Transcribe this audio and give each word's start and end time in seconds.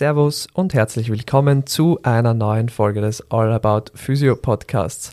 Servus 0.00 0.46
und 0.54 0.72
herzlich 0.72 1.10
willkommen 1.10 1.66
zu 1.66 1.98
einer 2.02 2.32
neuen 2.32 2.70
Folge 2.70 3.02
des 3.02 3.30
All 3.30 3.52
About 3.52 3.92
Physio 3.94 4.34
Podcasts. 4.34 5.12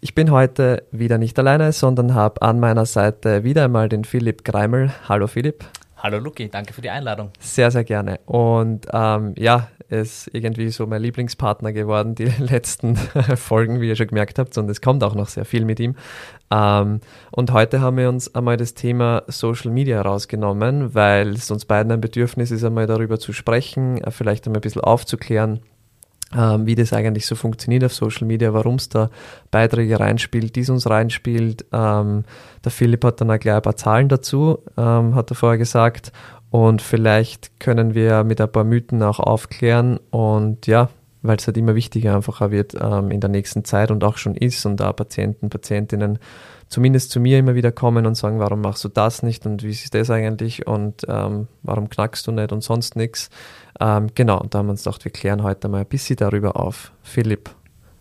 Ich 0.00 0.14
bin 0.14 0.30
heute 0.30 0.84
wieder 0.90 1.18
nicht 1.18 1.38
alleine, 1.38 1.70
sondern 1.72 2.14
habe 2.14 2.40
an 2.40 2.60
meiner 2.60 2.86
Seite 2.86 3.44
wieder 3.44 3.66
einmal 3.66 3.90
den 3.90 4.06
Philipp 4.06 4.42
Greimel. 4.42 4.90
Hallo 5.06 5.26
Philipp. 5.26 5.66
Hallo 6.02 6.18
Luki, 6.18 6.48
danke 6.48 6.72
für 6.72 6.80
die 6.80 6.88
Einladung. 6.88 7.30
Sehr, 7.40 7.70
sehr 7.70 7.84
gerne. 7.84 8.20
Und 8.24 8.86
ähm, 8.90 9.34
ja, 9.36 9.68
ist 9.90 10.30
irgendwie 10.32 10.70
so 10.70 10.86
mein 10.86 11.02
Lieblingspartner 11.02 11.74
geworden, 11.74 12.14
die 12.14 12.24
letzten 12.38 12.96
Folgen, 13.36 13.82
wie 13.82 13.88
ihr 13.88 13.96
schon 13.96 14.06
gemerkt 14.06 14.38
habt. 14.38 14.56
Und 14.56 14.70
es 14.70 14.80
kommt 14.80 15.04
auch 15.04 15.14
noch 15.14 15.28
sehr 15.28 15.44
viel 15.44 15.66
mit 15.66 15.78
ihm. 15.78 15.96
Ähm, 16.50 17.00
und 17.32 17.52
heute 17.52 17.82
haben 17.82 17.98
wir 17.98 18.08
uns 18.08 18.34
einmal 18.34 18.56
das 18.56 18.72
Thema 18.72 19.24
Social 19.26 19.70
Media 19.70 20.00
rausgenommen, 20.00 20.94
weil 20.94 21.30
es 21.30 21.50
uns 21.50 21.66
beiden 21.66 21.92
ein 21.92 22.00
Bedürfnis 22.00 22.50
ist, 22.50 22.64
einmal 22.64 22.86
darüber 22.86 23.18
zu 23.18 23.34
sprechen, 23.34 23.98
äh, 23.98 24.10
vielleicht 24.10 24.46
einmal 24.46 24.60
ein 24.60 24.62
bisschen 24.62 24.82
aufzuklären, 24.82 25.60
ähm, 26.36 26.66
wie 26.66 26.74
das 26.74 26.92
eigentlich 26.92 27.26
so 27.26 27.34
funktioniert 27.34 27.84
auf 27.84 27.94
Social 27.94 28.26
Media, 28.26 28.52
warum 28.52 28.76
es 28.76 28.88
da 28.88 29.10
Beiträge 29.50 29.98
reinspielt, 29.98 30.54
dies 30.54 30.70
uns 30.70 30.88
reinspielt. 30.88 31.66
Ähm, 31.72 32.24
der 32.64 32.70
Philipp 32.70 33.04
hat 33.04 33.20
dann 33.20 33.30
auch 33.30 33.38
gleich 33.38 33.56
ein 33.56 33.62
paar 33.62 33.76
Zahlen 33.76 34.08
dazu, 34.08 34.58
ähm, 34.76 35.14
hat 35.14 35.30
er 35.30 35.34
vorher 35.34 35.58
gesagt. 35.58 36.12
Und 36.50 36.82
vielleicht 36.82 37.60
können 37.60 37.94
wir 37.94 38.24
mit 38.24 38.40
ein 38.40 38.50
paar 38.50 38.64
Mythen 38.64 39.02
auch 39.02 39.20
aufklären 39.20 39.98
und 40.10 40.66
ja, 40.66 40.88
weil 41.22 41.36
es 41.36 41.46
halt 41.46 41.56
immer 41.56 41.74
wichtiger 41.74 42.16
einfach 42.16 42.50
wird 42.50 42.74
ähm, 42.80 43.10
in 43.10 43.20
der 43.20 43.30
nächsten 43.30 43.64
Zeit 43.64 43.90
und 43.90 44.02
auch 44.02 44.16
schon 44.16 44.34
ist 44.34 44.66
und 44.66 44.78
da 44.78 44.92
Patienten, 44.92 45.50
Patientinnen 45.50 46.18
zumindest 46.68 47.10
zu 47.10 47.20
mir 47.20 47.38
immer 47.38 47.54
wieder 47.54 47.72
kommen 47.72 48.06
und 48.06 48.14
sagen, 48.14 48.38
warum 48.38 48.62
machst 48.62 48.84
du 48.84 48.88
das 48.88 49.22
nicht 49.22 49.44
und 49.44 49.62
wie 49.62 49.70
ist 49.70 49.94
das 49.94 50.10
eigentlich 50.10 50.66
und 50.66 51.04
ähm, 51.08 51.48
warum 51.62 51.90
knackst 51.90 52.26
du 52.26 52.32
nicht 52.32 52.52
und 52.52 52.62
sonst 52.62 52.96
nichts. 52.96 53.28
Ähm, 53.80 54.08
genau, 54.14 54.38
und 54.38 54.54
da 54.54 54.58
haben 54.58 54.66
wir 54.66 54.72
uns 54.72 54.84
gedacht, 54.84 55.04
wir 55.04 55.12
klären 55.12 55.42
heute 55.42 55.68
mal 55.68 55.80
ein 55.80 55.86
bisschen 55.86 56.16
darüber 56.16 56.56
auf. 56.56 56.92
Philipp, 57.02 57.50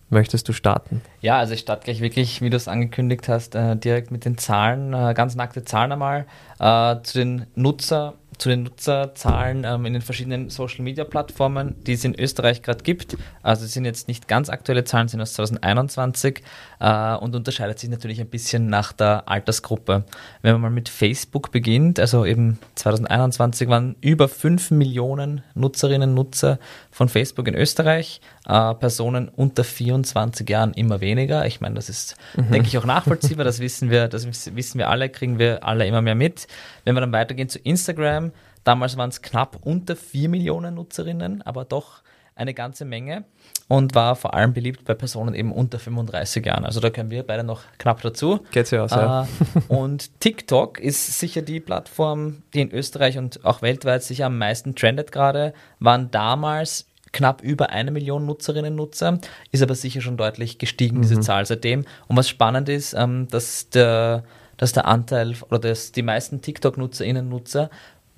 möchtest 0.10 0.48
du 0.50 0.54
starten? 0.54 1.02
Ja, 1.22 1.38
also 1.38 1.54
ich 1.54 1.62
starte 1.62 1.86
gleich 1.86 2.02
wirklich, 2.02 2.42
wie 2.42 2.50
du 2.50 2.58
es 2.58 2.68
angekündigt 2.68 3.30
hast, 3.30 3.56
äh, 3.56 3.78
direkt 3.78 4.12
mit 4.12 4.26
den 4.26 4.38
Zahlen, 4.38 4.94
äh, 4.94 5.14
ganz 5.16 5.36
nackte 5.36 5.64
Zahlen 5.64 5.94
einmal 5.94 6.26
äh, 6.60 7.02
zu 7.04 7.20
den 7.20 7.46
Nutzer 7.56 8.16
zu 8.40 8.50
den 8.50 8.64
Nutzerzahlen 8.64 9.66
ähm, 9.66 9.86
in 9.86 9.94
den 9.94 10.02
verschiedenen 10.02 10.50
Social 10.50 10.82
Media 10.82 11.04
Plattformen, 11.04 11.76
die 11.84 11.94
es 11.94 12.04
in 12.04 12.18
Österreich 12.18 12.62
gerade 12.64 12.84
gibt. 12.84 13.18
Also 13.44 13.66
es 13.66 13.74
sind 13.74 13.86
jetzt 13.86 14.08
nicht 14.08 14.28
ganz 14.28 14.50
aktuelle 14.50 14.86
Zahlen, 14.86 15.10
sind 15.10 15.22
aus 15.22 15.34
2021 15.34 16.42
äh, 16.80 17.16
und 17.16 17.36
unterscheidet 17.36 17.78
sich 17.80 17.90
natürlich 17.90 18.22
ein 18.22 18.30
bisschen 18.30 18.68
nach 18.68 18.94
der 18.94 19.28
Altersgruppe. 19.28 20.06
Wenn 20.42 20.54
man 20.54 20.62
mal 20.62 20.72
mit 20.72 20.90
Facebook 20.90 21.52
beginnt, 21.52 22.00
also 22.00 22.26
eben 22.26 22.58
2021 22.76 23.68
waren 23.68 23.98
über 24.02 24.30
5 24.30 24.72
Millionen 24.72 25.44
Nutzerinnen 25.54 26.10
und 26.10 26.16
Nutzer 26.16 26.60
von 26.92 27.10
Facebook 27.10 27.48
in 27.48 27.56
Österreich, 27.56 28.22
äh, 28.50 28.74
Personen 28.74 29.30
unter 29.30 29.64
24 29.64 30.50
Jahren 30.50 30.74
immer 30.74 31.02
weniger. 31.02 31.46
Ich 31.46 31.62
meine, 31.62 31.76
das 31.76 31.88
ist, 31.88 32.16
mhm. 32.36 32.52
denke 32.52 32.68
ich, 32.68 32.78
auch 32.78 32.86
nachvollziehbar, 32.86 33.46
das 33.46 33.60
wissen 33.60 33.92
wir, 33.92 34.08
das 34.08 34.26
wissen 34.56 34.80
wir 34.80 34.90
alle, 34.90 35.10
kriegen 35.10 35.38
wir 35.38 35.64
alle 35.64 35.86
immer 35.86 36.02
mehr 36.02 36.16
mit. 36.16 36.48
Wenn 36.84 36.96
wir 36.96 37.02
dann 37.02 37.12
weitergehen 37.12 37.48
zu 37.48 37.60
Instagram, 37.60 38.32
damals 38.64 38.98
waren 38.98 39.10
es 39.10 39.22
knapp 39.22 39.60
unter 39.62 39.96
4 39.96 40.30
Millionen 40.30 40.76
Nutzerinnen, 40.76 41.44
aber 41.44 41.64
doch 41.64 42.02
eine 42.34 42.54
ganze 42.54 42.86
Menge 42.86 43.26
und 43.68 43.96
war 43.96 44.16
vor 44.16 44.34
allem 44.34 44.54
beliebt 44.54 44.86
bei 44.86 44.94
Personen 44.94 45.36
eben 45.36 45.52
unter 45.52 45.78
35 45.78 46.46
Jahren. 46.46 46.64
Also 46.64 46.80
da 46.80 46.90
können 46.90 47.12
wir 47.12 47.24
beide 47.24 47.44
noch 47.44 47.64
knapp 47.78 48.02
dazu. 48.02 48.40
Geht's 48.52 48.72
ja 48.72 48.84
aus, 48.84 48.92
ja. 48.92 49.24
Äh, 49.24 49.28
und 49.68 50.20
TikTok 50.22 50.80
ist 50.80 51.20
sicher 51.20 51.42
die 51.42 51.60
Plattform, 51.60 52.44
die 52.54 52.62
in 52.62 52.72
Österreich 52.72 53.18
und 53.18 53.44
auch 53.44 53.62
weltweit 53.62 54.04
sicher 54.04 54.28
am 54.28 54.38
meisten 54.38 54.74
trendet 54.74 55.12
gerade, 55.12 55.54
waren 55.80 56.12
damals 56.12 56.89
knapp 57.12 57.42
über 57.42 57.70
eine 57.70 57.92
Million 57.92 58.26
Nutzerinnen 58.26 58.74
und 58.74 58.78
Nutzer, 58.78 59.20
ist 59.52 59.64
aber 59.64 59.76
sicher 59.76 60.02
schon 60.02 60.18
deutlich 60.18 60.58
gestiegen, 60.58 60.98
mhm. 60.98 61.02
diese 61.02 61.20
Zahl 61.20 61.46
seitdem. 61.46 61.86
Und 62.08 62.18
was 62.18 62.30
spannend 62.30 62.70
ist, 62.70 62.94
ähm, 62.94 63.28
dass 63.30 63.70
der 63.70 64.24
dass 64.58 64.74
der 64.74 64.86
Anteil 64.88 65.36
oder 65.50 65.60
dass 65.60 65.94
die 65.94 66.02
meisten 66.02 66.42
TikTok-NutzerInnen 66.42 67.30
Nutzer 67.30 67.70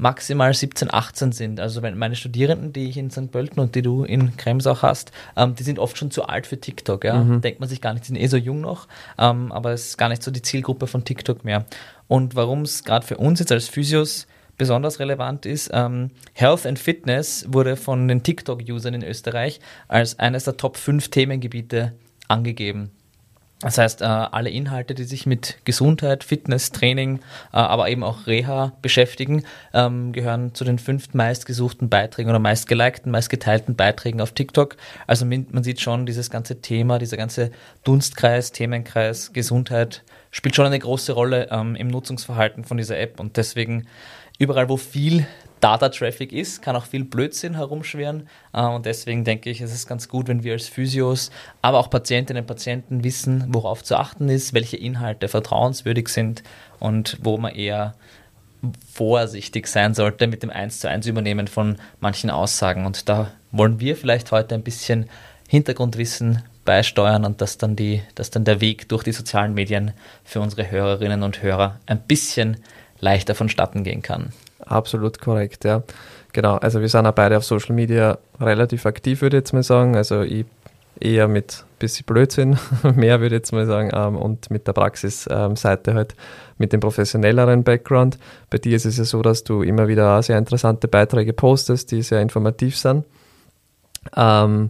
maximal 0.01 0.51
17, 0.51 0.91
18 0.91 1.31
sind. 1.31 1.59
Also 1.59 1.84
wenn 1.84 1.96
meine 1.96 2.16
Studierenden, 2.16 2.74
die 2.74 2.90
ich 2.90 2.97
in 2.97 3.12
St. 3.12 3.31
Pölten 3.31 3.59
und 3.59 3.75
die 3.75 3.84
du 3.84 4.03
in 4.03 4.35
Krems 4.35 4.66
auch 4.66 4.81
hast, 4.81 5.12
ähm, 5.38 5.53
die 5.53 5.62
sind 5.62 5.78
oft 5.78 5.96
schon 5.96 6.09
zu 6.09 6.25
alt 6.25 6.47
für 6.47 6.59
TikTok. 6.59 7.03
Ja? 7.03 7.24
Mhm. 7.24 7.41
Denkt 7.41 7.59
man 7.59 7.69
sich 7.69 7.80
gar 7.80 7.94
nicht, 7.94 8.06
die 8.06 8.07
sind 8.07 8.16
eh 8.16 8.25
so 8.25 8.38
jung 8.38 8.62
noch, 8.62 8.88
ähm, 9.19 9.51
aber 9.51 9.72
es 9.74 9.90
ist 9.90 9.97
gar 10.00 10.09
nicht 10.09 10.24
so 10.24 10.31
die 10.31 10.41
Zielgruppe 10.41 10.88
von 10.88 11.06
TikTok 11.06 11.46
mehr. 11.46 11.66
Und 12.07 12.35
warum 12.35 12.63
es 12.63 12.84
gerade 12.84 13.06
für 13.06 13.18
uns 13.18 13.40
jetzt 13.40 13.51
als 13.51 13.68
Physios 13.68 14.25
besonders 14.61 14.99
relevant 14.99 15.47
ist, 15.47 15.72
ähm, 15.73 16.11
Health 16.33 16.67
and 16.67 16.77
Fitness 16.77 17.47
wurde 17.47 17.75
von 17.75 18.07
den 18.07 18.22
TikTok-Usern 18.22 18.94
in 18.94 19.03
Österreich 19.03 19.59
als 19.88 20.19
eines 20.19 20.44
der 20.44 20.55
Top 20.55 20.77
5 20.77 21.09
Themengebiete 21.09 21.94
angegeben. 22.27 22.91
Das 23.61 23.79
heißt, 23.79 24.03
äh, 24.03 24.05
alle 24.05 24.51
Inhalte, 24.51 24.94
die 24.94 25.05
sich 25.05 25.25
mit 25.25 25.57
Gesundheit, 25.66 26.23
Fitness, 26.23 26.71
Training, 26.71 27.21
äh, 27.51 27.57
aber 27.57 27.89
eben 27.89 28.03
auch 28.03 28.27
Reha 28.27 28.73
beschäftigen, 28.83 29.45
ähm, 29.73 30.11
gehören 30.13 30.53
zu 30.53 30.63
den 30.63 30.77
fünf 30.77 31.16
meistgesuchten 31.16 31.89
Beiträgen 31.89 32.29
oder 32.29 32.38
meistgelikten, 32.38 33.11
meistgeteilten 33.11 33.75
Beiträgen 33.75 34.21
auf 34.21 34.31
TikTok. 34.31 34.77
Also 35.07 35.25
man 35.25 35.63
sieht 35.63 35.81
schon, 35.81 36.05
dieses 36.05 36.29
ganze 36.29 36.61
Thema, 36.61 37.00
dieser 37.00 37.17
ganze 37.17 37.50
Dunstkreis, 37.83 38.51
Themenkreis, 38.51 39.33
Gesundheit 39.33 40.03
spielt 40.31 40.55
schon 40.55 40.66
eine 40.66 40.79
große 40.79 41.11
Rolle 41.11 41.50
ähm, 41.51 41.75
im 41.75 41.88
Nutzungsverhalten 41.88 42.63
von 42.63 42.77
dieser 42.77 42.97
App 42.97 43.19
und 43.19 43.38
deswegen 43.38 43.88
überall, 44.41 44.69
wo 44.69 44.78
viel 44.78 45.28
Data-Traffic 45.59 46.34
ist, 46.34 46.63
kann 46.63 46.75
auch 46.75 46.85
viel 46.85 47.06
Blödsinn 47.06 47.53
herumschweren. 47.53 48.28
Äh, 48.53 48.63
und 48.63 48.88
deswegen 48.88 49.24
denke 49.24 49.52
ich, 49.52 49.62
es 49.62 49.72
ist 49.72 49.88
ganz 49.88 50.09
gut, 50.09 50.28
wenn 50.28 50.44
wir 50.44 50.53
als 50.53 50.68
Physios, 50.68 51.29
aber 51.62 51.78
auch 51.78 51.91
Patientinnen 51.91 52.41
und 52.41 52.47
Patienten 52.47 53.03
wissen, 53.03 53.46
worauf 53.50 53.84
zu 53.84 53.96
achten 53.96 54.30
ist, 54.30 54.56
welche 54.56 54.78
Inhalte 54.78 55.28
vertrauenswürdig 55.28 56.07
sind 56.07 56.41
und 56.80 57.19
wo 57.22 57.38
man 57.38 57.53
eher 57.53 57.94
vorsichtig 58.91 59.68
sein 59.68 59.94
sollte 59.94 60.25
mit 60.25 60.41
dem 60.41 60.50
1 60.50 60.80
zu 60.80 60.90
1 60.90 61.06
Übernehmen 61.06 61.47
von 61.47 61.78
manchen 62.00 62.31
Aussagen. 62.31 62.88
Und 62.88 63.09
da 63.09 63.31
wollen 63.51 63.80
wir 63.80 63.96
vielleicht 63.96 64.31
heute 64.31 64.56
ein 64.56 64.63
bisschen 64.63 65.07
Hintergrundwissen 65.47 66.41
beisteuern 66.66 67.25
und 67.25 67.41
dass 67.41 67.59
dann, 67.59 67.75
die, 67.75 68.01
dass 68.16 68.31
dann 68.31 68.44
der 68.44 68.62
Weg 68.62 68.90
durch 68.90 69.03
die 69.03 69.12
sozialen 69.12 69.53
Medien 69.53 69.94
für 70.24 70.41
unsere 70.41 70.72
Hörerinnen 70.72 71.22
und 71.22 71.44
Hörer 71.44 71.80
ein 71.85 72.00
bisschen 72.00 72.57
leichter 73.01 73.35
vonstatten 73.35 73.84
gehen 73.84 74.01
kann. 74.01 74.31
Absolut 74.66 75.19
korrekt, 75.19 75.66
ja. 75.66 75.84
Genau, 76.34 76.56
also 76.56 76.79
wir 76.79 76.88
sind 76.88 77.06
auch 77.06 77.13
beide 77.13 77.38
auf 77.38 77.44
Social 77.44 77.75
Media 77.75 78.17
relativ 78.39 78.85
aktiv, 78.85 79.22
würde 79.22 79.38
ich 79.38 79.41
jetzt 79.41 79.53
mal 79.53 79.63
sagen. 79.63 79.95
Also 79.97 80.22
ich 80.22 80.45
eher 81.00 81.28
mit 81.28 81.66
ein 81.67 81.79
bisschen 81.79 82.06
Blödsinn, 82.06 82.57
mehr 82.95 83.19
würde 83.19 83.35
ich 83.35 83.39
jetzt 83.41 83.51
mal 83.51 83.66
sagen, 83.66 83.89
ähm, 83.94 84.16
und 84.16 84.50
mit 84.51 84.67
der 84.67 84.73
Praxisseite 84.73 85.94
halt 85.94 86.16
mit 86.57 86.72
dem 86.73 86.79
professionelleren 86.79 87.63
Background. 87.63 88.17
Bei 88.50 88.59
dir 88.59 88.75
ist 88.75 88.85
es 88.85 88.97
ja 88.97 89.03
so, 89.03 89.22
dass 89.22 89.44
du 89.44 89.63
immer 89.63 89.88
wieder 89.88 90.22
sehr 90.22 90.38
interessante 90.38 90.88
Beiträge 90.88 91.33
postest, 91.33 91.91
die 91.91 92.03
sehr 92.03 92.22
informativ 92.22 92.78
sind. 92.78 93.06
Ähm, 94.16 94.69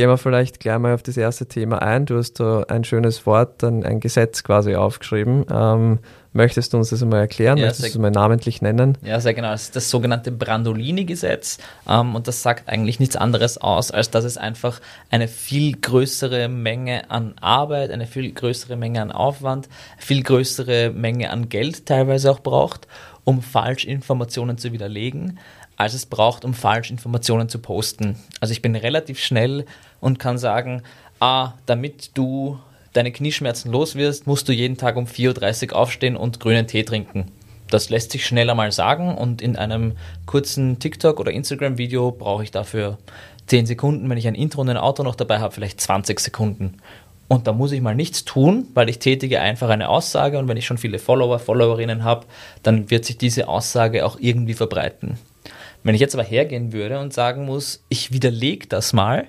Gehen 0.00 0.08
wir 0.08 0.16
vielleicht 0.16 0.60
gleich 0.60 0.78
mal 0.78 0.94
auf 0.94 1.02
das 1.02 1.18
erste 1.18 1.46
Thema 1.46 1.82
ein. 1.82 2.06
Du 2.06 2.16
hast 2.16 2.40
da 2.40 2.62
ein 2.68 2.84
schönes 2.84 3.26
Wort, 3.26 3.62
ein, 3.62 3.84
ein 3.84 4.00
Gesetz 4.00 4.42
quasi 4.44 4.74
aufgeschrieben. 4.74 5.44
Ähm, 5.52 5.98
möchtest 6.32 6.72
du 6.72 6.78
uns 6.78 6.90
das 6.90 7.02
einmal 7.02 7.20
erklären? 7.20 7.58
Ja, 7.58 7.66
möchtest 7.66 7.84
du 7.84 7.88
es 7.88 7.98
mal 7.98 8.10
namentlich 8.10 8.62
nennen? 8.62 8.96
Ja, 9.02 9.20
sehr 9.20 9.34
genau. 9.34 9.50
Das 9.50 9.64
ist 9.64 9.76
das 9.76 9.90
sogenannte 9.90 10.32
Brandolini-Gesetz. 10.32 11.58
Ähm, 11.88 12.14
und 12.14 12.28
das 12.28 12.42
sagt 12.42 12.68
eigentlich 12.68 13.00
nichts 13.00 13.16
anderes 13.16 13.58
aus, 13.58 13.90
als 13.90 14.10
dass 14.10 14.24
es 14.24 14.36
einfach 14.36 14.80
eine 15.10 15.28
viel 15.28 15.76
größere 15.76 16.48
Menge 16.48 17.10
an 17.10 17.34
Arbeit, 17.40 17.90
eine 17.90 18.06
viel 18.06 18.32
größere 18.32 18.76
Menge 18.76 19.02
an 19.02 19.12
Aufwand, 19.12 19.68
viel 19.98 20.22
größere 20.22 20.90
Menge 20.90 21.30
an 21.30 21.48
Geld 21.48 21.86
teilweise 21.86 22.30
auch 22.30 22.40
braucht, 22.40 22.86
um 23.24 23.42
Falschinformationen 23.42 24.58
zu 24.58 24.72
widerlegen 24.72 25.38
als 25.80 25.94
es 25.94 26.04
braucht, 26.04 26.44
um 26.44 26.52
Falschinformationen 26.52 27.48
zu 27.48 27.58
posten. 27.58 28.16
Also 28.38 28.52
ich 28.52 28.60
bin 28.60 28.76
relativ 28.76 29.18
schnell 29.18 29.64
und 29.98 30.18
kann 30.18 30.36
sagen, 30.36 30.82
ah, 31.20 31.54
damit 31.64 32.18
du 32.18 32.58
deine 32.92 33.12
Knieschmerzen 33.12 33.70
los 33.70 33.94
wirst, 33.94 34.26
musst 34.26 34.48
du 34.48 34.52
jeden 34.52 34.76
Tag 34.76 34.96
um 34.96 35.06
4.30 35.06 35.70
Uhr 35.70 35.76
aufstehen 35.76 36.16
und 36.16 36.40
grünen 36.40 36.66
Tee 36.66 36.82
trinken. 36.82 37.30
Das 37.68 37.88
lässt 37.88 38.10
sich 38.12 38.26
schneller 38.26 38.54
mal 38.54 38.72
sagen 38.72 39.14
und 39.14 39.40
in 39.40 39.56
einem 39.56 39.92
kurzen 40.26 40.78
TikTok- 40.80 41.20
oder 41.20 41.30
Instagram-Video 41.30 42.10
brauche 42.10 42.42
ich 42.42 42.50
dafür 42.50 42.98
10 43.46 43.66
Sekunden. 43.66 44.10
Wenn 44.10 44.18
ich 44.18 44.26
ein 44.26 44.34
Intro 44.34 44.60
und 44.60 44.68
ein 44.68 44.76
Auto 44.76 45.02
noch 45.02 45.14
dabei 45.14 45.38
habe, 45.38 45.54
vielleicht 45.54 45.80
20 45.80 46.18
Sekunden. 46.18 46.78
Und 47.28 47.46
da 47.46 47.52
muss 47.52 47.70
ich 47.70 47.80
mal 47.80 47.94
nichts 47.94 48.24
tun, 48.24 48.66
weil 48.74 48.88
ich 48.88 48.98
tätige 48.98 49.40
einfach 49.40 49.68
eine 49.68 49.88
Aussage 49.88 50.36
und 50.36 50.48
wenn 50.48 50.56
ich 50.56 50.66
schon 50.66 50.78
viele 50.78 50.98
Follower, 50.98 51.38
Followerinnen 51.38 52.02
habe, 52.02 52.26
dann 52.64 52.90
wird 52.90 53.04
sich 53.04 53.18
diese 53.18 53.46
Aussage 53.46 54.04
auch 54.04 54.18
irgendwie 54.18 54.54
verbreiten. 54.54 55.16
Wenn 55.84 55.94
ich 55.94 56.00
jetzt 56.00 56.14
aber 56.14 56.24
hergehen 56.24 56.72
würde 56.72 56.98
und 56.98 57.14
sagen 57.14 57.46
muss, 57.46 57.84
ich 57.88 58.12
widerlege 58.12 58.66
das 58.66 58.92
mal, 58.92 59.28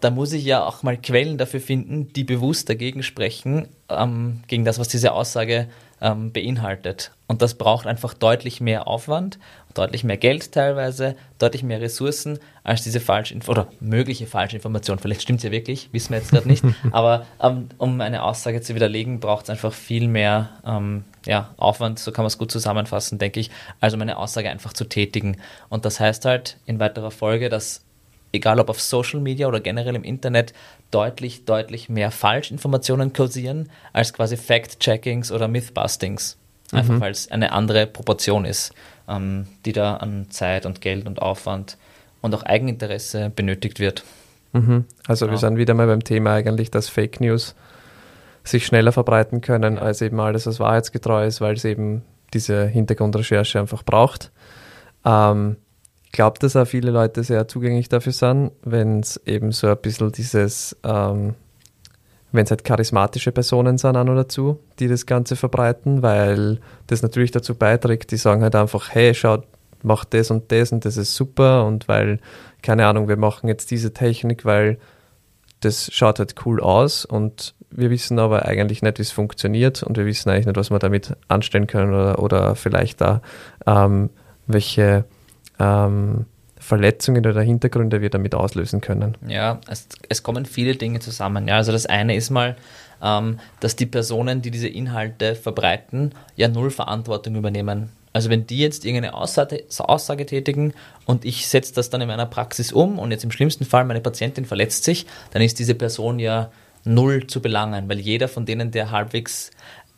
da 0.00 0.10
muss 0.10 0.32
ich 0.32 0.44
ja 0.44 0.64
auch 0.64 0.82
mal 0.82 0.96
Quellen 0.96 1.38
dafür 1.38 1.60
finden, 1.60 2.12
die 2.12 2.24
bewusst 2.24 2.68
dagegen 2.68 3.02
sprechen, 3.02 3.68
ähm, 3.88 4.42
gegen 4.46 4.64
das, 4.64 4.78
was 4.78 4.88
diese 4.88 5.12
Aussage 5.12 5.68
ähm, 6.00 6.32
beinhaltet. 6.32 7.12
Und 7.26 7.42
das 7.42 7.54
braucht 7.54 7.86
einfach 7.86 8.14
deutlich 8.14 8.60
mehr 8.60 8.88
Aufwand, 8.88 9.38
deutlich 9.74 10.02
mehr 10.02 10.16
Geld 10.16 10.52
teilweise, 10.52 11.14
deutlich 11.38 11.62
mehr 11.62 11.80
Ressourcen 11.80 12.38
als 12.64 12.82
diese 12.82 13.00
Falschinfo 13.00 13.52
oder 13.52 13.68
mögliche 13.80 14.26
Falschinformation. 14.26 14.98
Vielleicht 14.98 15.22
stimmt 15.22 15.38
es 15.38 15.44
ja 15.44 15.52
wirklich, 15.52 15.90
wissen 15.92 16.10
wir 16.10 16.18
jetzt 16.18 16.30
gerade 16.30 16.48
nicht. 16.48 16.64
Aber 16.90 17.26
ähm, 17.40 17.68
um 17.78 18.00
eine 18.00 18.22
Aussage 18.22 18.62
zu 18.62 18.74
widerlegen, 18.74 19.20
braucht 19.20 19.44
es 19.44 19.50
einfach 19.50 19.72
viel 19.72 20.08
mehr 20.08 20.50
ähm, 20.64 21.04
ja, 21.26 21.54
Aufwand, 21.56 21.98
so 21.98 22.10
kann 22.12 22.22
man 22.24 22.28
es 22.28 22.38
gut 22.38 22.50
zusammenfassen, 22.50 23.18
denke 23.18 23.40
ich, 23.40 23.50
als 23.80 23.94
um 23.94 24.00
eine 24.00 24.16
Aussage 24.16 24.50
einfach 24.50 24.72
zu 24.72 24.84
tätigen. 24.84 25.36
Und 25.68 25.84
das 25.84 26.00
heißt 26.00 26.24
halt 26.24 26.56
in 26.66 26.80
weiterer 26.80 27.10
Folge, 27.10 27.48
dass 27.48 27.82
egal 28.32 28.60
ob 28.60 28.70
auf 28.70 28.80
Social 28.80 29.20
Media 29.20 29.46
oder 29.48 29.60
generell 29.60 29.94
im 29.94 30.04
Internet, 30.04 30.52
deutlich, 30.90 31.44
deutlich 31.44 31.88
mehr 31.88 32.10
Falschinformationen 32.10 33.12
kursieren 33.12 33.70
als 33.92 34.12
quasi 34.12 34.36
Fact-Checkings 34.36 35.32
oder 35.32 35.48
Mythbustings. 35.48 36.36
Einfach 36.72 36.94
mhm. 36.94 37.00
weil 37.00 37.12
es 37.12 37.30
eine 37.30 37.52
andere 37.52 37.86
Proportion 37.86 38.44
ist, 38.44 38.72
ähm, 39.08 39.46
die 39.64 39.72
da 39.72 39.96
an 39.96 40.30
Zeit 40.30 40.66
und 40.66 40.80
Geld 40.80 41.06
und 41.06 41.20
Aufwand 41.20 41.76
und 42.20 42.34
auch 42.34 42.44
Eigeninteresse 42.44 43.30
benötigt 43.34 43.80
wird. 43.80 44.04
Mhm. 44.52 44.84
Also 45.06 45.26
genau. 45.26 45.36
wir 45.36 45.38
sind 45.38 45.56
wieder 45.56 45.74
mal 45.74 45.86
beim 45.86 46.04
Thema 46.04 46.34
eigentlich, 46.34 46.70
dass 46.70 46.88
Fake 46.88 47.20
News 47.20 47.54
sich 48.44 48.66
schneller 48.66 48.92
verbreiten 48.92 49.40
können 49.40 49.78
als 49.78 50.00
eben 50.00 50.18
alles, 50.20 50.46
was 50.46 50.60
wahrheitsgetreu 50.60 51.26
ist, 51.26 51.40
weil 51.40 51.54
es 51.54 51.64
eben 51.64 52.02
diese 52.32 52.66
Hintergrundrecherche 52.66 53.58
einfach 53.58 53.82
braucht. 53.82 54.30
Ähm, 55.04 55.56
ich 56.10 56.12
glaube, 56.12 56.40
dass 56.40 56.56
auch 56.56 56.66
viele 56.66 56.90
Leute 56.90 57.22
sehr 57.22 57.46
zugänglich 57.46 57.88
dafür 57.88 58.12
sind, 58.12 58.50
wenn 58.64 58.98
es 58.98 59.20
eben 59.26 59.52
so 59.52 59.68
ein 59.68 59.76
bisschen 59.76 60.10
dieses, 60.10 60.76
ähm, 60.82 61.36
wenn 62.32 62.44
es 62.44 62.50
halt 62.50 62.64
charismatische 62.64 63.30
Personen 63.30 63.78
sind, 63.78 63.96
auch 63.96 64.02
noch 64.02 64.16
dazu, 64.16 64.58
die 64.80 64.88
das 64.88 65.06
Ganze 65.06 65.36
verbreiten, 65.36 66.02
weil 66.02 66.58
das 66.88 67.02
natürlich 67.02 67.30
dazu 67.30 67.54
beiträgt, 67.54 68.10
die 68.10 68.16
sagen 68.16 68.42
halt 68.42 68.56
einfach, 68.56 68.90
hey, 68.92 69.14
schaut, 69.14 69.44
mach 69.84 70.04
das 70.04 70.32
und 70.32 70.50
das 70.50 70.72
und 70.72 70.84
das 70.84 70.96
ist 70.96 71.14
super 71.14 71.64
und 71.64 71.86
weil, 71.86 72.18
keine 72.60 72.88
Ahnung, 72.88 73.06
wir 73.06 73.16
machen 73.16 73.46
jetzt 73.46 73.70
diese 73.70 73.94
Technik, 73.94 74.44
weil 74.44 74.78
das 75.60 75.92
schaut 75.92 76.18
halt 76.18 76.34
cool 76.44 76.60
aus 76.60 77.04
und 77.04 77.54
wir 77.70 77.88
wissen 77.88 78.18
aber 78.18 78.46
eigentlich 78.46 78.82
nicht, 78.82 78.98
wie 78.98 79.02
es 79.02 79.12
funktioniert 79.12 79.84
und 79.84 79.96
wir 79.96 80.06
wissen 80.06 80.28
eigentlich 80.28 80.46
nicht, 80.46 80.56
was 80.56 80.72
wir 80.72 80.80
damit 80.80 81.16
anstellen 81.28 81.68
können 81.68 81.94
oder, 81.94 82.18
oder 82.20 82.56
vielleicht 82.56 83.00
da 83.00 83.22
ähm, 83.64 84.10
welche 84.48 85.04
ähm, 85.60 86.26
Verletzungen 86.58 87.24
oder 87.26 87.40
Hintergründe 87.40 88.00
wir 88.00 88.10
damit 88.10 88.34
auslösen 88.34 88.80
können. 88.80 89.16
Ja, 89.26 89.60
es, 89.68 89.88
es 90.08 90.22
kommen 90.22 90.44
viele 90.46 90.76
Dinge 90.76 91.00
zusammen. 91.00 91.48
Ja, 91.48 91.56
also 91.56 91.72
das 91.72 91.86
eine 91.86 92.14
ist 92.14 92.30
mal, 92.30 92.56
ähm, 93.02 93.38
dass 93.60 93.76
die 93.76 93.86
Personen, 93.86 94.42
die 94.42 94.50
diese 94.50 94.68
Inhalte 94.68 95.34
verbreiten, 95.34 96.12
ja 96.36 96.48
null 96.48 96.70
Verantwortung 96.70 97.36
übernehmen. 97.36 97.90
Also 98.12 98.28
wenn 98.28 98.46
die 98.46 98.58
jetzt 98.58 98.84
irgendeine 98.84 99.14
Aussage, 99.14 99.64
Aussage 99.78 100.26
tätigen 100.26 100.74
und 101.06 101.24
ich 101.24 101.46
setze 101.46 101.74
das 101.74 101.90
dann 101.90 102.00
in 102.00 102.08
meiner 102.08 102.26
Praxis 102.26 102.72
um 102.72 102.98
und 102.98 103.12
jetzt 103.12 103.24
im 103.24 103.30
schlimmsten 103.30 103.64
Fall 103.64 103.84
meine 103.84 104.00
Patientin 104.00 104.44
verletzt 104.44 104.84
sich, 104.84 105.06
dann 105.30 105.42
ist 105.42 105.58
diese 105.58 105.74
Person 105.76 106.18
ja 106.18 106.50
null 106.84 107.26
zu 107.26 107.40
belangen, 107.40 107.88
weil 107.88 108.00
jeder 108.00 108.26
von 108.26 108.46
denen, 108.46 108.70
der 108.70 108.90
halbwegs 108.90 109.50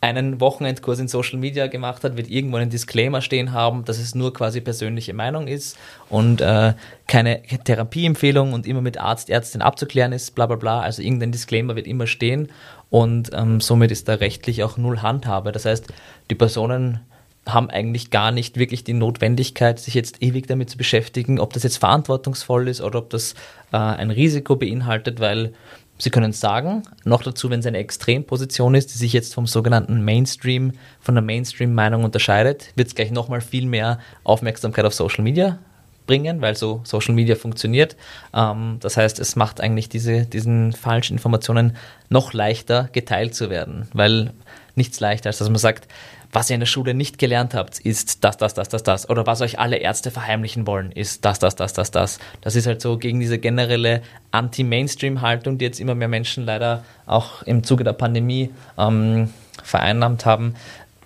einen 0.03 0.41
Wochenendkurs 0.41 0.99
in 0.99 1.07
Social 1.07 1.39
Media 1.39 1.67
gemacht 1.67 2.03
hat, 2.03 2.17
wird 2.17 2.29
irgendwo 2.29 2.57
einen 2.57 2.69
Disclaimer 2.69 3.21
stehen 3.21 3.53
haben, 3.53 3.85
dass 3.85 3.99
es 3.99 4.15
nur 4.15 4.33
quasi 4.33 4.59
persönliche 4.59 5.13
Meinung 5.13 5.47
ist 5.47 5.77
und 6.09 6.41
äh, 6.41 6.73
keine 7.07 7.41
Therapieempfehlung 7.43 8.51
und 8.51 8.67
immer 8.67 8.81
mit 8.81 8.99
Arzt, 8.99 9.29
Ärztin 9.29 9.61
abzuklären 9.61 10.11
ist, 10.11 10.35
bla 10.35 10.45
bla 10.45 10.57
bla. 10.57 10.81
Also 10.81 11.01
irgendein 11.01 11.31
Disclaimer 11.31 11.77
wird 11.77 11.87
immer 11.87 12.05
stehen 12.05 12.49
und 12.89 13.31
ähm, 13.33 13.61
somit 13.61 13.91
ist 13.91 14.09
da 14.09 14.15
rechtlich 14.15 14.61
auch 14.63 14.75
null 14.75 15.01
Handhabe. 15.01 15.53
Das 15.53 15.63
heißt, 15.63 15.87
die 16.29 16.35
Personen 16.35 16.99
haben 17.47 17.69
eigentlich 17.69 18.09
gar 18.09 18.31
nicht 18.31 18.57
wirklich 18.57 18.83
die 18.83 18.93
Notwendigkeit, 18.93 19.79
sich 19.79 19.93
jetzt 19.93 20.21
ewig 20.21 20.47
damit 20.47 20.69
zu 20.69 20.77
beschäftigen, 20.77 21.39
ob 21.39 21.53
das 21.53 21.63
jetzt 21.63 21.77
verantwortungsvoll 21.77 22.67
ist 22.67 22.81
oder 22.81 22.99
ob 22.99 23.09
das 23.09 23.35
äh, 23.71 23.77
ein 23.77 24.11
Risiko 24.11 24.57
beinhaltet, 24.57 25.21
weil 25.21 25.53
Sie 25.99 26.09
können 26.09 26.31
es 26.31 26.39
sagen, 26.39 26.83
noch 27.05 27.23
dazu, 27.23 27.49
wenn 27.49 27.59
es 27.59 27.65
eine 27.65 27.77
Extremposition 27.77 28.75
ist, 28.75 28.93
die 28.93 28.97
sich 28.97 29.13
jetzt 29.13 29.33
vom 29.33 29.45
sogenannten 29.45 30.03
Mainstream, 30.03 30.73
von 30.99 31.15
der 31.15 31.21
Mainstream-Meinung 31.21 32.03
unterscheidet, 32.03 32.71
wird 32.75 32.87
es 32.87 32.95
gleich 32.95 33.11
nochmal 33.11 33.41
viel 33.41 33.67
mehr 33.67 33.99
Aufmerksamkeit 34.23 34.85
auf 34.85 34.93
Social 34.93 35.23
Media 35.23 35.59
bringen, 36.07 36.41
weil 36.41 36.55
so 36.55 36.81
Social 36.83 37.13
Media 37.13 37.35
funktioniert. 37.35 37.95
Ähm, 38.33 38.77
das 38.79 38.97
heißt, 38.97 39.19
es 39.19 39.35
macht 39.35 39.61
eigentlich 39.61 39.87
diese, 39.87 40.25
diesen 40.25 40.73
falschen 40.73 41.13
Informationen 41.13 41.77
noch 42.09 42.33
leichter 42.33 42.89
geteilt 42.91 43.35
zu 43.35 43.49
werden, 43.49 43.87
weil 43.93 44.33
nichts 44.75 44.99
leichter 44.99 45.29
als 45.29 45.37
dass 45.37 45.49
man 45.49 45.57
sagt, 45.57 45.87
was 46.33 46.49
ihr 46.49 46.55
in 46.55 46.59
der 46.59 46.67
Schule 46.67 46.95
nicht 46.95 47.19
gelernt 47.19 47.53
habt, 47.53 47.79
ist 47.79 48.23
das, 48.23 48.37
das, 48.37 48.55
das, 48.55 48.67
das, 48.67 48.81
das. 48.81 49.09
Oder 49.09 49.27
was 49.27 49.41
euch 49.41 49.59
alle 49.59 49.77
Ärzte 49.77 50.09
verheimlichen 50.09 50.65
wollen, 50.65 50.91
ist 50.91 51.23
das, 51.25 51.37
das, 51.37 51.55
das, 51.55 51.73
das, 51.73 51.91
das. 51.91 52.19
Das 52.41 52.55
ist 52.55 52.65
halt 52.65 52.81
so 52.81 52.97
gegen 52.97 53.19
diese 53.19 53.37
generelle 53.37 54.01
Anti-Mainstream-Haltung, 54.31 55.59
die 55.59 55.65
jetzt 55.65 55.79
immer 55.79 55.93
mehr 55.93 56.07
Menschen 56.07 56.43
leider 56.43 56.83
auch 57.05 57.43
im 57.43 57.63
Zuge 57.63 57.83
der 57.83 57.93
Pandemie 57.93 58.49
ähm, 58.79 59.29
vereinnahmt 59.63 60.25
haben, 60.25 60.55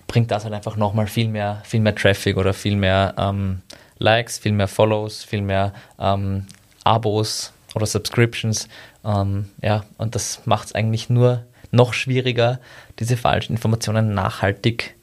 bringt 0.08 0.32
das 0.32 0.46
halt 0.46 0.54
einfach 0.54 0.78
nochmal 0.78 1.08
viel 1.08 1.28
mehr, 1.28 1.62
viel 1.66 1.82
mehr 1.82 1.94
Traffic 1.94 2.38
oder 2.38 2.54
viel 2.54 2.78
mehr 2.78 3.14
ähm, 3.18 3.62
Likes, 4.00 4.40
viel 4.40 4.54
mehr 4.54 4.70
Follows, 4.70 5.26
viel 5.26 5.42
mehr 5.42 5.74
ähm, 6.00 6.46
Abos 6.86 7.52
oder 7.76 7.86
Subscriptions. 7.86 8.70
Ähm, 9.04 9.50
ja, 9.62 9.84
und 9.98 10.16
das 10.16 10.42
macht 10.46 10.68
es 10.68 10.76
eigentlich 10.76 11.10
nur 11.10 11.44
noch 11.72 11.94
schwieriger, 11.94 12.60
diese 13.00 13.18
falschen 13.18 13.54
Informationen 13.54 14.14
nachhaltig 14.14 14.96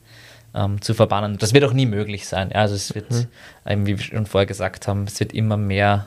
ähm, 0.55 0.81
zu 0.81 0.95
verbannen. 0.95 1.39
Das 1.39 1.55
wird 1.55 1.65
auch 1.65 1.73
nie 1.73 1.87
möglich 1.87 2.27
sein. 2.27 2.51
Ja, 2.51 2.61
also 2.61 2.75
es 2.75 2.95
wird, 2.95 3.11
mhm. 3.11 3.27
eben 3.69 3.87
wie 3.87 3.99
wir 3.99 4.05
schon 4.05 4.27
vorher 4.27 4.47
gesagt 4.47 4.89
haben, 4.89 5.05
es 5.05 5.19
wird 5.21 5.33
immer 5.33 5.57
mehr 5.57 6.07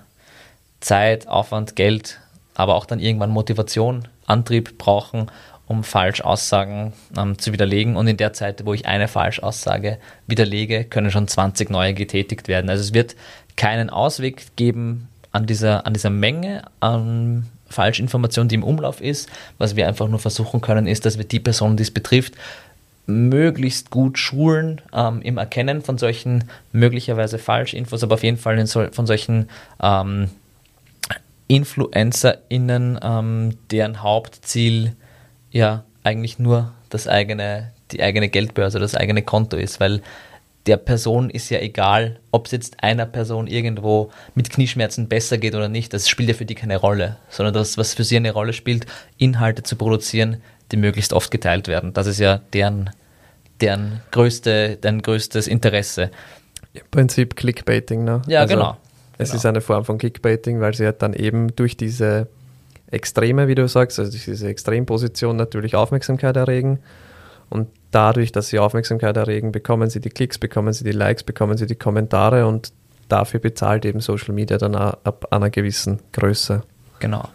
Zeit, 0.79 1.27
Aufwand, 1.27 1.75
Geld, 1.75 2.19
aber 2.55 2.75
auch 2.75 2.85
dann 2.85 2.99
irgendwann 2.99 3.29
Motivation, 3.29 4.07
Antrieb 4.25 4.77
brauchen, 4.77 5.31
um 5.67 5.83
Falschaussagen 5.83 6.93
ähm, 7.17 7.37
zu 7.37 7.51
widerlegen. 7.51 7.97
Und 7.97 8.07
in 8.07 8.17
der 8.17 8.33
Zeit, 8.33 8.65
wo 8.65 8.73
ich 8.73 8.85
eine 8.85 9.07
Falschaussage 9.07 9.97
widerlege, 10.25 10.85
können 10.85 11.11
schon 11.11 11.27
20 11.27 11.69
neue 11.69 11.93
getätigt 11.93 12.47
werden. 12.47 12.69
Also 12.69 12.83
es 12.83 12.93
wird 12.93 13.15
keinen 13.57 13.89
Ausweg 13.89 14.55
geben 14.55 15.09
an 15.31 15.45
dieser, 15.45 15.85
an 15.85 15.93
dieser 15.93 16.09
Menge 16.09 16.63
an 16.79 17.47
Falschinformationen, 17.69 18.47
die 18.47 18.55
im 18.55 18.63
Umlauf 18.63 19.01
ist. 19.01 19.29
Was 19.57 19.75
wir 19.75 19.87
einfach 19.87 20.07
nur 20.07 20.19
versuchen 20.19 20.61
können, 20.61 20.87
ist, 20.87 21.05
dass 21.05 21.17
wir 21.17 21.25
die 21.25 21.39
Person, 21.39 21.75
die 21.75 21.83
es 21.83 21.91
betrifft, 21.91 22.35
möglichst 23.07 23.89
gut 23.89 24.19
schulen 24.19 24.81
ähm, 24.93 25.21
im 25.21 25.37
Erkennen 25.37 25.81
von 25.81 25.97
solchen 25.97 26.43
möglicherweise 26.71 27.39
Falschinfos, 27.39 28.03
aber 28.03 28.15
auf 28.15 28.23
jeden 28.23 28.37
Fall 28.37 28.65
so, 28.67 28.85
von 28.91 29.07
solchen 29.07 29.49
ähm, 29.81 30.29
InfluencerInnen, 31.47 32.99
ähm, 33.01 33.57
deren 33.71 34.03
Hauptziel 34.03 34.93
ja 35.51 35.83
eigentlich 36.03 36.37
nur 36.37 36.73
das 36.89 37.07
eigene, 37.07 37.71
die 37.91 38.03
eigene 38.03 38.29
Geldbörse, 38.29 38.79
das 38.79 38.95
eigene 38.95 39.21
Konto 39.23 39.57
ist, 39.57 39.79
weil 39.79 40.01
der 40.67 40.77
Person 40.77 41.29
ist 41.29 41.49
ja 41.49 41.59
egal, 41.59 42.19
ob 42.31 42.47
es 42.47 42.51
jetzt 42.51 42.83
einer 42.83 43.05
Person 43.05 43.47
irgendwo 43.47 44.11
mit 44.35 44.49
Knieschmerzen 44.49 45.07
besser 45.07 45.37
geht 45.37 45.55
oder 45.55 45.69
nicht, 45.69 45.93
das 45.93 46.09
spielt 46.09 46.27
ja 46.27 46.35
für 46.35 46.45
die 46.45 46.55
keine 46.55 46.75
Rolle, 46.75 47.15
sondern 47.29 47.53
das, 47.53 47.77
was 47.77 47.93
für 47.93 48.03
sie 48.03 48.17
eine 48.17 48.33
Rolle 48.33 48.51
spielt, 48.51 48.85
Inhalte 49.17 49.63
zu 49.63 49.77
produzieren, 49.77 50.41
die 50.71 50.77
möglichst 50.77 51.13
oft 51.13 51.31
geteilt 51.31 51.67
werden. 51.67 51.93
Das 51.93 52.07
ist 52.07 52.19
ja 52.19 52.41
deren, 52.53 52.89
deren, 53.61 54.01
größte, 54.11 54.77
deren 54.77 55.01
größtes 55.01 55.47
Interesse. 55.47 56.11
Im 56.73 56.83
Prinzip 56.91 57.35
Clickbaiting, 57.35 58.03
ne? 58.03 58.21
Ja, 58.27 58.41
also 58.41 58.55
genau. 58.55 58.77
Es 59.17 59.29
genau. 59.29 59.37
ist 59.37 59.45
eine 59.45 59.61
Form 59.61 59.85
von 59.85 59.97
Clickbaiting, 59.97 60.59
weil 60.59 60.73
sie 60.73 60.85
halt 60.85 61.01
dann 61.01 61.13
eben 61.13 61.55
durch 61.55 61.75
diese 61.75 62.27
Extreme, 62.91 63.47
wie 63.47 63.55
du 63.55 63.67
sagst, 63.67 63.99
also 63.99 64.11
durch 64.11 64.25
diese 64.25 64.47
Extremposition 64.47 65.35
natürlich 65.35 65.75
Aufmerksamkeit 65.75 66.35
erregen. 66.37 66.79
Und 67.49 67.69
dadurch, 67.91 68.31
dass 68.31 68.49
sie 68.49 68.59
Aufmerksamkeit 68.59 69.17
erregen, 69.17 69.51
bekommen 69.51 69.89
sie 69.89 69.99
die 69.99 70.09
Klicks, 70.09 70.37
bekommen 70.37 70.73
sie 70.73 70.83
die 70.83 70.91
Likes, 70.91 71.23
bekommen 71.23 71.57
sie 71.57 71.65
die 71.65 71.75
Kommentare 71.75 72.45
und 72.45 72.71
dafür 73.09 73.39
bezahlt 73.39 73.85
eben 73.85 74.01
Social 74.01 74.33
Media 74.33 74.57
dann 74.57 74.75
ab 74.75 75.27
einer 75.31 75.49
gewissen 75.49 75.99
Größe. 76.11 76.63
Genau. 76.99 77.29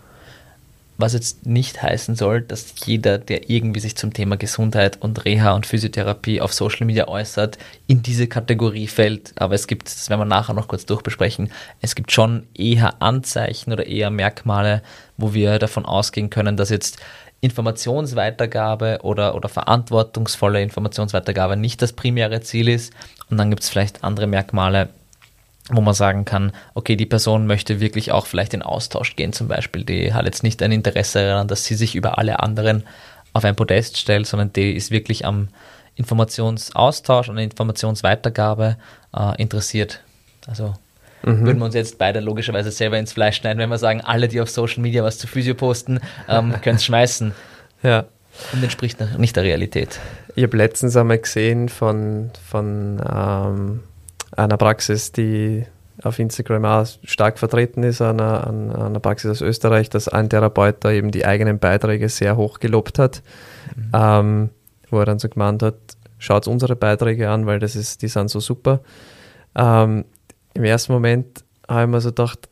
Was 1.02 1.14
jetzt 1.14 1.46
nicht 1.46 1.82
heißen 1.82 2.14
soll, 2.14 2.42
dass 2.42 2.74
jeder, 2.86 3.18
der 3.18 3.50
irgendwie 3.50 3.80
sich 3.80 3.96
zum 3.96 4.12
Thema 4.12 4.36
Gesundheit 4.36 4.98
und 5.00 5.24
Reha 5.24 5.52
und 5.52 5.66
Physiotherapie 5.66 6.40
auf 6.40 6.52
Social 6.52 6.86
Media 6.86 7.08
äußert, 7.08 7.58
in 7.88 8.02
diese 8.02 8.28
Kategorie 8.28 8.86
fällt. 8.86 9.32
Aber 9.34 9.56
es 9.56 9.66
gibt, 9.66 9.88
das 9.88 10.10
werden 10.10 10.20
wir 10.20 10.26
nachher 10.26 10.54
noch 10.54 10.68
kurz 10.68 10.86
durchbesprechen, 10.86 11.50
es 11.80 11.96
gibt 11.96 12.12
schon 12.12 12.46
eher 12.54 13.02
Anzeichen 13.02 13.72
oder 13.72 13.84
eher 13.84 14.10
Merkmale, 14.10 14.80
wo 15.16 15.34
wir 15.34 15.58
davon 15.58 15.86
ausgehen 15.86 16.30
können, 16.30 16.56
dass 16.56 16.70
jetzt 16.70 16.98
Informationsweitergabe 17.40 19.00
oder, 19.02 19.34
oder 19.34 19.48
verantwortungsvolle 19.48 20.62
Informationsweitergabe 20.62 21.56
nicht 21.56 21.82
das 21.82 21.94
primäre 21.94 22.42
Ziel 22.42 22.68
ist. 22.68 22.92
Und 23.28 23.38
dann 23.38 23.50
gibt 23.50 23.64
es 23.64 23.70
vielleicht 23.70 24.04
andere 24.04 24.28
Merkmale, 24.28 24.90
wo 25.70 25.80
man 25.80 25.94
sagen 25.94 26.24
kann, 26.24 26.52
okay, 26.74 26.96
die 26.96 27.06
Person 27.06 27.46
möchte 27.46 27.80
wirklich 27.80 28.12
auch 28.12 28.26
vielleicht 28.26 28.54
in 28.54 28.62
Austausch 28.62 29.16
gehen 29.16 29.32
zum 29.32 29.48
Beispiel. 29.48 29.84
Die 29.84 30.12
hat 30.12 30.24
jetzt 30.24 30.42
nicht 30.42 30.62
ein 30.62 30.72
Interesse 30.72 31.24
daran, 31.24 31.48
dass 31.48 31.64
sie 31.64 31.74
sich 31.74 31.94
über 31.94 32.18
alle 32.18 32.40
anderen 32.40 32.84
auf 33.32 33.44
ein 33.44 33.56
Podest 33.56 33.96
stellt, 33.96 34.26
sondern 34.26 34.52
die 34.52 34.72
ist 34.72 34.90
wirklich 34.90 35.24
am 35.24 35.48
Informationsaustausch 35.94 37.28
und 37.28 37.38
Informationsweitergabe 37.38 38.76
äh, 39.16 39.40
interessiert. 39.40 40.00
Also 40.46 40.74
mhm. 41.22 41.44
würden 41.44 41.58
wir 41.58 41.66
uns 41.66 41.74
jetzt 41.74 41.98
beide 41.98 42.20
logischerweise 42.20 42.70
selber 42.70 42.98
ins 42.98 43.12
Fleisch 43.12 43.36
schneiden, 43.36 43.58
wenn 43.58 43.70
wir 43.70 43.78
sagen, 43.78 44.00
alle, 44.00 44.28
die 44.28 44.40
auf 44.40 44.50
Social 44.50 44.82
Media 44.82 45.04
was 45.04 45.18
zu 45.18 45.26
Physio 45.26 45.54
posten, 45.54 46.00
ähm, 46.28 46.54
können 46.62 46.76
es 46.76 46.84
schmeißen. 46.84 47.32
Ja. 47.82 48.06
Und 48.52 48.62
entspricht 48.62 48.98
nicht 49.18 49.36
der 49.36 49.42
Realität. 49.44 50.00
Ich 50.34 50.42
habe 50.42 50.56
letztens 50.56 50.96
einmal 50.96 51.18
gesehen 51.18 51.68
von, 51.68 52.30
von 52.48 53.02
ähm, 53.06 53.80
einer 54.36 54.56
Praxis, 54.56 55.12
die 55.12 55.64
auf 56.02 56.18
Instagram 56.18 56.64
auch 56.64 56.86
stark 57.04 57.38
vertreten 57.38 57.82
ist, 57.82 58.00
einer, 58.00 58.46
einer 58.46 59.00
Praxis 59.00 59.30
aus 59.30 59.40
Österreich, 59.40 59.90
dass 59.90 60.08
ein 60.08 60.28
Therapeut 60.28 60.76
da 60.80 60.90
eben 60.90 61.10
die 61.10 61.26
eigenen 61.26 61.58
Beiträge 61.58 62.08
sehr 62.08 62.36
hoch 62.36 62.58
gelobt 62.58 62.98
hat, 62.98 63.22
mhm. 63.76 63.90
ähm, 63.94 64.50
wo 64.90 64.98
er 64.98 65.06
dann 65.06 65.18
so 65.18 65.28
gemeint 65.28 65.62
hat, 65.62 65.76
schaut 66.18 66.48
unsere 66.48 66.76
Beiträge 66.76 67.30
an, 67.30 67.46
weil 67.46 67.58
das 67.58 67.76
ist, 67.76 68.02
die 68.02 68.08
sind 68.08 68.30
so 68.30 68.40
super. 68.40 68.80
Ähm, 69.54 70.04
Im 70.54 70.64
ersten 70.64 70.92
Moment 70.92 71.44
habe 71.68 71.82
ich 71.82 71.88
mir 71.88 72.00
so 72.00 72.08
gedacht, 72.08 72.48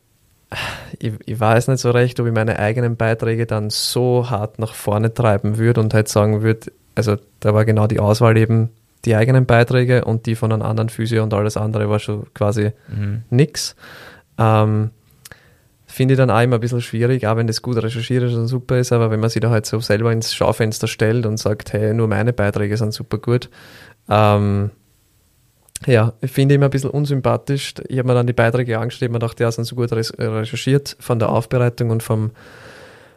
ich, 0.99 1.13
ich, 1.25 1.39
weiß 1.39 1.69
nicht 1.69 1.79
so 1.79 1.91
recht, 1.91 2.19
ob 2.19 2.27
ich 2.27 2.33
meine 2.33 2.59
eigenen 2.59 2.97
Beiträge 2.97 3.45
dann 3.45 3.69
so 3.69 4.29
hart 4.29 4.59
nach 4.59 4.73
vorne 4.73 5.13
treiben 5.13 5.57
würde 5.57 5.79
und 5.79 5.93
halt 5.93 6.09
sagen 6.09 6.41
würde, 6.41 6.71
also 6.93 7.15
da 7.39 7.53
war 7.53 7.63
genau 7.63 7.87
die 7.87 7.99
Auswahl 7.99 8.37
eben 8.37 8.69
die 9.05 9.15
eigenen 9.15 9.45
Beiträge 9.45 10.05
und 10.05 10.25
die 10.25 10.35
von 10.35 10.51
einem 10.51 10.61
anderen 10.61 10.89
Physio 10.89 11.23
und 11.23 11.33
alles 11.33 11.57
andere 11.57 11.89
war 11.89 11.99
schon 11.99 12.25
quasi 12.33 12.71
mhm. 12.87 13.23
nix. 13.29 13.75
Ähm, 14.37 14.91
Finde 15.87 16.13
ich 16.13 16.17
dann 16.17 16.29
auch 16.29 16.39
immer 16.39 16.55
ein 16.55 16.61
bisschen 16.61 16.81
schwierig, 16.81 17.27
auch 17.27 17.35
wenn 17.35 17.47
das 17.47 17.61
gut 17.61 17.75
recherchiert 17.75 18.23
ist 18.23 18.33
und 18.33 18.47
super 18.47 18.79
ist, 18.79 18.93
aber 18.93 19.11
wenn 19.11 19.19
man 19.19 19.29
sich 19.29 19.41
da 19.41 19.49
halt 19.49 19.65
so 19.65 19.79
selber 19.81 20.13
ins 20.13 20.33
Schaufenster 20.33 20.87
stellt 20.87 21.25
und 21.25 21.37
sagt, 21.37 21.73
hey, 21.73 21.93
nur 21.93 22.07
meine 22.07 22.31
Beiträge 22.31 22.77
sind 22.77 22.93
super 22.93 23.17
gut, 23.17 23.49
ähm, 24.09 24.71
ja, 25.87 26.13
ich 26.21 26.31
finde 26.31 26.55
immer 26.55 26.65
ein 26.65 26.71
bisschen 26.71 26.91
unsympathisch. 26.91 27.73
Ich 27.87 27.97
habe 27.97 28.07
mir 28.07 28.13
dann 28.13 28.27
die 28.27 28.33
Beiträge 28.33 28.77
angeschrieben 28.77 29.15
und 29.15 29.23
dachte, 29.23 29.43
ja, 29.43 29.51
sind 29.51 29.65
so 29.65 29.75
gut 29.75 29.91
recherchiert 29.91 30.95
von 30.99 31.17
der 31.17 31.29
Aufbereitung 31.29 31.89
und 31.89 32.03
vom, 32.03 32.31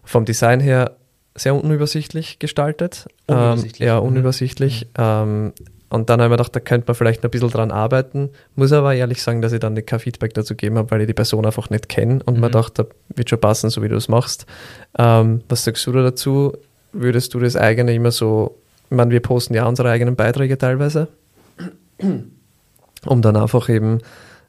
vom 0.03 0.25
Design 0.25 0.61
her 0.61 0.97
sehr 1.35 1.55
unübersichtlich 1.55 2.39
gestaltet. 2.39 3.07
Unübersichtlich. 3.27 3.81
Ähm, 3.81 3.87
ja, 3.87 3.99
unübersichtlich. 3.99 4.87
Mhm. 4.87 4.91
Ähm, 4.99 5.53
und 5.95 6.11
dann 6.11 6.21
habe 6.21 6.27
ich 6.27 6.31
mir 6.31 6.37
gedacht, 6.39 6.57
da 6.57 6.59
könnte 6.59 6.89
man 6.89 6.97
vielleicht 6.97 7.23
noch 7.23 7.29
ein 7.29 7.31
bisschen 7.31 7.51
dran 7.51 7.71
arbeiten. 7.71 8.31
Muss 8.57 8.73
aber 8.73 8.97
ehrlich 8.97 9.23
sagen, 9.23 9.41
dass 9.43 9.53
ich 9.53 9.61
dann 9.61 9.77
kein 9.87 10.01
Feedback 10.01 10.35
dazu 10.35 10.55
gegeben 10.55 10.77
habe, 10.77 10.91
weil 10.91 11.03
ich 11.03 11.07
die 11.07 11.15
Person 11.15 11.47
einfach 11.47 11.71
nicht 11.71 11.89
kenne 11.89 12.19
und 12.25 12.35
mhm. 12.35 12.41
mir 12.41 12.51
dachte, 12.51 12.89
wird 13.15 13.31
schon 13.31 13.39
passen, 13.39 13.71
so 13.71 13.81
wie 13.81 13.89
du 13.89 13.95
es 13.95 14.09
machst. 14.09 14.45
Ähm, 14.99 15.43
was 15.49 15.63
sagst 15.63 15.87
du 15.87 15.93
da 15.93 16.03
dazu? 16.03 16.53
Würdest 16.93 17.33
du 17.33 17.39
das 17.39 17.55
eigene 17.55 17.95
immer 17.95 18.11
so, 18.11 18.57
ich 18.91 18.97
meine, 18.97 19.13
wir 19.13 19.21
posten 19.21 19.55
ja 19.55 19.67
unsere 19.67 19.89
eigenen 19.89 20.17
Beiträge 20.17 20.59
teilweise, 20.59 21.07
um 23.07 23.23
dann 23.23 23.37
einfach 23.37 23.69
eben 23.69 24.01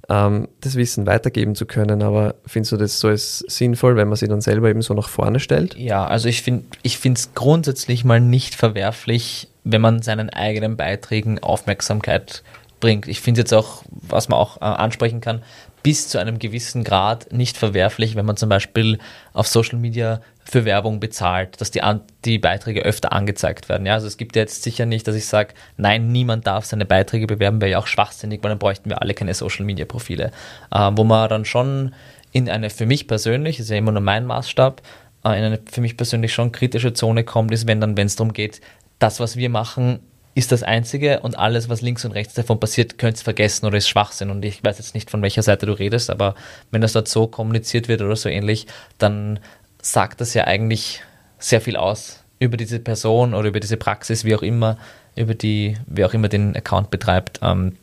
ähm, 0.09 0.47
das 0.61 0.75
Wissen 0.75 1.07
weitergeben 1.07 1.55
zu 1.55 1.65
können. 1.65 2.01
Aber 2.01 2.35
findest 2.45 2.71
du 2.71 2.77
das 2.77 2.99
so 2.99 3.07
als 3.07 3.39
sinnvoll, 3.47 3.95
wenn 3.95 4.07
man 4.07 4.17
sich 4.17 4.29
dann 4.29 4.41
selber 4.41 4.69
eben 4.69 4.81
so 4.81 4.93
nach 4.93 5.09
vorne 5.09 5.39
stellt? 5.39 5.75
Ja, 5.77 6.05
also 6.05 6.27
ich 6.27 6.41
finde 6.41 6.65
es 6.83 7.33
grundsätzlich 7.33 8.05
mal 8.05 8.19
nicht 8.19 8.55
verwerflich, 8.55 9.47
wenn 9.63 9.81
man 9.81 10.01
seinen 10.01 10.29
eigenen 10.29 10.77
Beiträgen 10.77 11.39
Aufmerksamkeit 11.39 12.43
bringt. 12.79 13.07
Ich 13.07 13.21
finde 13.21 13.41
jetzt 13.41 13.53
auch, 13.53 13.83
was 13.89 14.29
man 14.29 14.39
auch 14.39 14.57
äh, 14.57 14.65
ansprechen 14.65 15.21
kann, 15.21 15.41
bis 15.85 16.07
zu 16.07 16.17
einem 16.17 16.39
gewissen 16.39 16.83
Grad 16.83 17.31
nicht 17.31 17.57
verwerflich, 17.57 18.15
wenn 18.15 18.25
man 18.25 18.37
zum 18.37 18.49
Beispiel 18.49 18.97
auf 19.33 19.45
Social 19.45 19.77
Media 19.77 20.19
für 20.43 20.65
Werbung 20.65 20.99
bezahlt, 20.99 21.61
dass 21.61 21.69
die, 21.69 21.79
die 22.25 22.39
Beiträge 22.39 22.81
öfter 22.81 23.13
angezeigt 23.13 23.69
werden. 23.69 23.85
Ja, 23.85 23.93
also 23.93 24.07
es 24.07 24.17
gibt 24.17 24.35
jetzt 24.35 24.63
sicher 24.63 24.87
nicht, 24.87 25.07
dass 25.07 25.15
ich 25.15 25.27
sage, 25.27 25.53
nein, 25.77 26.07
niemand 26.07 26.47
darf 26.47 26.65
seine 26.65 26.87
Beiträge 26.87 27.27
bewerben, 27.27 27.61
wäre 27.61 27.69
ja 27.69 27.77
auch 27.77 27.85
schwachsinnig, 27.85 28.43
weil 28.43 28.49
dann 28.49 28.57
bräuchten 28.57 28.89
wir 28.89 29.03
alle 29.03 29.13
keine 29.13 29.35
Social 29.35 29.63
Media 29.63 29.85
Profile. 29.85 30.31
Äh, 30.71 30.91
wo 30.95 31.03
man 31.03 31.29
dann 31.29 31.45
schon 31.45 31.93
in 32.31 32.49
eine 32.49 32.71
für 32.71 32.87
mich 32.87 33.07
persönlich, 33.07 33.59
ist 33.59 33.69
ja 33.69 33.77
immer 33.77 33.91
nur 33.91 34.01
mein 34.01 34.25
Maßstab, 34.25 34.81
äh, 35.23 35.37
in 35.37 35.43
eine 35.43 35.59
für 35.71 35.81
mich 35.81 35.97
persönlich 35.97 36.33
schon 36.33 36.51
kritische 36.51 36.93
Zone 36.93 37.23
kommt, 37.23 37.51
ist, 37.51 37.67
wenn 37.67 37.79
dann, 37.79 37.95
wenn 37.95 38.07
es 38.07 38.15
darum 38.15 38.33
geht, 38.33 38.59
das, 38.97 39.19
was 39.19 39.37
wir 39.37 39.51
machen, 39.51 39.99
ist 40.35 40.51
das 40.51 40.63
Einzige 40.63 41.21
und 41.21 41.39
alles, 41.39 41.69
was 41.69 41.81
links 41.81 42.03
und 42.03 42.11
rechts 42.11 42.33
davon 42.33 42.59
passiert, 42.59 42.97
könnt 42.97 43.17
ihr 43.17 43.23
vergessen 43.23 43.65
oder 43.65 43.77
ist 43.77 43.87
Schwachsinn. 43.87 44.29
Und 44.29 44.43
ich 44.43 44.63
weiß 44.63 44.77
jetzt 44.77 44.93
nicht, 44.93 45.09
von 45.09 45.21
welcher 45.21 45.41
Seite 45.41 45.65
du 45.65 45.71
redest, 45.71 46.09
aber 46.09 46.35
wenn 46.71 46.81
das 46.81 46.91
dort 46.91 47.07
so 47.07 47.25
kommuniziert 47.25 47.87
wird 47.87 48.01
oder 48.01 48.17
so 48.17 48.27
ähnlich, 48.27 48.67
dann 48.97 49.39
sagt 49.81 50.19
das 50.19 50.33
ja 50.33 50.43
eigentlich 50.43 51.01
sehr 51.39 51.61
viel 51.61 51.77
aus 51.77 52.21
über 52.37 52.57
diese 52.57 52.79
Person 52.79 53.33
oder 53.33 53.47
über 53.47 53.61
diese 53.61 53.77
Praxis, 53.77 54.25
wie 54.25 54.35
auch 54.35 54.41
immer, 54.41 54.77
über 55.15 55.35
die, 55.35 55.77
wer 55.87 56.07
auch 56.07 56.13
immer 56.13 56.27
den 56.27 56.53
Account 56.53 56.91
betreibt. 56.91 57.39
Ähm, 57.41 57.77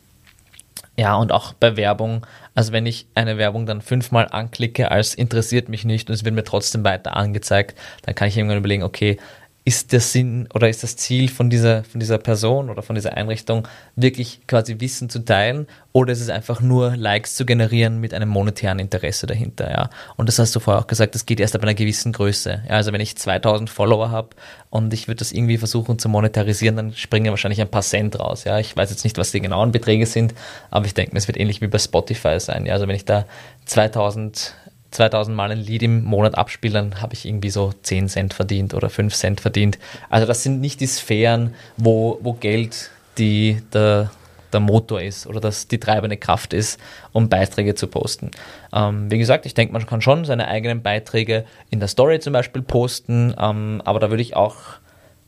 ja, 0.95 1.15
und 1.15 1.31
auch 1.31 1.53
bei 1.53 1.75
Werbung. 1.75 2.25
Also 2.53 2.71
wenn 2.71 2.85
ich 2.85 3.07
eine 3.15 3.39
Werbung 3.39 3.65
dann 3.65 3.81
fünfmal 3.81 4.27
anklicke, 4.29 4.91
als 4.91 5.15
interessiert 5.15 5.69
mich 5.69 5.85
nicht 5.85 6.07
und 6.07 6.13
es 6.13 6.23
wird 6.23 6.35
mir 6.35 6.43
trotzdem 6.43 6.83
weiter 6.83 7.15
angezeigt, 7.15 7.79
dann 8.03 8.13
kann 8.13 8.27
ich 8.27 8.37
irgendwann 8.37 8.59
überlegen, 8.59 8.83
okay, 8.83 9.17
ist 9.65 9.93
der 9.93 10.01
Sinn 10.01 10.49
oder 10.53 10.67
ist 10.67 10.83
das 10.83 10.97
Ziel 10.97 11.29
von 11.29 11.49
dieser, 11.49 11.85
von 11.85 11.99
dieser 11.99 12.17
Person 12.17 12.69
oder 12.69 12.81
von 12.81 12.95
dieser 12.95 13.15
Einrichtung 13.15 13.65
wirklich 13.95 14.41
quasi 14.45 14.81
Wissen 14.81 15.09
zu 15.09 15.19
teilen 15.19 15.67
oder 15.93 16.11
ist 16.11 16.19
es 16.19 16.29
einfach 16.29 16.59
nur 16.59 16.97
Likes 16.97 17.35
zu 17.35 17.45
generieren 17.45 17.99
mit 18.01 18.13
einem 18.13 18.27
monetären 18.27 18.79
Interesse 18.79 19.25
dahinter, 19.25 19.71
ja. 19.71 19.89
Und 20.17 20.27
das 20.27 20.37
hast 20.37 20.53
du 20.55 20.59
vorher 20.59 20.81
auch 20.81 20.87
gesagt, 20.87 21.15
das 21.15 21.25
geht 21.25 21.39
erst 21.39 21.55
ab 21.55 21.63
einer 21.63 21.75
gewissen 21.75 22.11
Größe. 22.11 22.63
Ja, 22.67 22.75
also 22.75 22.91
wenn 22.91 22.99
ich 22.99 23.15
2000 23.15 23.69
Follower 23.69 24.11
habe 24.11 24.29
und 24.69 24.93
ich 24.93 25.07
würde 25.07 25.19
das 25.19 25.31
irgendwie 25.31 25.57
versuchen 25.57 25.97
zu 25.97 26.09
monetarisieren, 26.09 26.75
dann 26.75 26.93
springen 26.93 27.29
wahrscheinlich 27.29 27.61
ein 27.61 27.69
paar 27.69 27.83
Cent 27.83 28.19
raus, 28.19 28.43
ja. 28.43 28.59
Ich 28.59 28.75
weiß 28.75 28.89
jetzt 28.89 29.05
nicht, 29.05 29.17
was 29.17 29.31
die 29.31 29.39
genauen 29.39 29.71
Beträge 29.71 30.05
sind, 30.05 30.33
aber 30.71 30.85
ich 30.87 30.93
denke, 30.93 31.15
es 31.15 31.27
wird 31.27 31.39
ähnlich 31.39 31.61
wie 31.61 31.67
bei 31.67 31.79
Spotify 31.79 32.37
sein, 32.39 32.65
ja. 32.65 32.73
Also 32.73 32.87
wenn 32.87 32.95
ich 32.95 33.05
da 33.05 33.25
2000 33.65 34.55
2000 34.93 35.35
Mal 35.35 35.51
ein 35.51 35.59
Lied 35.59 35.83
im 35.83 36.03
Monat 36.03 36.37
abspiele, 36.37 36.73
dann 36.73 37.01
habe 37.01 37.13
ich 37.13 37.25
irgendwie 37.25 37.49
so 37.49 37.73
10 37.81 38.09
Cent 38.09 38.33
verdient 38.33 38.73
oder 38.73 38.89
5 38.89 39.13
Cent 39.13 39.41
verdient. 39.41 39.79
Also 40.09 40.27
das 40.27 40.43
sind 40.43 40.61
nicht 40.61 40.79
die 40.79 40.87
Sphären, 40.87 41.53
wo, 41.77 42.19
wo 42.21 42.33
Geld 42.33 42.91
die, 43.17 43.61
der, 43.73 44.11
der 44.51 44.59
Motor 44.59 45.01
ist 45.01 45.27
oder 45.27 45.39
das 45.39 45.67
die 45.67 45.79
treibende 45.79 46.17
Kraft 46.17 46.53
ist, 46.53 46.79
um 47.11 47.29
Beiträge 47.29 47.75
zu 47.75 47.87
posten. 47.87 48.31
Ähm, 48.71 49.09
wie 49.11 49.17
gesagt, 49.17 49.45
ich 49.45 49.53
denke, 49.53 49.73
man 49.73 49.85
kann 49.85 50.01
schon 50.01 50.25
seine 50.25 50.47
eigenen 50.47 50.81
Beiträge 50.81 51.45
in 51.69 51.79
der 51.79 51.87
Story 51.87 52.19
zum 52.19 52.33
Beispiel 52.33 52.61
posten, 52.61 53.35
ähm, 53.39 53.81
aber 53.83 53.99
da 53.99 54.09
würde 54.09 54.23
ich 54.23 54.35
auch, 54.35 54.55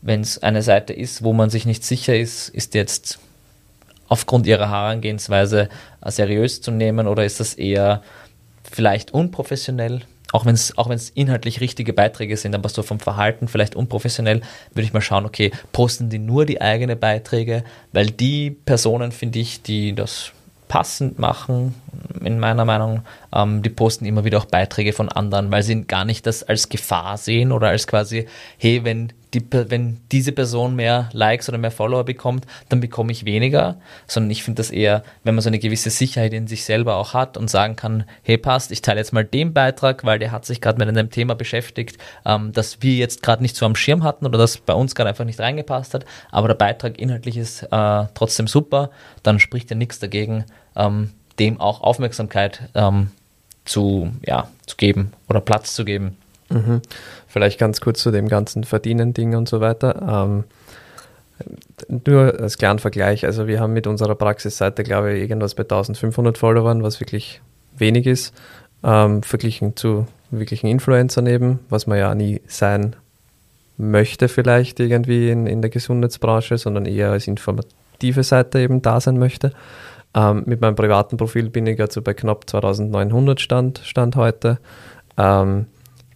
wenn 0.01 0.21
es 0.21 0.41
eine 0.41 0.61
Seite 0.61 0.93
ist, 0.93 1.23
wo 1.23 1.33
man 1.33 1.49
sich 1.49 1.65
nicht 1.65 1.83
sicher 1.83 2.15
ist, 2.15 2.49
ist 2.49 2.75
jetzt 2.75 3.19
aufgrund 4.07 4.45
ihrer 4.45 4.69
Herangehensweise 4.69 5.69
seriös 6.05 6.61
zu 6.61 6.69
nehmen 6.69 7.07
oder 7.07 7.25
ist 7.25 7.39
das 7.39 7.55
eher 7.55 8.03
vielleicht 8.71 9.11
unprofessionell, 9.13 10.01
auch 10.31 10.45
wenn 10.45 10.55
es 10.55 10.77
auch 10.77 10.89
inhaltlich 11.13 11.61
richtige 11.61 11.93
Beiträge 11.93 12.37
sind, 12.37 12.55
aber 12.55 12.69
so 12.69 12.83
vom 12.83 12.99
Verhalten 12.99 13.47
vielleicht 13.47 13.75
unprofessionell, 13.75 14.41
würde 14.73 14.85
ich 14.85 14.93
mal 14.93 15.01
schauen, 15.01 15.25
okay, 15.25 15.51
posten 15.71 16.09
die 16.09 16.19
nur 16.19 16.45
die 16.45 16.61
eigenen 16.61 16.99
Beiträge, 16.99 17.63
weil 17.93 18.07
die 18.07 18.51
Personen, 18.51 19.11
finde 19.11 19.39
ich, 19.39 19.61
die 19.61 19.93
das 19.93 20.31
passend 20.67 21.19
machen, 21.19 21.75
in 22.23 22.39
meiner 22.39 22.65
Meinung, 22.65 23.01
ähm, 23.33 23.61
die 23.61 23.69
posten 23.69 24.05
immer 24.05 24.25
wieder 24.25 24.39
auch 24.39 24.45
Beiträge 24.45 24.93
von 24.93 25.09
anderen, 25.09 25.51
weil 25.51 25.63
sie 25.63 25.83
gar 25.83 26.05
nicht 26.05 26.25
das 26.25 26.43
als 26.43 26.69
Gefahr 26.69 27.17
sehen 27.17 27.51
oder 27.51 27.69
als 27.69 27.87
quasi, 27.87 28.27
hey, 28.57 28.83
wenn 28.83 29.13
die, 29.35 29.45
wenn 29.51 29.99
diese 30.11 30.31
Person 30.31 30.75
mehr 30.75 31.09
Likes 31.11 31.49
oder 31.49 31.57
mehr 31.57 31.71
Follower 31.71 32.03
bekommt, 32.03 32.45
dann 32.69 32.79
bekomme 32.79 33.11
ich 33.11 33.25
weniger, 33.25 33.77
sondern 34.07 34.31
ich 34.31 34.43
finde 34.43 34.61
das 34.61 34.71
eher, 34.71 35.03
wenn 35.23 35.35
man 35.35 35.41
so 35.41 35.49
eine 35.49 35.59
gewisse 35.59 35.89
Sicherheit 35.89 36.33
in 36.33 36.47
sich 36.47 36.63
selber 36.63 36.95
auch 36.95 37.13
hat 37.13 37.37
und 37.37 37.49
sagen 37.49 37.75
kann, 37.75 38.05
hey 38.23 38.37
passt, 38.37 38.71
ich 38.71 38.81
teile 38.81 38.99
jetzt 38.99 39.13
mal 39.13 39.25
den 39.25 39.53
Beitrag, 39.53 40.03
weil 40.05 40.19
der 40.19 40.31
hat 40.31 40.45
sich 40.45 40.61
gerade 40.61 40.79
mit 40.79 40.87
einem 40.87 41.11
Thema 41.11 41.35
beschäftigt, 41.35 41.97
ähm, 42.25 42.51
das 42.53 42.81
wir 42.81 42.95
jetzt 42.95 43.21
gerade 43.21 43.43
nicht 43.43 43.55
so 43.55 43.65
am 43.65 43.75
Schirm 43.75 44.03
hatten 44.03 44.25
oder 44.25 44.37
das 44.37 44.57
bei 44.57 44.73
uns 44.73 44.95
gerade 44.95 45.09
einfach 45.09 45.25
nicht 45.25 45.39
reingepasst 45.39 45.93
hat, 45.93 46.05
aber 46.31 46.47
der 46.47 46.55
Beitrag 46.55 46.99
inhaltlich 46.99 47.37
ist 47.37 47.63
äh, 47.63 48.05
trotzdem 48.13 48.47
super, 48.47 48.89
dann 49.23 49.39
spricht 49.39 49.69
ja 49.69 49.75
nichts 49.75 49.99
dagegen, 49.99 50.45
ähm, 50.75 51.11
dem 51.37 51.59
auch 51.59 51.81
Aufmerksamkeit 51.81 52.69
ähm, 52.75 53.11
zu, 53.65 54.11
ja, 54.25 54.47
zu 54.65 54.77
geben 54.77 55.11
oder 55.27 55.41
Platz 55.41 55.73
zu 55.73 55.83
geben. 55.83 56.17
Mhm. 56.49 56.81
Vielleicht 57.35 57.59
ganz 57.59 57.81
kurz 57.81 58.01
zu 58.01 58.11
dem 58.11 58.29
ganzen 58.29 58.63
Verdienen-Ding 58.63 59.35
und 59.35 59.49
so 59.49 59.59
weiter. 59.59 60.25
Ähm, 60.25 60.45
nur 62.05 62.39
als 62.39 62.57
kleinen 62.57 62.79
Vergleich, 62.79 63.25
also 63.25 63.45
wir 63.45 63.59
haben 63.59 63.73
mit 63.73 63.87
unserer 63.87 64.15
Praxisseite, 64.15 64.83
glaube 64.83 65.11
ich, 65.11 65.23
irgendwas 65.23 65.53
bei 65.53 65.63
1500 65.63 66.37
Followern, 66.37 66.81
was 66.81 67.01
wirklich 67.01 67.41
wenig 67.77 68.07
ist, 68.07 68.33
ähm, 68.85 69.21
verglichen 69.21 69.75
zu 69.75 70.07
wirklichen 70.31 70.67
Influencern 70.67 71.27
eben, 71.27 71.59
was 71.67 71.87
man 71.87 71.97
ja 71.97 72.15
nie 72.15 72.41
sein 72.47 72.95
möchte 73.75 74.29
vielleicht 74.29 74.79
irgendwie 74.79 75.29
in, 75.29 75.45
in 75.45 75.61
der 75.61 75.71
Gesundheitsbranche, 75.71 76.57
sondern 76.57 76.85
eher 76.85 77.11
als 77.11 77.27
informative 77.27 78.23
Seite 78.23 78.59
eben 78.59 78.81
da 78.81 79.01
sein 79.01 79.19
möchte. 79.19 79.51
Ähm, 80.13 80.43
mit 80.45 80.61
meinem 80.61 80.77
privaten 80.77 81.17
Profil 81.17 81.49
bin 81.49 81.67
ich 81.67 81.81
also 81.81 82.01
bei 82.01 82.13
knapp 82.13 82.49
2900 82.49 83.41
Stand, 83.41 83.81
Stand 83.83 84.15
heute. 84.15 84.57
Ähm, 85.17 85.65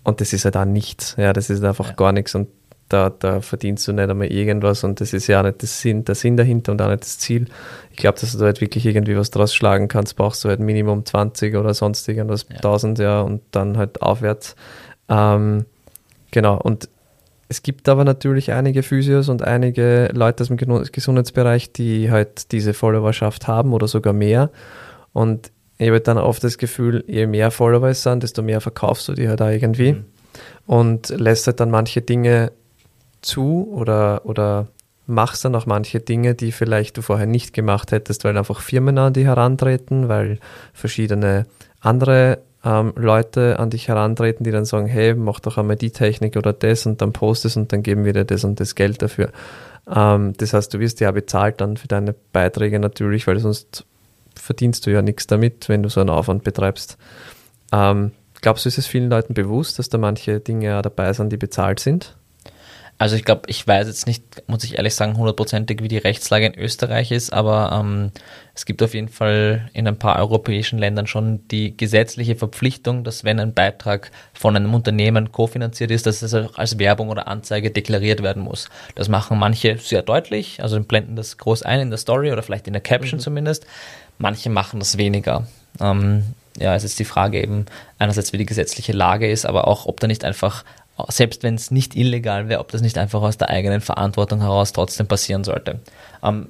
und 0.04 0.22
das 0.22 0.34
ist 0.34 0.46
halt 0.46 0.58
auch 0.58 0.66
nichts. 0.66 1.16
Ja, 1.18 1.34
das 1.34 1.50
ist 1.50 1.64
einfach 1.64 1.90
ja. 1.90 1.96
gar 1.96 2.12
nichts. 2.12 2.36
Und 2.36 2.48
da, 2.90 3.10
da 3.12 3.42
verdienst 3.42 3.88
du 3.88 3.94
nicht 3.94 4.10
einmal 4.10 4.32
irgendwas 4.32 4.84
und 4.84 5.00
das 5.00 5.14
ist 5.14 5.28
ja 5.28 5.40
auch 5.40 5.46
nicht 5.46 5.62
das 5.62 5.80
Sinn, 5.80 6.06
der 6.06 6.16
Sinn 6.16 6.38
dahinter 6.38 6.72
und 6.72 6.82
auch 6.82 6.90
nicht 6.90 7.04
das 7.04 7.20
Ziel. 7.20 7.46
Ich 7.92 7.98
glaube, 7.98 8.20
dass 8.20 8.32
du 8.32 8.40
da 8.40 8.46
halt 8.46 8.62
wirklich 8.62 8.86
irgendwie 8.86 9.16
was 9.16 9.30
draus 9.30 9.54
schlagen 9.54 9.88
kannst, 9.88 10.16
brauchst 10.16 10.44
du 10.44 10.50
halt 10.50 10.60
Minimum 10.60 11.06
20 11.06 11.56
oder 11.56 11.74
sonst 11.74 12.08
irgendwas, 12.10 12.48
ja. 12.50 12.56
1000, 12.56 13.00
ja, 13.00 13.22
und 13.22 13.42
dann 13.52 13.78
halt 13.78 14.02
aufwärts. 14.02 14.56
Ähm, 15.08 15.66
genau, 16.32 16.60
und 16.60 16.90
es 17.48 17.64
gibt 17.64 17.88
aber 17.90 18.04
natürlich 18.04 18.52
einige 18.52 18.84
Physios 18.84 19.30
und 19.30 19.44
einige 19.44 20.10
Leute 20.14 20.44
aus 20.44 20.48
dem 20.50 20.58
Gesundheitsbereich, 20.58 21.72
die 21.72 22.12
halt 22.12 22.52
diese 22.52 22.74
Followerschaft 22.74 23.48
haben 23.48 23.74
oder 23.74 23.88
sogar 23.88 24.14
mehr. 24.14 24.52
Und 25.14 25.52
ich 25.80 25.88
habe 25.88 25.96
halt 25.96 26.08
dann 26.10 26.18
oft 26.18 26.44
das 26.44 26.58
Gefühl, 26.58 27.06
je 27.08 27.26
mehr 27.26 27.52
Follower 27.52 27.88
es 27.88 28.04
sind, 28.04 28.22
desto 28.22 28.42
mehr 28.42 28.60
verkaufst 28.60 29.08
du 29.08 29.14
die 29.14 29.30
halt 29.30 29.42
auch 29.42 29.48
irgendwie. 29.48 29.94
Mhm. 29.94 30.06
Und 30.68 31.10
lässt 31.10 31.48
halt 31.48 31.60
dann 31.62 31.72
manche 31.72 32.02
Dinge 32.02 32.52
zu 33.22 33.68
oder, 33.72 34.26
oder 34.26 34.68
machst 35.08 35.46
dann 35.46 35.56
auch 35.56 35.66
manche 35.66 36.02
Dinge, 36.02 36.36
die 36.36 36.52
vielleicht 36.52 36.98
du 36.98 37.02
vorher 37.02 37.26
nicht 37.26 37.54
gemacht 37.54 37.94
hättest, 37.94 38.26
weil 38.26 38.38
einfach 38.38 38.60
Firmen 38.60 38.98
an 38.98 39.14
die 39.14 39.26
herantreten, 39.26 40.10
weil 40.10 40.40
verschiedene 40.74 41.46
andere 41.80 42.40
ähm, 42.66 42.92
Leute 42.98 43.58
an 43.58 43.70
dich 43.70 43.88
herantreten, 43.88 44.44
die 44.44 44.52
dann 44.52 44.66
sagen, 44.66 44.86
hey, 44.86 45.16
mach 45.16 45.40
doch 45.40 45.58
einmal 45.58 45.78
die 45.78 45.92
Technik 45.92 46.36
oder 46.36 46.52
das 46.52 46.86
und 46.86 47.02
dann 47.02 47.14
postest 47.14 47.56
und 47.56 47.72
dann 47.72 47.84
geben 47.84 48.04
wir 48.04 48.12
dir 48.12 48.26
das 48.26 48.44
und 48.44 48.60
das 48.60 48.76
Geld 48.76 49.02
dafür. 49.02 49.32
Ähm, 49.90 50.34
das 50.36 50.54
heißt, 50.54 50.74
du 50.74 50.80
wirst 50.80 51.00
ja 51.00 51.10
bezahlt 51.12 51.62
dann 51.62 51.78
für 51.78 51.88
deine 51.88 52.14
Beiträge 52.34 52.80
natürlich, 52.80 53.28
weil 53.28 53.40
sonst 53.40 53.86
verdienst 54.36 54.86
du 54.86 54.92
ja 54.92 55.02
nichts 55.02 55.28
damit, 55.28 55.70
wenn 55.70 55.84
du 55.84 55.90
so 55.90 56.00
einen 56.02 56.10
Aufwand 56.10 56.44
betreibst. 56.44 56.98
Ähm, 57.72 58.12
glaubst 58.42 58.66
du, 58.66 58.70
ist 58.70 58.78
es 58.78 58.88
vielen 58.88 59.10
Leuten 59.10 59.34
bewusst, 59.34 59.80
dass 59.80 59.90
da 59.90 59.98
manche 59.98 60.40
Dinge 60.40 60.82
dabei 60.82 61.14
sind, 61.14 61.32
die 61.32 61.38
bezahlt 61.38 61.80
sind? 61.80 62.16
Also 63.00 63.16
ich 63.16 63.24
glaube, 63.24 63.44
ich 63.48 63.66
weiß 63.66 63.88
jetzt 63.88 64.08
nicht, 64.08 64.44
muss 64.48 64.66
ich 64.66 64.76
ehrlich 64.76 64.94
sagen, 64.94 65.16
hundertprozentig, 65.16 65.82
wie 65.82 65.88
die 65.88 65.98
Rechtslage 65.98 66.48
in 66.48 66.60
Österreich 66.60 67.12
ist, 67.12 67.32
aber 67.32 67.72
ähm, 67.80 68.12
es 68.54 68.66
gibt 68.66 68.84
auf 68.84 68.94
jeden 68.94 69.08
Fall 69.08 69.70
in 69.72 69.88
ein 69.88 69.98
paar 69.98 70.20
europäischen 70.20 70.78
Ländern 70.78 71.08
schon 71.08 71.48
die 71.48 71.78
gesetzliche 71.78 72.36
Verpflichtung, 72.36 73.06
dass 73.06 73.24
wenn 73.24 73.40
ein 73.40 73.54
Beitrag 73.54 74.12
von 74.34 74.54
einem 74.54 74.74
Unternehmen 74.74 75.32
kofinanziert 75.32 75.92
ist, 75.92 76.08
dass 76.08 76.22
es 76.22 76.34
auch 76.34 76.58
als 76.58 76.78
Werbung 76.78 77.08
oder 77.08 77.30
Anzeige 77.30 77.72
deklariert 77.72 78.22
werden 78.22 78.44
muss. 78.44 78.68
Das 78.96 79.08
machen 79.08 79.40
manche 79.40 79.78
sehr 79.78 80.02
deutlich, 80.02 80.62
also 80.62 80.78
blenden 80.82 81.16
das 81.16 81.38
groß 81.38 81.64
ein 81.64 81.80
in 81.80 81.90
der 81.92 82.00
Story 82.00 82.34
oder 82.34 82.44
vielleicht 82.44 82.68
in 82.68 82.74
der 82.74 82.82
Caption 82.82 83.20
mhm. 83.20 83.24
zumindest. 83.24 83.66
Manche 84.20 84.50
machen 84.50 84.80
das 84.80 84.98
weniger. 84.98 85.48
Ähm, 85.82 86.24
ja, 86.60 86.76
es 86.76 86.84
ist 86.84 87.00
die 87.00 87.06
Frage 87.06 87.42
eben 87.42 87.66
einerseits, 87.98 88.34
wie 88.34 88.38
die 88.38 88.46
gesetzliche 88.46 88.92
Lage 88.92 89.32
ist, 89.32 89.46
aber 89.46 89.68
auch, 89.68 89.88
ob 89.88 90.00
da 90.00 90.08
nicht 90.08 90.24
einfach 90.24 90.64
selbst 91.08 91.44
wenn 91.44 91.56
es 91.56 91.72
nicht 91.72 91.96
illegal 91.96 92.50
wäre, 92.50 92.60
ob 92.60 92.72
das 92.72 92.82
nicht 92.82 92.98
einfach 92.98 93.22
aus 93.22 93.38
der 93.38 93.50
eigenen 93.50 93.82
Verantwortung 93.82 94.42
heraus 94.42 94.74
trotzdem 94.74 95.08
passieren 95.08 95.44
sollte. 95.44 95.80
Ähm, 96.22 96.48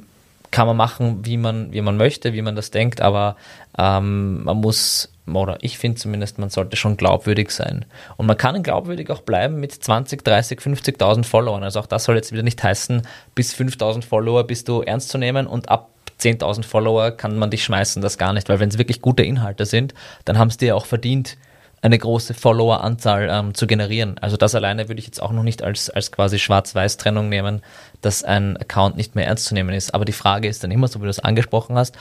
kann 0.51 0.65
man 0.65 0.77
machen, 0.77 1.25
wie 1.25 1.38
man, 1.38 1.71
wie 1.71 1.81
man 1.81 1.97
möchte, 1.97 2.33
wie 2.33 2.41
man 2.41 2.55
das 2.55 2.71
denkt, 2.71 3.01
aber 3.01 3.35
ähm, 3.77 4.43
man 4.43 4.57
muss, 4.57 5.13
oder 5.31 5.59
ich 5.61 5.77
finde 5.77 5.99
zumindest, 5.99 6.39
man 6.39 6.49
sollte 6.49 6.75
schon 6.75 6.97
glaubwürdig 6.97 7.51
sein. 7.51 7.85
Und 8.17 8.25
man 8.25 8.35
kann 8.35 8.63
glaubwürdig 8.63 9.11
auch 9.11 9.21
bleiben 9.21 9.59
mit 9.59 9.71
20, 9.71 10.23
30, 10.23 10.59
50.000 10.59 11.23
Followern. 11.23 11.63
Also 11.63 11.79
auch 11.79 11.85
das 11.85 12.05
soll 12.05 12.15
jetzt 12.15 12.31
wieder 12.31 12.41
nicht 12.41 12.63
heißen, 12.63 13.03
bis 13.35 13.53
5.000 13.53 14.03
Follower 14.03 14.43
bist 14.43 14.67
du 14.67 14.81
ernst 14.81 15.09
zu 15.09 15.19
nehmen 15.19 15.45
und 15.45 15.69
ab 15.69 15.89
10.000 16.19 16.63
Follower 16.63 17.11
kann 17.11 17.38
man 17.38 17.49
dich 17.49 17.63
schmeißen, 17.63 18.01
das 18.01 18.17
gar 18.17 18.33
nicht, 18.33 18.49
weil 18.49 18.59
wenn 18.59 18.69
es 18.69 18.77
wirklich 18.77 19.01
gute 19.01 19.23
Inhalte 19.23 19.65
sind, 19.65 19.93
dann 20.25 20.38
haben 20.38 20.49
es 20.49 20.57
dir 20.57 20.75
auch 20.75 20.85
verdient, 20.85 21.38
eine 21.81 21.97
große 21.97 22.33
Follower-Anzahl 22.33 23.29
ähm, 23.31 23.53
zu 23.53 23.65
generieren. 23.65 24.17
Also 24.19 24.35
das 24.35 24.53
alleine 24.53 24.89
würde 24.89 24.99
ich 24.99 25.05
jetzt 25.05 25.21
auch 25.21 25.31
noch 25.31 25.43
nicht 25.43 25.63
als, 25.63 25.89
als 25.89 26.11
quasi 26.11 26.38
Schwarz-Weiß-Trennung 26.38 27.29
nehmen, 27.29 27.61
dass 28.01 28.23
ein 28.23 28.57
Account 28.57 28.97
nicht 28.97 29.15
mehr 29.15 29.27
ernst 29.27 29.46
zu 29.46 29.53
nehmen 29.53 29.74
ist. 29.74 29.94
Aber 29.94 30.03
die 30.03 30.11
Frage 30.11 30.48
ist 30.48 30.63
dann 30.63 30.72
immer, 30.72 30.87
so 30.87 31.00
wie 31.00 31.05
du 31.05 31.09
es 31.09 31.20
angesprochen 31.20 31.77
hast, 31.77 31.98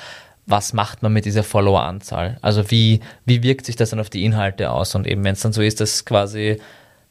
was 0.47 0.73
macht 0.73 1.03
man 1.03 1.13
mit 1.13 1.27
dieser 1.27 1.45
Follower-Anzahl? 1.45 2.39
Also 2.41 2.71
wie, 2.71 3.01
wie 3.25 3.43
wirkt 3.43 3.67
sich 3.67 3.77
das 3.77 3.91
dann 3.91 4.01
auf 4.01 4.11
die 4.11 4.25
Inhalte 4.25 4.71
aus? 4.71 4.95
Und 4.95 5.07
eben 5.07 5.23
wenn 5.23 5.35
es 5.35 5.43
dann 5.43 5.53
so 5.53 5.63
ist, 5.63 5.81
dass 5.81 6.05
quasi 6.05 6.61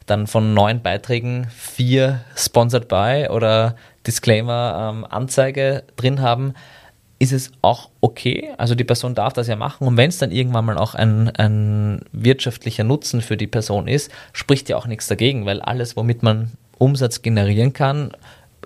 dann 0.08 0.26
von 0.26 0.54
neun 0.54 0.82
Beiträgen 0.82 1.48
vier 1.56 2.22
Sponsored 2.36 2.88
by 2.88 3.28
oder 3.30 3.76
Disclaimer 4.08 4.92
ähm, 4.92 5.06
Anzeige 5.06 5.84
drin 5.98 6.22
haben, 6.22 6.54
ist 7.20 7.32
es 7.32 7.52
auch 7.62 7.90
okay. 8.02 8.50
Also 8.58 8.76
die 8.76 8.84
Person 8.84 9.16
darf 9.16 9.34
das 9.34 9.48
ja 9.48 9.56
machen. 9.56 9.88
Und 9.88 9.98
wenn 9.98 10.10
es 10.10 10.18
dann 10.18 10.32
irgendwann 10.32 10.66
mal 10.66 10.78
auch 10.78 10.96
ein, 10.96 11.30
ein 11.36 12.02
wirtschaftlicher 12.12 12.84
Nutzen 12.84 13.22
für 13.22 13.38
die 13.38 13.48
Person 13.48 13.88
ist, 13.88 14.12
spricht 14.34 14.70
ja 14.70 14.78
auch 14.78 14.88
nichts 14.88 15.08
dagegen, 15.08 15.46
weil 15.46 15.62
alles, 15.62 15.96
womit 15.96 16.22
man 16.24 16.52
Umsatz 16.78 17.22
generieren 17.22 17.74
kann, 17.74 18.12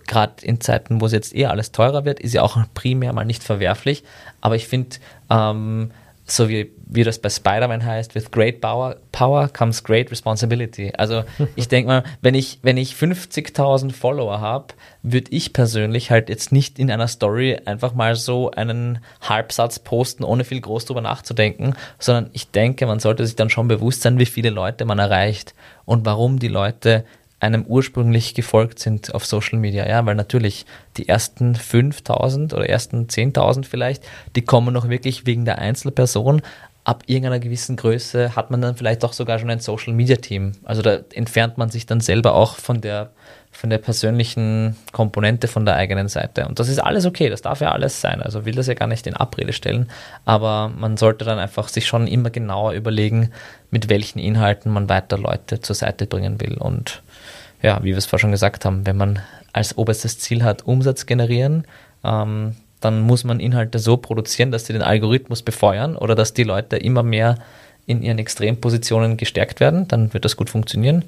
gerade 0.08 0.46
in 0.46 0.60
Zeiten, 0.60 1.00
wo 1.00 1.06
es 1.06 1.14
jetzt 1.14 1.34
eher 1.34 1.52
alles 1.52 1.72
teurer 1.72 2.04
wird, 2.04 2.20
ist 2.20 2.34
ja 2.34 2.42
auch 2.42 2.58
primär 2.74 3.14
mal 3.14 3.26
nicht 3.26 3.44
verwerflich. 3.44 4.04
Aber 4.42 4.56
ich 4.56 4.68
finde, 4.68 4.98
ähm, 5.30 5.92
so 6.32 6.50
wie, 6.50 6.72
wie 6.88 7.04
das 7.04 7.20
bei 7.20 7.30
Spider-Man 7.30 7.86
heißt, 7.86 8.16
with 8.16 8.32
great 8.32 8.62
power, 8.62 8.98
power 9.12 9.50
comes 9.50 9.84
great 9.84 10.12
responsibility. 10.12 10.94
Also 10.98 11.24
ich 11.56 11.68
denke 11.68 11.88
mal, 11.88 12.04
wenn 12.22 12.36
ich, 12.36 12.60
wenn 12.62 12.78
ich 12.78 12.94
50.000 12.94 13.92
Follower 13.92 14.40
habe, 14.40 14.74
würde 15.04 15.32
ich 15.32 15.54
persönlich 15.54 16.12
halt 16.12 16.30
jetzt 16.30 16.52
nicht 16.52 16.80
in 16.80 16.92
einer 16.92 17.08
Story 17.08 17.60
einfach 17.66 17.94
mal 17.94 18.16
so 18.16 18.52
einen 18.52 19.00
Halbsatz 19.22 19.80
posten, 19.80 20.24
ohne 20.24 20.44
viel 20.44 20.62
groß 20.62 20.86
drüber 20.86 21.02
nachzudenken, 21.02 21.76
sondern 22.00 22.30
ich 22.34 22.52
denke, 22.52 22.86
man 22.86 23.00
sollte 23.00 23.26
sich 23.26 23.36
dann 23.36 23.50
schon 23.50 23.68
bewusst 23.68 24.02
sein, 24.02 24.20
wie 24.20 24.26
viele 24.26 24.50
Leute 24.50 24.86
man 24.86 25.00
erreicht 25.00 25.54
und 25.86 26.06
warum 26.06 26.40
die 26.40 26.48
Leute 26.48 27.04
einem 27.42 27.66
ursprünglich 27.66 28.36
gefolgt 28.36 28.80
sind 28.80 29.14
auf 29.16 29.26
Social 29.26 29.58
Media. 29.58 29.88
Ja, 29.90 30.06
weil 30.06 30.16
natürlich 30.16 30.66
die 30.98 31.10
ersten 31.10 31.56
5000 31.56 32.54
oder 32.54 32.70
ersten 32.70 33.08
10.000 33.08 33.66
vielleicht, 33.66 34.04
die 34.36 34.44
kommen 34.44 34.74
noch 34.74 34.90
wirklich 34.90 35.26
wegen 35.26 35.44
der 35.44 35.58
Einzelperson. 35.58 36.44
Ab 36.84 37.04
irgendeiner 37.08 37.40
gewissen 37.40 37.76
Größe 37.76 38.36
hat 38.36 38.52
man 38.52 38.62
dann 38.62 38.76
vielleicht 38.76 39.04
auch 39.04 39.14
sogar 39.14 39.40
schon 39.40 39.50
ein 39.50 39.60
Social 39.60 39.94
Media 39.94 40.18
Team. 40.18 40.54
Also 40.64 40.82
da 40.82 41.00
entfernt 41.14 41.58
man 41.58 41.70
sich 41.70 41.86
dann 41.86 42.00
selber 42.00 42.36
auch 42.36 42.58
von 42.58 42.82
der, 42.82 43.12
von 43.52 43.70
der 43.72 43.78
persönlichen 43.80 44.76
Komponente 44.92 45.48
von 45.48 45.66
der 45.66 45.76
eigenen 45.76 46.10
Seite. 46.10 46.48
Und 46.48 46.60
das 46.60 46.70
ist 46.70 46.80
alles 46.80 47.06
okay, 47.06 47.30
das 47.30 47.42
darf 47.42 47.62
ja 47.62 47.72
alles 47.72 48.02
sein. 48.02 48.22
Also 48.22 48.46
will 48.46 48.56
das 48.56 48.68
ja 48.68 48.74
gar 48.76 48.88
nicht 48.88 49.06
in 49.08 49.16
Abrede 49.16 49.54
stellen. 49.54 49.90
Aber 50.26 50.72
man 50.76 50.98
sollte 50.98 51.26
dann 51.26 51.40
einfach 51.40 51.68
sich 51.70 51.88
schon 51.88 52.08
immer 52.08 52.30
genauer 52.30 52.74
überlegen, 52.74 53.32
mit 53.72 53.90
welchen 53.90 54.20
Inhalten 54.20 54.72
man 54.72 54.90
weiter 54.90 55.18
Leute 55.18 55.60
zur 55.60 55.76
Seite 55.76 56.08
bringen 56.08 56.42
will. 56.42 56.58
Und 56.58 57.04
ja, 57.62 57.80
wie 57.84 57.90
wir 57.90 57.98
es 57.98 58.06
vorher 58.06 58.22
schon 58.22 58.32
gesagt 58.32 58.66
haben, 58.66 58.86
wenn 58.86 58.98
man 58.98 59.20
als 59.54 59.78
oberstes 59.78 60.20
Ziel 60.20 60.44
hat, 60.44 60.66
Umsatz 60.66 61.06
generieren, 61.06 61.66
ähm, 62.04 62.56
dann 62.80 63.02
muss 63.02 63.24
man 63.24 63.40
Inhalte 63.40 63.80
so 63.80 63.98
produzieren, 63.98 64.52
dass 64.52 64.66
sie 64.66 64.74
den 64.74 64.82
Algorithmus 64.82 65.44
befeuern 65.44 65.96
oder 65.96 66.16
dass 66.16 66.34
die 66.34 66.44
Leute 66.44 66.78
immer 66.78 67.04
mehr 67.04 67.36
in 67.86 68.02
ihren 68.02 68.18
Extrempositionen 68.20 69.18
gestärkt 69.18 69.60
werden, 69.60 69.88
dann 69.88 70.14
wird 70.14 70.26
das 70.26 70.36
gut 70.36 70.50
funktionieren. 70.50 71.06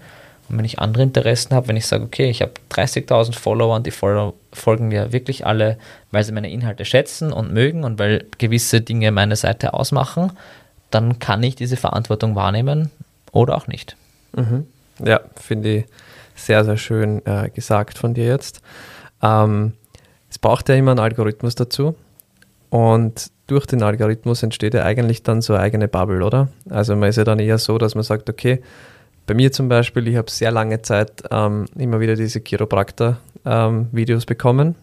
Und 0.50 0.58
wenn 0.58 0.66
ich 0.66 0.80
andere 0.80 1.04
Interessen 1.04 1.56
habe, 1.56 1.70
wenn 1.70 1.78
ich 1.78 1.88
sage, 1.88 2.04
okay, 2.04 2.30
ich 2.30 2.42
habe 2.42 2.52
30.000 2.72 3.34
Follower 3.34 3.76
und 3.76 3.88
die 3.88 3.92
Follower 3.92 4.34
folgen 4.52 4.90
mir 4.90 5.14
wirklich 5.14 5.46
alle, 5.46 5.78
weil 6.12 6.24
sie 6.24 6.32
meine 6.32 6.52
Inhalte 6.52 6.86
schätzen 6.86 7.32
und 7.32 7.54
mögen 7.54 7.84
und 7.84 7.98
weil 7.98 8.26
gewisse 8.38 8.82
Dinge 8.82 9.12
meine 9.12 9.36
Seite 9.36 9.74
ausmachen, 9.74 10.34
dann 10.92 11.18
kann 11.20 11.42
ich 11.42 11.56
diese 11.56 11.78
Verantwortung 11.78 12.36
wahrnehmen 12.36 12.92
oder 13.32 13.56
auch 13.56 13.68
nicht. 13.68 13.96
Mhm. 14.36 14.68
Ja, 15.04 15.22
finde 15.36 15.78
ich 15.78 15.86
sehr, 16.36 16.66
sehr 16.66 16.78
schön 16.78 17.26
äh, 17.26 17.50
gesagt 17.50 17.98
von 17.98 18.14
dir 18.14 18.26
jetzt. 18.26 18.62
Ähm, 19.22 19.74
es 20.30 20.40
braucht 20.40 20.70
ja 20.70 20.76
immer 20.76 20.92
einen 20.92 21.00
Algorithmus 21.00 21.56
dazu. 21.56 21.96
Und 22.70 23.32
durch 23.48 23.66
den 23.68 23.84
Algorithmus 23.84 24.42
entsteht 24.42 24.74
ja 24.74 24.84
eigentlich 24.84 25.22
dann 25.22 25.42
so 25.42 25.54
eine 25.54 25.62
eigene 25.62 25.88
Bubble, 25.88 26.24
oder? 26.24 26.50
Also 26.70 26.96
man 26.96 27.10
ist 27.10 27.18
ja 27.18 27.24
dann 27.24 27.40
eher 27.40 27.60
so, 27.60 27.78
dass 27.78 27.94
man 27.94 28.04
sagt, 28.04 28.30
okay, 28.30 28.62
bei 29.26 29.34
mir 29.34 29.52
zum 29.52 29.70
Beispiel, 29.70 30.08
ich 30.08 30.16
habe 30.16 30.30
sehr 30.32 30.52
lange 30.52 30.82
Zeit 30.82 31.24
ähm, 31.32 31.66
immer 31.78 32.00
wieder 32.00 32.16
diese 32.16 32.40
Chiropraktor-Videos 32.40 34.24
ähm, 34.24 34.28
bekommen 34.28 34.76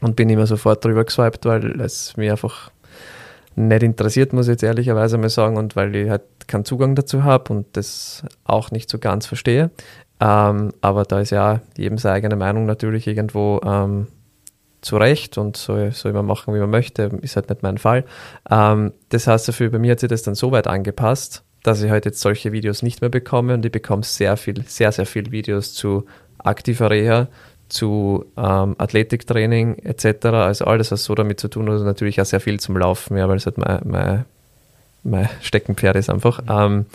und 0.00 0.16
bin 0.16 0.30
immer 0.30 0.46
sofort 0.46 0.84
drüber 0.84 1.04
geswiped, 1.04 1.44
weil 1.44 1.80
es 1.80 2.16
mir 2.16 2.32
einfach 2.32 2.70
nicht 3.54 3.82
interessiert, 3.82 4.32
muss 4.32 4.46
ich 4.46 4.52
jetzt 4.52 4.62
ehrlicherweise 4.62 5.18
mal 5.18 5.28
sagen, 5.28 5.56
und 5.56 5.76
weil 5.76 5.94
ich 5.94 6.08
halt 6.08 6.22
keinen 6.46 6.64
Zugang 6.64 6.94
dazu 6.94 7.24
habe 7.24 7.52
und 7.52 7.66
das 7.76 8.24
auch 8.44 8.70
nicht 8.70 8.88
so 8.88 8.98
ganz 8.98 9.26
verstehe. 9.26 9.70
Ähm, 10.20 10.72
aber 10.80 11.04
da 11.04 11.20
ist 11.20 11.30
ja 11.30 11.60
jedem 11.76 11.98
seine 11.98 12.14
eigene 12.14 12.36
Meinung 12.36 12.66
natürlich 12.66 13.06
irgendwo 13.06 13.60
ähm, 13.64 14.08
zu 14.80 14.96
Recht 14.96 15.38
und 15.38 15.56
soll, 15.56 15.92
soll 15.92 16.12
man 16.12 16.26
machen, 16.26 16.54
wie 16.54 16.58
man 16.58 16.70
möchte, 16.70 17.10
ist 17.22 17.36
halt 17.36 17.50
nicht 17.50 17.62
mein 17.62 17.78
Fall. 17.78 18.04
Ähm, 18.50 18.92
das 19.10 19.26
heißt 19.26 19.48
dafür, 19.48 19.70
bei 19.70 19.78
mir 19.78 19.92
hat 19.92 20.00
sich 20.00 20.08
das 20.08 20.22
dann 20.22 20.34
so 20.34 20.52
weit 20.52 20.66
angepasst, 20.66 21.42
dass 21.62 21.82
ich 21.82 21.90
halt 21.90 22.04
jetzt 22.04 22.20
solche 22.20 22.52
Videos 22.52 22.82
nicht 22.82 23.00
mehr 23.00 23.10
bekomme 23.10 23.54
und 23.54 23.64
ich 23.64 23.72
bekomme 23.72 24.02
sehr 24.02 24.36
viel, 24.36 24.64
sehr, 24.66 24.92
sehr 24.92 25.06
viel 25.06 25.30
Videos 25.30 25.74
zu 25.74 26.06
aktiver 26.38 26.90
Reha, 26.90 27.28
zu 27.68 28.24
ähm, 28.36 28.76
Athletiktraining 28.78 29.78
etc. 29.80 30.26
Also 30.26 30.64
alles, 30.64 30.90
was 30.90 31.04
so 31.04 31.14
damit 31.14 31.40
zu 31.40 31.48
tun 31.48 31.66
hat, 31.66 31.72
also 31.72 31.84
natürlich 31.84 32.20
auch 32.20 32.24
sehr 32.24 32.40
viel 32.40 32.60
zum 32.60 32.76
Laufen, 32.76 33.16
ja, 33.16 33.28
weil 33.28 33.36
es 33.36 33.46
halt 33.46 33.58
mein, 33.58 33.80
mein, 33.84 34.24
mein 35.02 35.28
Steckenpferd 35.42 35.96
ist 35.96 36.08
einfach. 36.08 36.40
Ähm, 36.48 36.86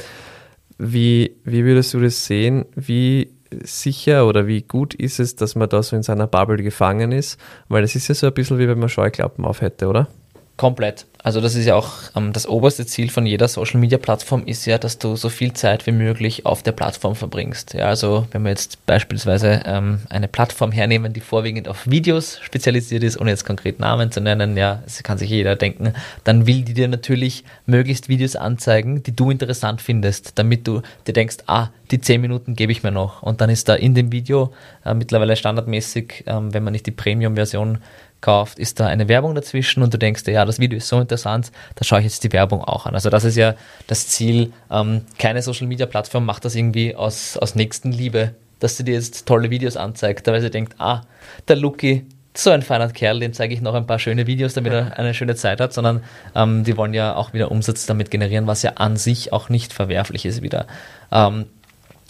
wie, 0.84 1.38
wie 1.44 1.64
würdest 1.64 1.94
du 1.94 2.00
das 2.00 2.26
sehen? 2.26 2.66
Wie 2.76 3.32
sicher 3.64 4.28
oder 4.28 4.48
wie 4.48 4.64
gut 4.64 4.94
ist 4.94 5.20
es, 5.20 5.36
dass 5.36 5.56
man 5.56 5.70
da 5.70 5.82
so 5.82 5.96
in 5.96 6.04
seiner 6.04 6.28
Bubble 6.28 6.62
gefangen 6.62 7.12
ist? 7.12 7.40
Weil 7.70 7.84
es 7.84 7.96
ist 7.96 8.10
ja 8.10 8.16
so 8.16 8.28
ein 8.28 8.34
bisschen 8.34 8.60
wie 8.60 8.68
wenn 8.68 8.80
man 8.80 8.90
Scheuklappen 8.90 9.46
auf 9.46 9.62
hätte, 9.62 9.88
oder? 9.88 10.08
Komplett. 10.56 11.08
Also 11.24 11.40
das 11.40 11.56
ist 11.56 11.66
ja 11.66 11.76
auch 11.76 11.90
ähm, 12.16 12.34
das 12.34 12.48
oberste 12.48 12.86
Ziel 12.86 13.10
von 13.10 13.26
jeder 13.26 13.48
Social 13.48 13.80
Media 13.80 13.98
Plattform 13.98 14.46
ist 14.46 14.66
ja, 14.66 14.78
dass 14.78 15.00
du 15.00 15.16
so 15.16 15.30
viel 15.30 15.54
Zeit 15.54 15.88
wie 15.88 15.92
möglich 15.92 16.46
auf 16.46 16.62
der 16.62 16.74
Plattform 16.74 17.16
verbringst. 17.16 17.74
Ja, 17.74 17.88
also 17.88 18.28
wenn 18.32 18.44
wir 18.44 18.50
jetzt 18.50 18.86
beispielsweise 18.86 19.64
ähm, 19.66 20.02
eine 20.10 20.28
Plattform 20.28 20.72
hernehmen, 20.72 21.14
die 21.14 21.22
vorwiegend 21.22 21.70
auf 21.70 21.88
Videos 21.90 22.40
spezialisiert 22.42 23.04
ist, 23.04 23.20
ohne 23.20 23.32
jetzt 23.32 23.46
konkret 23.46 23.80
Namen 23.80 24.12
zu 24.12 24.20
nennen, 24.20 24.56
ja, 24.58 24.84
das 24.84 25.02
kann 25.02 25.18
sich 25.18 25.30
jeder 25.30 25.56
denken, 25.56 25.94
dann 26.24 26.46
will 26.46 26.62
die 26.62 26.74
dir 26.74 26.90
natürlich 26.90 27.46
möglichst 27.66 28.10
Videos 28.10 28.36
anzeigen, 28.36 29.02
die 29.02 29.16
du 29.16 29.32
interessant 29.32 29.82
findest, 29.82 30.38
damit 30.38 30.68
du 30.68 30.82
dir 31.08 31.14
denkst, 31.14 31.38
ah, 31.48 31.70
die 31.90 32.02
10 32.02 32.22
Minuten 32.22 32.56
gebe 32.56 32.72
ich 32.72 32.84
mir 32.84 32.92
noch. 32.92 33.24
Und 33.24 33.42
dann 33.42 33.50
ist 33.50 33.70
da 33.70 33.76
in 33.76 33.96
dem 33.96 34.12
Video 34.12 34.54
äh, 34.86 34.94
mittlerweile 34.94 35.36
standardmäßig, 35.36 36.26
ähm, 36.28 36.54
wenn 36.54 36.64
man 36.64 36.74
nicht 36.74 36.86
die 36.86 36.92
Premium-Version 36.92 37.80
kauft, 38.24 38.58
ist 38.58 38.80
da 38.80 38.88
eine 38.88 39.08
Werbung 39.08 39.36
dazwischen 39.36 39.84
und 39.84 39.94
du 39.94 40.00
denkst 40.00 40.24
dir, 40.24 40.32
ja, 40.32 40.46
das 40.46 40.60
Video 40.60 40.78
ist 40.78 40.88
so 40.88 41.00
interessant, 41.00 41.52
da 41.76 41.84
schaue 41.84 42.00
ich 42.00 42.06
jetzt 42.06 42.24
die 42.24 42.32
Werbung 42.32 42.64
auch 42.64 42.88
an. 42.88 42.96
Also 42.96 43.12
das 43.12 43.24
ist 43.24 43.36
ja 43.36 43.54
das 43.86 44.08
Ziel. 44.08 44.52
Ähm, 44.72 45.02
keine 45.20 45.44
Social-Media-Plattform 45.44 46.26
macht 46.26 46.46
das 46.46 46.56
irgendwie 46.56 46.96
aus, 46.96 47.38
aus 47.38 47.54
Nächstenliebe, 47.54 48.34
dass 48.60 48.78
sie 48.78 48.84
dir 48.84 48.96
jetzt 48.96 49.28
tolle 49.28 49.52
Videos 49.52 49.78
anzeigt, 49.78 50.26
weil 50.26 50.42
sie 50.42 50.50
denkt, 50.50 50.76
ah, 50.80 51.02
der 51.48 51.58
Luki, 51.58 52.08
so 52.36 52.50
ein 52.50 52.64
feiner 52.64 52.90
Kerl, 52.90 53.20
dem 53.20 53.34
zeige 53.34 53.54
ich 53.54 53.62
noch 53.62 53.76
ein 53.76 53.86
paar 53.86 54.00
schöne 54.00 54.26
Videos, 54.26 54.54
damit 54.54 54.74
er 54.74 54.98
eine 54.98 55.14
schöne 55.14 55.36
Zeit 55.36 55.60
hat, 55.60 55.74
sondern 55.74 56.02
ähm, 56.34 56.64
die 56.64 56.76
wollen 56.78 56.94
ja 56.94 57.16
auch 57.16 57.34
wieder 57.34 57.52
Umsatz 57.52 57.86
damit 57.86 58.10
generieren, 58.10 58.48
was 58.48 58.64
ja 58.64 58.72
an 58.76 58.98
sich 58.98 59.32
auch 59.32 59.50
nicht 59.50 59.72
verwerflich 59.72 60.26
ist 60.26 60.42
wieder. 60.42 60.66
Ähm, 61.12 61.46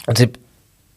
und 0.05 0.17
sie 0.17 0.29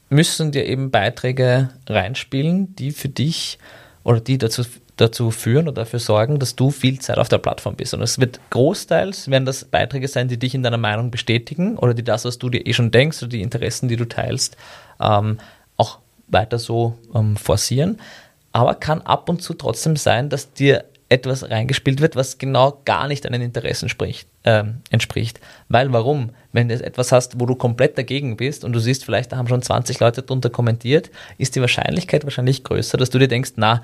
müssen 0.09 0.53
dir 0.53 0.67
eben 0.67 0.91
Beiträge 0.91 1.71
reinspielen, 1.89 2.77
die 2.77 2.93
für 2.93 3.09
dich 3.09 3.59
oder 4.05 4.21
die 4.21 4.39
dazu 4.39 4.63
dazu 4.97 5.31
führen 5.31 5.69
oder 5.69 5.83
dafür 5.83 5.99
sorgen, 5.99 6.39
dass 6.39 6.57
du 6.57 6.71
viel 6.71 6.99
Zeit 7.01 7.19
auf 7.19 7.29
der 7.29 7.39
Plattform 7.39 7.77
bist. 7.77 7.93
Und 7.95 8.03
es 8.03 8.19
wird 8.19 8.41
großteils, 8.51 9.31
werden 9.31 9.45
das 9.45 9.65
Beiträge 9.65 10.09
sein, 10.09 10.29
die 10.29 10.39
dich 10.39 10.55
in 10.55 10.63
deiner 10.63 10.79
Meinung 10.79 11.11
bestätigen 11.11 11.77
oder 11.77 11.95
die 11.95 12.05
das, 12.05 12.25
was 12.25 12.39
du 12.39 12.49
dir 12.49 12.67
eh 12.67 12.73
schon 12.73 12.91
denkst 12.91 13.23
oder 13.23 13.31
die 13.31 13.43
Interessen, 13.43 13.89
die 13.89 13.97
du 13.97 14.07
teilst, 14.07 14.57
ähm, 15.01 15.39
auch 15.77 15.99
weiter 16.29 16.59
so 16.59 16.97
ähm, 17.15 17.37
forcieren. 17.37 18.01
Aber 18.53 18.75
kann 18.75 19.03
ab 19.03 19.29
und 19.29 19.43
zu 19.43 19.53
trotzdem 19.53 19.97
sein, 19.97 20.31
dass 20.31 20.53
dir 20.55 20.85
etwas 21.09 21.49
reingespielt 21.49 22.01
wird, 22.01 22.17
was 22.17 22.39
genau 22.39 22.81
gar 22.85 23.07
nicht 23.07 23.25
deinen 23.25 23.41
Interessen 23.41 23.89
spricht, 23.89 24.29
äh, 24.43 24.65
entspricht. 24.91 25.41
Weil 25.69 25.93
warum? 25.93 26.31
Wenn 26.53 26.69
du 26.69 26.75
etwas 26.75 27.13
hast, 27.13 27.39
wo 27.39 27.47
du 27.47 27.55
komplett 27.55 27.97
dagegen 27.97 28.37
bist 28.37 28.65
und 28.65 28.73
du 28.73 28.81
siehst, 28.81 29.05
vielleicht 29.05 29.31
da 29.31 29.37
haben 29.37 29.47
schon 29.47 29.63
20 29.63 30.01
Leute 30.01 30.23
drunter 30.23 30.51
kommentiert, 30.51 31.11
ist 31.39 31.55
die 31.55 31.61
Wahrscheinlichkeit 31.61 32.25
wahrscheinlich 32.25 32.65
größer, 32.65 32.99
dass 32.99 33.11
du 33.11 33.19
dir 33.19 33.29
denkst, 33.29 33.53
na, 33.57 33.83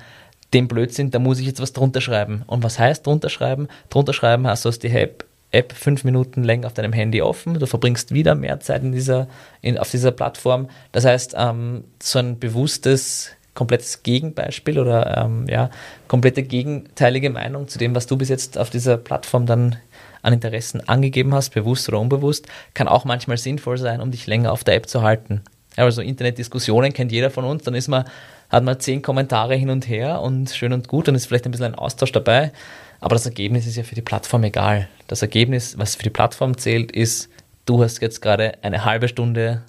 dem 0.53 0.67
Blödsinn, 0.67 1.11
da 1.11 1.19
muss 1.19 1.39
ich 1.39 1.47
jetzt 1.47 1.61
was 1.61 1.73
drunter 1.73 2.01
schreiben. 2.01 2.43
Und 2.47 2.63
was 2.63 2.79
heißt 2.79 3.05
drunter 3.05 3.29
schreiben? 3.29 3.67
Drunter 3.89 4.13
schreiben 4.13 4.47
hast 4.47 4.65
du 4.65 4.69
aus 4.69 4.79
die 4.79 4.89
App, 4.89 5.25
App 5.51 5.73
fünf 5.73 6.03
Minuten 6.03 6.43
länger 6.43 6.67
auf 6.67 6.73
deinem 6.73 6.93
Handy 6.93 7.21
offen, 7.21 7.59
du 7.59 7.65
verbringst 7.67 8.13
wieder 8.13 8.35
mehr 8.35 8.59
Zeit 8.59 8.83
in 8.83 8.91
dieser, 8.91 9.27
in, 9.61 9.77
auf 9.77 9.91
dieser 9.91 10.11
Plattform. 10.11 10.67
Das 10.91 11.05
heißt, 11.05 11.35
ähm, 11.37 11.83
so 12.01 12.19
ein 12.19 12.39
bewusstes, 12.39 13.29
komplettes 13.53 14.01
Gegenbeispiel 14.01 14.79
oder 14.79 15.17
ähm, 15.17 15.45
ja, 15.47 15.69
komplette 16.07 16.41
gegenteilige 16.43 17.29
Meinung 17.29 17.67
zu 17.67 17.77
dem, 17.77 17.93
was 17.93 18.07
du 18.07 18.17
bis 18.17 18.29
jetzt 18.29 18.57
auf 18.57 18.71
dieser 18.71 18.97
Plattform 18.97 19.45
dann 19.45 19.75
an 20.23 20.33
Interessen 20.33 20.87
angegeben 20.87 21.35
hast, 21.35 21.51
bewusst 21.51 21.87
oder 21.89 21.99
unbewusst, 21.99 22.47
kann 22.73 22.87
auch 22.87 23.05
manchmal 23.05 23.37
sinnvoll 23.37 23.77
sein, 23.77 24.01
um 24.01 24.09
dich 24.09 24.25
länger 24.25 24.51
auf 24.51 24.63
der 24.63 24.75
App 24.75 24.87
zu 24.87 25.03
halten. 25.03 25.41
Also 25.75 26.01
Internetdiskussionen 26.01 26.93
kennt 26.93 27.11
jeder 27.11 27.29
von 27.29 27.45
uns, 27.45 27.63
dann 27.63 27.75
ist 27.75 27.87
man 27.87 28.05
hat 28.53 28.63
man 28.63 28.79
zehn 28.79 29.01
Kommentare 29.01 29.55
hin 29.55 29.71
und 29.71 29.89
her 29.89 30.21
und 30.21 30.51
schön 30.51 30.73
und 30.73 30.87
gut, 30.87 31.07
dann 31.07 31.15
ist 31.15 31.25
vielleicht 31.25 31.45
ein 31.45 31.51
bisschen 31.51 31.65
ein 31.65 31.75
Austausch 31.75 32.11
dabei. 32.11 32.51
Aber 32.99 33.15
das 33.15 33.25
Ergebnis 33.25 33.65
ist 33.65 33.75
ja 33.75 33.83
für 33.83 33.95
die 33.95 34.01
Plattform 34.01 34.43
egal. 34.43 34.87
Das 35.07 35.23
Ergebnis, 35.23 35.77
was 35.79 35.95
für 35.95 36.03
die 36.03 36.11
Plattform 36.11 36.55
zählt, 36.57 36.91
ist, 36.91 37.29
du 37.65 37.83
hast 37.83 38.01
jetzt 38.01 38.21
gerade 38.21 38.53
eine 38.61 38.85
halbe 38.85 39.07
Stunde 39.07 39.63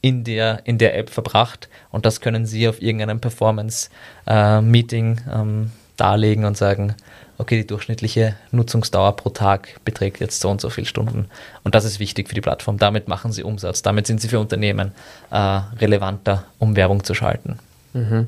in 0.00 0.24
der, 0.24 0.60
in 0.64 0.76
der 0.76 0.98
App 0.98 1.10
verbracht 1.10 1.68
und 1.90 2.04
das 2.04 2.20
können 2.20 2.46
Sie 2.46 2.68
auf 2.68 2.82
irgendeinem 2.82 3.20
Performance-Meeting 3.20 5.18
äh, 5.18 5.32
ähm, 5.32 5.70
darlegen 5.96 6.44
und 6.44 6.56
sagen, 6.56 6.96
okay, 7.38 7.58
die 7.58 7.66
durchschnittliche 7.66 8.34
Nutzungsdauer 8.50 9.14
pro 9.14 9.30
Tag 9.30 9.84
beträgt 9.84 10.20
jetzt 10.20 10.40
so 10.40 10.50
und 10.50 10.60
so 10.60 10.68
viele 10.68 10.88
Stunden. 10.88 11.28
Und 11.62 11.76
das 11.76 11.84
ist 11.84 12.00
wichtig 12.00 12.28
für 12.28 12.34
die 12.34 12.40
Plattform. 12.40 12.78
Damit 12.78 13.06
machen 13.06 13.30
sie 13.30 13.44
Umsatz. 13.44 13.82
Damit 13.82 14.08
sind 14.08 14.20
sie 14.20 14.28
für 14.28 14.40
Unternehmen 14.40 14.90
äh, 15.30 15.36
relevanter, 15.36 16.44
um 16.58 16.74
Werbung 16.74 17.04
zu 17.04 17.14
schalten. 17.14 17.60
Mhm. 17.96 18.26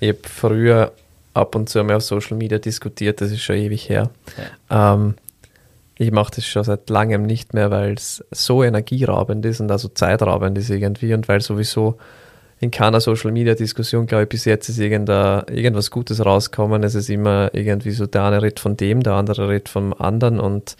Ich 0.00 0.08
habe 0.08 0.18
früher 0.24 0.92
ab 1.32 1.54
und 1.54 1.68
zu 1.68 1.78
einmal 1.78 1.96
auf 1.96 2.02
Social 2.02 2.36
Media 2.36 2.58
diskutiert, 2.58 3.20
das 3.20 3.30
ist 3.30 3.42
schon 3.42 3.56
ewig 3.56 3.88
her. 3.88 4.10
Ja. 4.70 4.94
Ähm, 4.94 5.14
ich 5.98 6.10
mache 6.10 6.32
das 6.36 6.46
schon 6.46 6.64
seit 6.64 6.90
langem 6.90 7.22
nicht 7.22 7.54
mehr, 7.54 7.70
weil 7.70 7.94
es 7.94 8.24
so 8.30 8.62
energieraubend 8.62 9.46
ist 9.46 9.60
und 9.60 9.70
also 9.70 9.88
zeitraubend 9.88 10.58
ist 10.58 10.68
irgendwie 10.70 11.14
und 11.14 11.28
weil 11.28 11.40
sowieso 11.40 11.96
in 12.58 12.70
keiner 12.70 13.00
Social 13.00 13.32
Media 13.32 13.54
Diskussion, 13.54 14.06
glaube 14.06 14.24
ich, 14.24 14.28
bis 14.30 14.44
jetzt 14.46 14.68
ist 14.68 14.78
irgendwas 14.78 15.90
Gutes 15.90 16.24
rausgekommen. 16.24 16.82
Es 16.82 16.94
ist 16.94 17.10
immer 17.10 17.50
irgendwie 17.52 17.90
so, 17.90 18.06
der 18.06 18.24
eine 18.24 18.42
redet 18.42 18.60
von 18.60 18.76
dem, 18.76 19.02
der 19.02 19.12
andere 19.12 19.48
redet 19.48 19.68
vom 19.68 19.92
anderen 19.92 20.40
und 20.40 20.76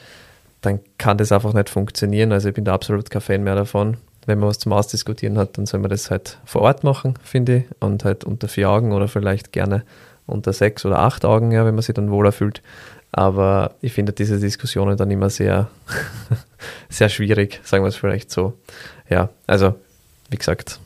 dann 0.62 0.80
kann 0.96 1.18
das 1.18 1.32
einfach 1.32 1.52
nicht 1.52 1.68
funktionieren. 1.68 2.32
Also 2.32 2.48
ich 2.48 2.54
bin 2.54 2.64
da 2.64 2.74
absolut 2.74 3.10
kein 3.10 3.20
Fan 3.20 3.44
mehr 3.44 3.54
davon 3.54 3.98
wenn 4.26 4.40
man 4.40 4.48
was 4.48 4.58
zum 4.58 4.72
Ausdiskutieren 4.72 5.38
hat, 5.38 5.56
dann 5.56 5.66
soll 5.66 5.80
man 5.80 5.90
das 5.90 6.10
halt 6.10 6.38
vor 6.44 6.62
Ort 6.62 6.84
machen, 6.84 7.14
finde 7.22 7.58
ich. 7.58 7.64
Und 7.80 8.04
halt 8.04 8.24
unter 8.24 8.48
vier 8.48 8.68
Augen 8.70 8.92
oder 8.92 9.08
vielleicht 9.08 9.52
gerne 9.52 9.84
unter 10.26 10.52
sechs 10.52 10.84
oder 10.84 10.98
acht 10.98 11.24
Augen, 11.24 11.52
ja, 11.52 11.64
wenn 11.64 11.74
man 11.74 11.82
sich 11.82 11.94
dann 11.94 12.10
wohler 12.10 12.32
fühlt. 12.32 12.62
Aber 13.12 13.76
ich 13.80 13.92
finde 13.92 14.12
diese 14.12 14.38
Diskussionen 14.38 14.96
dann 14.96 15.10
immer 15.10 15.30
sehr, 15.30 15.68
sehr 16.88 17.08
schwierig, 17.08 17.60
sagen 17.64 17.84
wir 17.84 17.88
es 17.88 17.96
vielleicht 17.96 18.30
so. 18.30 18.54
Ja, 19.08 19.30
also, 19.46 19.76
wie 20.28 20.36
gesagt, 20.36 20.80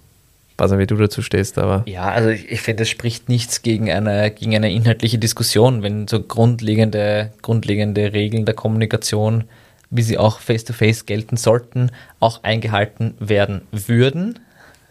weiß 0.59 0.73
nicht, 0.73 0.81
wie 0.81 0.87
du 0.87 0.97
dazu 0.97 1.23
stehst, 1.23 1.59
aber. 1.59 1.83
Ja, 1.87 2.11
also 2.11 2.29
ich, 2.29 2.51
ich 2.51 2.61
finde, 2.61 2.83
es 2.83 2.91
spricht 2.91 3.29
nichts 3.29 3.63
gegen 3.63 3.91
eine, 3.91 4.31
gegen 4.31 4.55
eine 4.55 4.71
inhaltliche 4.71 5.19
Diskussion, 5.19 5.83
wenn 5.83 6.07
so 6.07 6.23
grundlegende, 6.23 7.33
grundlegende 7.41 8.13
Regeln 8.13 8.45
der 8.45 8.55
Kommunikation 8.55 9.45
wie 9.91 10.03
sie 10.03 10.19
auch 10.19 10.41
face-to-face 10.41 11.03
-face 11.03 11.07
gelten 11.07 11.37
sollten, 11.37 11.91
auch 12.21 12.43
eingehalten 12.43 13.15
werden 13.19 13.63
würden. 13.73 14.39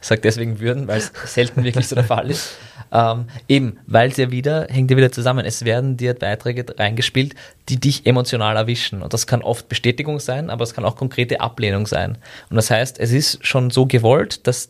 Ich 0.01 0.07
sage 0.07 0.21
deswegen 0.21 0.59
würden, 0.59 0.87
weil 0.87 0.99
es 0.99 1.11
selten 1.25 1.63
wirklich 1.63 1.87
so 1.87 1.95
der 1.95 2.05
Fall 2.05 2.29
ist. 2.29 2.55
Ähm, 2.91 3.25
eben, 3.47 3.77
weil 3.85 4.09
es 4.09 4.17
ja 4.17 4.31
wieder, 4.31 4.67
hängt 4.69 4.89
ja 4.89 4.97
wieder 4.97 5.11
zusammen. 5.11 5.45
Es 5.45 5.65
werden 5.65 5.97
dir 5.97 6.13
Beiträge 6.13 6.65
reingespielt, 6.77 7.35
die 7.69 7.79
dich 7.79 8.05
emotional 8.05 8.55
erwischen. 8.55 9.01
Und 9.01 9.13
das 9.13 9.27
kann 9.27 9.41
oft 9.41 9.69
Bestätigung 9.69 10.19
sein, 10.19 10.49
aber 10.49 10.63
es 10.63 10.73
kann 10.73 10.85
auch 10.85 10.95
konkrete 10.95 11.39
Ablehnung 11.41 11.85
sein. 11.85 12.17
Und 12.49 12.55
das 12.55 12.71
heißt, 12.71 12.99
es 12.99 13.11
ist 13.11 13.45
schon 13.45 13.69
so 13.69 13.85
gewollt, 13.85 14.47
dass 14.47 14.69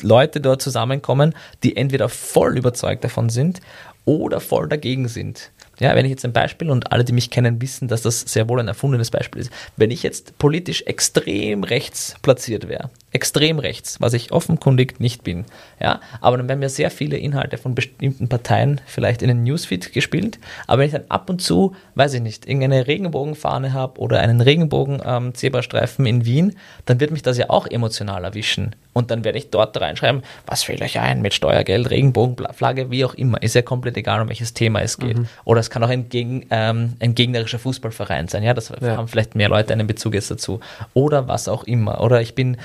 Leute 0.00 0.40
dort 0.40 0.62
zusammenkommen, 0.62 1.34
die 1.62 1.76
entweder 1.76 2.08
voll 2.08 2.56
überzeugt 2.56 3.04
davon 3.04 3.30
sind 3.30 3.60
oder 4.04 4.40
voll 4.40 4.68
dagegen 4.68 5.08
sind. 5.08 5.50
Ja, 5.80 5.94
wenn 5.94 6.04
ich 6.04 6.10
jetzt 6.10 6.24
ein 6.24 6.32
Beispiel 6.32 6.70
und 6.70 6.92
alle, 6.92 7.04
die 7.04 7.12
mich 7.12 7.30
kennen, 7.30 7.62
wissen, 7.62 7.88
dass 7.88 8.02
das 8.02 8.20
sehr 8.20 8.48
wohl 8.48 8.58
ein 8.58 8.68
erfundenes 8.68 9.10
Beispiel 9.10 9.42
ist. 9.42 9.52
Wenn 9.76 9.90
ich 9.90 10.02
jetzt 10.02 10.36
politisch 10.38 10.82
extrem 10.82 11.62
rechts 11.62 12.16
platziert 12.22 12.68
wäre, 12.68 12.90
extrem 13.12 13.58
rechts, 13.58 14.00
was 14.00 14.12
ich 14.12 14.32
offenkundig 14.32 15.00
nicht 15.00 15.24
bin, 15.24 15.44
ja, 15.80 16.00
aber 16.20 16.36
dann 16.36 16.48
werden 16.48 16.60
mir 16.60 16.68
sehr 16.68 16.90
viele 16.90 17.16
Inhalte 17.16 17.58
von 17.58 17.74
bestimmten 17.74 18.28
Parteien 18.28 18.80
vielleicht 18.86 19.22
in 19.22 19.28
den 19.28 19.42
Newsfeed 19.44 19.92
gespielt, 19.92 20.38
aber 20.66 20.80
wenn 20.80 20.86
ich 20.86 20.92
dann 20.92 21.04
ab 21.08 21.30
und 21.30 21.40
zu, 21.40 21.74
weiß 21.94 22.14
ich 22.14 22.20
nicht, 22.20 22.46
irgendeine 22.46 22.86
Regenbogenfahne 22.86 23.72
habe 23.72 24.00
oder 24.00 24.20
einen 24.20 24.40
Regenbogen-Zebrastreifen 24.40 26.06
ähm, 26.06 26.16
in 26.16 26.24
Wien, 26.24 26.56
dann 26.86 27.00
wird 27.00 27.10
mich 27.10 27.22
das 27.22 27.38
ja 27.38 27.50
auch 27.50 27.66
emotional 27.66 28.24
erwischen 28.24 28.74
und 28.98 29.12
dann 29.12 29.22
werde 29.22 29.38
ich 29.38 29.50
dort 29.50 29.80
reinschreiben, 29.80 30.22
was 30.46 30.64
fehlt 30.64 30.82
euch 30.82 30.98
ein 30.98 31.22
mit 31.22 31.32
Steuergeld, 31.32 31.88
Regenbogenflagge, 31.88 32.90
wie 32.90 33.04
auch 33.04 33.14
immer. 33.14 33.40
Ist 33.40 33.54
ja 33.54 33.62
komplett 33.62 33.96
egal, 33.96 34.20
um 34.20 34.28
welches 34.28 34.54
Thema 34.54 34.80
es 34.82 34.98
geht. 34.98 35.16
Mhm. 35.16 35.28
Oder 35.44 35.60
es 35.60 35.70
kann 35.70 35.84
auch 35.84 35.88
ein, 35.88 36.08
gegen, 36.08 36.46
ähm, 36.50 36.94
ein 36.98 37.14
gegnerischer 37.14 37.60
Fußballverein 37.60 38.26
sein. 38.26 38.42
Ja, 38.42 38.54
das 38.54 38.72
ja. 38.80 38.96
haben 38.96 39.06
vielleicht 39.06 39.36
mehr 39.36 39.48
Leute 39.48 39.72
einen 39.72 39.86
Bezug 39.86 40.14
jetzt 40.14 40.32
dazu. 40.32 40.58
Oder 40.94 41.28
was 41.28 41.46
auch 41.46 41.62
immer. 41.62 42.00
Oder 42.00 42.20
ich 42.20 42.34
bin 42.34 42.56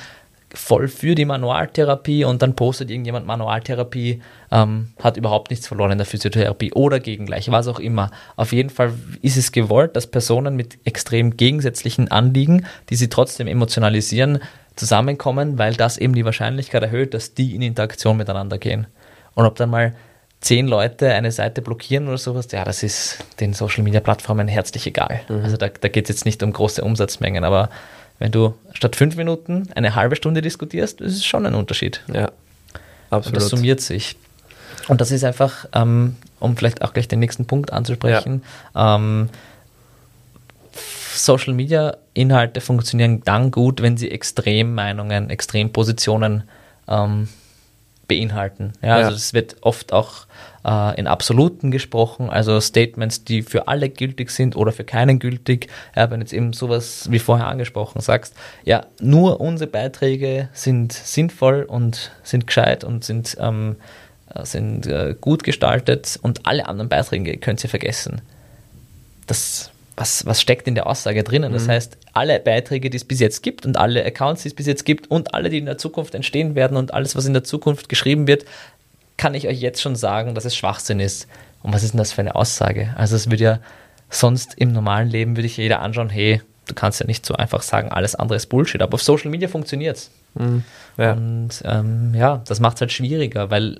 voll 0.54 0.88
für 0.88 1.16
die 1.16 1.26
Manualtherapie 1.26 2.26
und 2.26 2.42
dann 2.42 2.56
postet 2.56 2.92
irgendjemand 2.92 3.26
Manualtherapie, 3.26 4.22
ähm, 4.52 4.90
hat 5.02 5.18
überhaupt 5.18 5.50
nichts 5.50 5.68
verloren 5.68 5.92
in 5.92 5.98
der 5.98 6.06
Physiotherapie 6.06 6.74
oder 6.74 7.00
gegengleich, 7.00 7.50
was 7.50 7.68
auch 7.68 7.80
immer. 7.80 8.12
Auf 8.36 8.54
jeden 8.54 8.70
Fall 8.70 8.94
ist 9.22 9.36
es 9.38 9.52
gewollt, 9.52 9.96
dass 9.96 10.06
Personen 10.08 10.56
mit 10.56 10.78
extrem 10.86 11.38
gegensätzlichen 11.38 12.12
Anliegen, 12.12 12.68
die 12.90 12.96
sie 12.96 13.10
trotzdem 13.10 13.48
emotionalisieren, 13.48 14.40
zusammenkommen, 14.76 15.58
weil 15.58 15.74
das 15.74 15.98
eben 15.98 16.14
die 16.14 16.26
Wahrscheinlichkeit 16.26 16.84
erhöht, 16.84 17.14
dass 17.14 17.34
die 17.34 17.56
in 17.56 17.62
Interaktion 17.62 18.18
miteinander 18.18 18.58
gehen. 18.58 18.88
Und 19.36 19.46
ob 19.46 19.56
dann 19.56 19.70
mal 19.70 19.94
zehn 20.44 20.68
Leute 20.68 21.14
eine 21.14 21.32
Seite 21.32 21.62
blockieren 21.62 22.08
oder 22.08 22.18
sowas, 22.18 22.48
ja, 22.52 22.64
das 22.64 22.84
ist 22.84 23.24
den 23.40 23.54
Social 23.54 23.84
Media 23.84 24.02
Plattformen 24.02 24.48
herzlich 24.48 24.86
egal. 24.86 25.22
Mhm. 25.30 25.44
Also 25.44 25.58
da, 25.58 25.70
da 25.70 25.88
geht 25.88 26.06
es 26.06 26.10
jetzt 26.10 26.26
nicht 26.26 26.44
um 26.44 26.54
große 26.54 26.84
Umsatzmengen, 26.84 27.44
aber 27.44 27.70
wenn 28.20 28.32
du 28.32 28.54
statt 28.74 28.96
fünf 28.96 29.16
Minuten 29.16 29.70
eine 29.76 29.96
halbe 29.96 30.16
Stunde 30.16 30.42
diskutierst, 30.42 31.02
ist 31.02 31.26
schon 31.26 31.46
ein 31.46 31.56
Unterschied. 31.56 32.02
Ja, 32.14 32.32
absolut. 33.10 33.28
Und 33.28 33.36
das 33.36 33.50
summiert 33.50 33.82
sich. 33.82 34.16
Und 34.88 35.02
das 35.02 35.12
ist 35.12 35.24
einfach, 35.24 35.66
ähm, 35.74 36.16
um 36.40 36.58
vielleicht 36.58 36.82
auch 36.82 36.94
gleich 36.94 37.08
den 37.08 37.20
nächsten 37.20 37.46
Punkt 37.46 37.72
anzusprechen, 37.72 38.44
ja. 38.76 38.96
ähm, 38.96 39.30
Social 41.16 41.54
Media 41.54 41.98
Inhalte 42.14 42.60
funktionieren 42.60 43.22
dann 43.24 43.52
gut, 43.52 43.82
wenn 43.82 43.98
sie 43.98 44.10
Extremmeinungen, 44.10 45.30
Extrempositionen 45.30 46.44
ähm, 46.88 47.30
beinhalten. 48.08 48.74
Ja, 48.82 49.00
ja. 49.00 49.06
Also 49.06 49.16
es 49.16 49.34
wird 49.34 49.58
oft 49.62 49.94
auch 49.94 50.26
äh, 50.66 51.00
in 51.00 51.08
Absoluten 51.08 51.72
gesprochen, 51.72 52.30
also 52.30 52.60
Statements, 52.60 53.24
die 53.24 53.42
für 53.42 53.68
alle 53.68 53.90
gültig 53.90 54.32
sind 54.32 54.56
oder 54.56 54.72
für 54.72 54.84
keinen 54.84 55.20
gültig. 55.20 55.68
Ja, 55.96 56.10
wenn 56.12 56.22
jetzt 56.22 56.34
eben 56.34 56.54
sowas 56.54 57.08
wie 57.10 57.20
vorher 57.20 57.48
angesprochen 57.48 58.02
sagst, 58.02 58.36
ja, 58.64 58.86
nur 59.00 59.42
unsere 59.42 59.70
Beiträge 59.70 60.50
sind 60.54 60.94
sinnvoll 60.94 61.64
und 61.64 62.12
sind 62.24 62.48
gescheit 62.48 62.84
und 62.84 63.04
sind, 63.04 63.38
ähm, 63.40 63.76
äh, 64.34 64.46
sind 64.46 64.88
äh, 64.88 65.16
gut 65.20 65.44
gestaltet 65.44 66.20
und 66.22 66.46
alle 66.46 66.68
anderen 66.68 66.90
Beiträge 66.90 67.38
könnt 67.38 67.64
ihr 67.64 67.70
vergessen. 67.70 68.22
Das 69.28 69.74
was, 69.96 70.26
was 70.26 70.42
steckt 70.42 70.68
in 70.68 70.76
der 70.76 70.88
Aussage 70.88 71.24
drinnen. 71.24 71.54
Das 71.54 71.68
mhm. 71.68 71.72
heißt, 71.72 71.98
alle 72.14 72.40
Beiträge, 72.40 72.90
die 72.90 72.98
es 72.98 73.06
bis 73.06 73.20
jetzt 73.20 73.44
gibt 73.44 73.66
und 73.66 73.78
alle 73.78 74.04
Accounts, 74.04 74.42
die 74.42 74.48
es 74.48 74.54
bis 74.56 74.66
jetzt 74.66 74.86
gibt 74.86 75.10
und 75.12 75.34
alle, 75.34 75.50
die 75.50 75.60
in 75.60 75.66
der 75.66 75.78
Zukunft 75.78 76.16
entstehen 76.16 76.56
werden 76.56 76.78
und 76.78 76.94
alles, 76.94 77.16
was 77.16 77.26
in 77.26 77.34
der 77.34 77.44
Zukunft 77.44 77.90
geschrieben 77.90 78.28
wird, 78.28 78.46
kann 79.18 79.34
ich 79.36 79.48
euch 79.48 79.60
jetzt 79.60 79.82
schon 79.82 79.96
sagen, 79.96 80.36
dass 80.36 80.46
es 80.46 80.56
Schwachsinn 80.56 81.00
ist. 81.00 81.28
Und 81.62 81.74
was 81.74 81.84
ist 81.84 81.94
denn 81.94 82.00
das 82.00 82.12
für 82.12 82.22
eine 82.22 82.36
Aussage? 82.36 82.94
Also 82.98 83.16
es 83.16 83.30
würde 83.30 83.44
ja 83.44 83.60
sonst 84.10 84.56
im 84.56 84.72
normalen 84.72 85.10
Leben 85.10 85.36
würde 85.36 85.48
ich 85.48 85.58
jeder 85.58 85.82
anschauen, 85.82 86.10
hey, 86.10 86.42
du 86.68 86.74
kannst 86.74 87.00
ja 87.00 87.06
nicht 87.06 87.26
so 87.26 87.36
einfach 87.36 87.62
sagen, 87.62 87.90
alles 87.90 88.16
andere 88.16 88.38
ist 88.38 88.48
Bullshit. 88.48 88.82
Aber 88.82 88.96
auf 88.96 89.04
Social 89.04 89.32
Media 89.32 89.48
funktioniert 89.48 89.98
es. 89.98 90.12
Mhm. 90.36 90.64
Ja. 90.98 91.14
Und 91.14 91.62
ähm, 91.66 92.14
ja, 92.16 92.42
das 92.48 92.60
macht 92.60 92.76
es 92.76 92.82
halt 92.82 92.92
schwieriger, 92.92 93.50
weil 93.50 93.80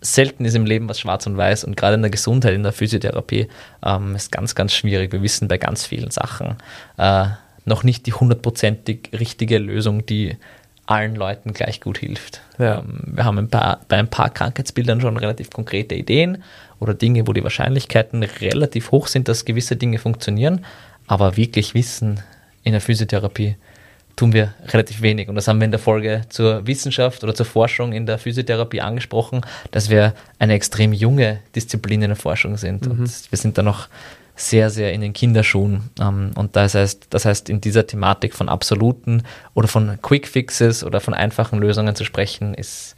selten 0.00 0.44
ist 0.44 0.54
im 0.54 0.66
Leben 0.66 0.88
was 0.88 1.00
schwarz 1.00 1.26
und 1.26 1.36
weiß 1.36 1.64
und 1.64 1.76
gerade 1.76 1.94
in 1.94 2.02
der 2.02 2.10
Gesundheit, 2.10 2.54
in 2.54 2.62
der 2.62 2.72
Physiotherapie 2.72 3.48
ähm, 3.84 4.14
ist 4.14 4.30
ganz, 4.30 4.54
ganz 4.54 4.74
schwierig. 4.74 5.12
Wir 5.12 5.22
wissen 5.22 5.48
bei 5.48 5.56
ganz 5.56 5.86
vielen 5.86 6.10
Sachen 6.10 6.56
äh, 6.98 7.26
noch 7.64 7.84
nicht 7.84 8.06
die 8.06 8.12
hundertprozentig 8.12 9.10
richtige 9.18 9.56
Lösung, 9.58 10.04
die 10.04 10.36
allen 10.86 11.14
Leuten 11.14 11.52
gleich 11.52 11.80
gut 11.80 11.98
hilft. 11.98 12.40
Ja. 12.58 12.80
Ähm, 12.80 13.00
wir 13.06 13.24
haben 13.24 13.38
ein 13.38 13.48
paar, 13.48 13.80
bei 13.88 13.96
ein 13.96 14.08
paar 14.08 14.30
Krankheitsbildern 14.30 15.00
schon 15.00 15.16
relativ 15.16 15.50
konkrete 15.50 15.94
Ideen 15.94 16.42
oder 16.80 16.94
Dinge, 16.94 17.26
wo 17.26 17.32
die 17.32 17.42
Wahrscheinlichkeiten 17.42 18.22
relativ 18.22 18.90
hoch 18.90 19.06
sind, 19.06 19.28
dass 19.28 19.44
gewisse 19.44 19.76
Dinge 19.76 19.98
funktionieren, 19.98 20.64
aber 21.06 21.36
wirklich 21.36 21.74
wissen 21.74 22.20
in 22.62 22.72
der 22.72 22.80
Physiotherapie 22.80 23.56
tun 24.16 24.32
wir 24.32 24.54
relativ 24.68 25.02
wenig. 25.02 25.28
Und 25.28 25.34
das 25.34 25.48
haben 25.48 25.58
wir 25.58 25.64
in 25.64 25.70
der 25.70 25.80
Folge 25.80 26.22
zur 26.28 26.66
Wissenschaft 26.66 27.24
oder 27.24 27.34
zur 27.34 27.46
Forschung 27.46 27.92
in 27.92 28.06
der 28.06 28.18
Physiotherapie 28.18 28.80
angesprochen, 28.80 29.40
dass 29.70 29.90
wir 29.90 30.14
eine 30.38 30.54
extrem 30.54 30.92
junge 30.92 31.40
Disziplin 31.54 32.02
in 32.02 32.10
der 32.10 32.16
Forschung 32.16 32.56
sind. 32.56 32.86
Mhm. 32.86 32.92
Und 32.92 33.32
wir 33.32 33.38
sind 33.38 33.58
da 33.58 33.62
noch 33.62 33.88
sehr, 34.36 34.70
sehr 34.70 34.92
in 34.92 35.00
den 35.00 35.12
Kinderschuhen. 35.12 35.90
Ähm, 36.00 36.32
und 36.34 36.56
das 36.56 36.74
heißt, 36.74 37.06
das 37.10 37.24
heißt, 37.24 37.48
in 37.48 37.60
dieser 37.60 37.86
Thematik 37.86 38.34
von 38.34 38.48
absoluten 38.48 39.22
oder 39.54 39.68
von 39.68 39.98
Quick 40.02 40.26
Fixes 40.26 40.84
oder 40.84 41.00
von 41.00 41.14
einfachen 41.14 41.58
Lösungen 41.58 41.94
zu 41.94 42.04
sprechen, 42.04 42.54
ist 42.54 42.96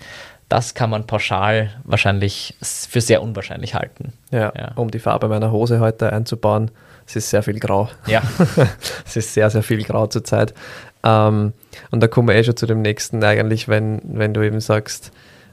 das 0.48 0.74
kann 0.74 0.90
man 0.90 1.06
pauschal 1.06 1.70
wahrscheinlich 1.82 2.54
für 2.62 3.00
sehr 3.00 3.20
unwahrscheinlich 3.20 3.74
halten. 3.74 4.12
Ja, 4.30 4.52
ja. 4.56 4.72
um 4.76 4.90
die 4.90 5.00
Farbe 5.00 5.28
meiner 5.28 5.50
Hose 5.50 5.80
heute 5.80 6.12
einzubauen, 6.12 6.70
es 7.04 7.16
ist 7.16 7.30
sehr 7.30 7.42
viel 7.42 7.58
grau. 7.58 7.88
Ja. 8.06 8.22
es 9.06 9.16
ist 9.16 9.34
sehr, 9.34 9.50
sehr 9.50 9.62
viel 9.62 9.82
grau 9.82 10.06
zurzeit. 10.06 10.54
Ähm, 11.02 11.52
und 11.90 12.00
da 12.00 12.08
kommen 12.08 12.28
wir 12.28 12.36
eh 12.36 12.44
schon 12.44 12.56
zu 12.56 12.66
dem 12.66 12.82
nächsten 12.82 13.22
eigentlich, 13.24 13.68
wenn, 13.68 14.00
wenn 14.04 14.34
du 14.34 14.42
eben 14.42 14.60
sagst, 14.60 15.12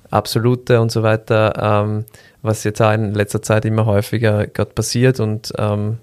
absolute 0.10 0.80
und 0.80 0.92
so 0.92 1.04
weiter, 1.04 1.84
ähm, 1.84 2.06
was 2.44 2.64
jetzt 2.64 2.82
auch 2.82 2.94
in 2.94 3.14
letzter 3.14 3.42
Zeit 3.42 3.66
immer 3.66 3.86
häufiger 3.86 4.46
gerade 4.46 4.72
passiert 4.72 5.20
und 5.20 5.52
ähm, 5.58 5.98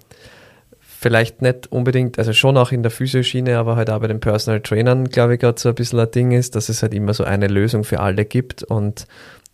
vielleicht 0.81 1.43
nicht 1.43 1.71
unbedingt, 1.71 2.19
also 2.19 2.33
schon 2.33 2.57
auch 2.57 2.73
in 2.73 2.83
der 2.83 2.91
Physioschiene, 2.91 3.57
aber 3.57 3.77
halt 3.77 3.91
auch 3.91 4.01
bei 4.01 4.09
den 4.09 4.21
Personal 4.21 4.61
Trainern, 4.61 5.05
glaube 5.05 5.35
ich, 5.35 5.41
gerade 5.41 5.61
so 5.61 5.69
ein 5.69 5.75
bisschen 5.75 6.01
ein 6.01 6.11
Ding 6.11 6.33
ist, 6.33 6.57
dass 6.57 6.69
es 6.69 6.83
halt 6.83 6.93
immer 6.95 7.15
so 7.15 7.25
eine 7.25 7.47
Lösung 7.47 7.85
für 7.85 8.01
alle 8.01 8.25
gibt 8.25 8.65
und 8.65 9.07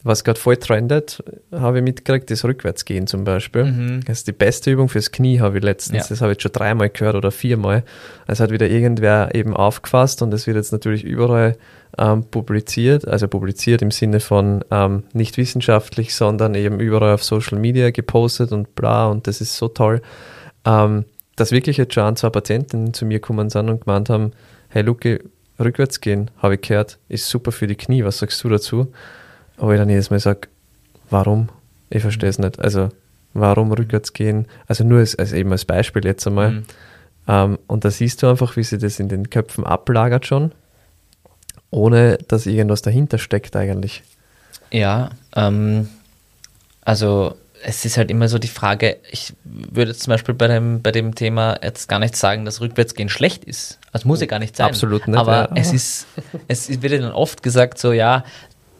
was 0.07 0.23
gerade 0.23 0.38
voll 0.38 0.57
trendet, 0.57 1.23
habe 1.53 1.79
ich 1.79 1.85
mitgekriegt, 1.85 2.31
ist 2.31 2.45
Rückwärtsgehen 2.45 3.07
zum 3.07 3.25
Beispiel. 3.25 3.64
Mhm. 3.64 4.05
Das 4.05 4.19
ist 4.19 4.29
die 4.29 4.33
beste 4.33 4.71
Übung 4.71 4.88
fürs 4.88 5.11
Knie, 5.11 5.40
habe 5.40 5.59
ich 5.59 5.64
letztens. 5.64 6.05
Ja. 6.05 6.09
Das 6.09 6.21
habe 6.21 6.33
ich 6.33 6.40
schon 6.40 6.53
dreimal 6.53 6.90
gehört 6.90 7.16
oder 7.16 7.33
viermal. 7.33 7.83
Es 8.27 8.38
hat 8.38 8.51
wieder 8.51 8.69
irgendwer 8.69 9.35
eben 9.35 9.55
aufgefasst 9.55 10.23
und 10.23 10.33
es 10.33 10.47
wird 10.47 10.57
jetzt 10.57 10.71
natürlich 10.71 11.03
überall 11.03 11.57
ähm, 11.99 12.25
publiziert, 12.25 13.09
also 13.09 13.27
publiziert 13.27 13.83
im 13.83 13.90
Sinne 13.90 14.21
von 14.21 14.64
ähm, 14.71 15.03
nicht 15.12 15.37
wissenschaftlich, 15.38 16.14
sondern 16.14 16.55
eben 16.55 16.79
überall 16.79 17.14
auf 17.14 17.25
Social 17.25 17.59
Media 17.59 17.90
gepostet 17.90 18.53
und 18.53 18.77
bla 18.77 19.09
und 19.09 19.27
das 19.27 19.40
ist 19.40 19.57
so 19.57 19.69
toll. 19.69 20.03
Ähm, 20.64 21.05
dass 21.35 21.53
wirklich 21.53 21.77
jetzt 21.77 21.95
schon 21.95 22.16
zwei 22.16 22.31
Patienten 22.31 22.95
zu 22.95 23.05
mir 23.05 23.19
gekommen 23.19 23.51
sind 23.51 23.69
und 23.69 23.85
gemeint 23.85 24.09
haben, 24.09 24.33
hey 24.69 24.83
Luki, 24.83 25.19
rückwärts 25.59 26.01
gehen, 26.01 26.31
habe 26.38 26.55
ich 26.55 26.61
gehört, 26.61 26.99
ist 27.09 27.29
super 27.29 27.53
für 27.53 27.66
die 27.66 27.77
Knie, 27.77 28.05
was 28.05 28.19
sagst 28.19 28.42
du 28.45 28.49
dazu? 28.49 28.92
Aber 29.59 29.73
ich 29.73 29.79
dann 29.79 29.88
jedes 29.88 30.11
Mal 30.11 30.21
sage, 30.21 30.49
warum? 31.11 31.49
Ich 31.90 32.03
verstehe 32.03 32.29
es 32.29 32.38
nicht. 32.38 32.59
Also, 32.61 32.90
warum 33.35 33.73
rückwärts 33.73 34.12
gehen? 34.12 34.47
Also 34.66 34.85
nur 34.85 35.01
als, 35.01 35.14
als 35.16 35.33
eben 35.33 35.53
als 35.53 35.64
Beispiel 35.64 36.05
jetzt 36.05 36.27
einmal. 36.27 36.53
Mhm. 36.53 36.64
Ähm, 37.29 37.59
und 37.66 37.85
da 37.85 37.90
siehst 37.90 38.23
du 38.23 38.29
einfach, 38.29 38.57
wie 38.57 38.64
sich 38.64 38.79
das 38.81 39.01
in 39.01 39.09
den 39.09 39.31
Köpfen 39.31 39.64
ablagert 39.64 40.27
schon, 40.27 40.53
ohne 41.71 42.19
dass 42.29 42.47
irgendwas 42.47 42.83
dahinter 42.83 43.19
steckt 43.19 43.57
eigentlich. 43.57 44.03
Ja, 44.71 45.11
ähm, 45.35 45.88
also 46.83 47.37
es 47.62 47.85
ist 47.85 47.97
halt 47.97 48.11
immer 48.11 48.29
so 48.29 48.38
die 48.38 48.49
Frage, 48.49 48.99
ich 49.11 49.33
würde 49.45 49.95
zum 49.95 50.12
Beispiel 50.12 50.35
bei 50.35 50.47
dem, 50.47 50.83
bei 50.83 50.92
dem 50.92 51.14
Thema 51.14 51.59
jetzt 51.62 51.88
gar 51.88 51.99
nicht 51.99 52.14
sagen, 52.14 52.45
dass 52.45 52.61
Rückwärtsgehen 52.61 53.09
schlecht 53.09 53.45
ist. 53.45 53.79
Das 53.92 54.05
muss 54.05 54.21
ja 54.21 54.27
gar 54.27 54.38
nicht 54.38 54.57
sein. 54.57 54.69
Absolut 54.69 55.09
nicht. 55.09 55.19
Aber 55.19 55.49
ja. 55.49 55.51
es 55.55 55.73
ist, 55.73 56.07
es 56.49 56.69
wird 56.83 56.92
ja 56.92 56.99
dann 56.99 57.12
oft 57.12 57.42
gesagt, 57.42 57.79
so 57.79 57.92
ja, 57.92 58.25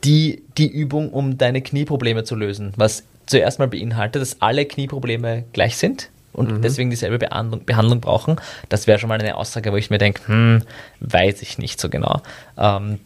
die, 0.05 0.43
die 0.57 0.69
Übung, 0.69 1.11
um 1.11 1.39
deine 1.39 1.63
Knieprobleme 1.63 2.25
zu 2.25 2.35
lösen, 2.35 2.73
was 2.77 3.05
zuerst 3.27 3.59
mal 3.59 3.69
beinhaltet, 3.69 4.23
dass 4.23 4.41
alle 4.41 4.65
Knieprobleme 4.67 5.45
gleich 5.53 5.77
sind 5.77 6.11
und 6.33 6.53
mhm. 6.53 6.63
deswegen 6.63 6.91
dieselbe 6.91 7.19
Behandlung, 7.19 7.65
Behandlung 7.65 8.01
brauchen. 8.01 8.37
Das 8.69 8.87
wäre 8.87 8.99
schon 8.99 9.09
mal 9.09 9.19
eine 9.19 9.37
Aussage, 9.37 9.73
wo 9.73 9.77
ich 9.77 9.91
mir 9.91 9.99
denke, 9.99 10.29
hm, 10.29 10.63
weiß 11.01 11.43
ich 11.43 11.59
nicht 11.59 11.81
so 11.81 11.89
genau. 11.89 12.21
Ähm, 12.57 13.01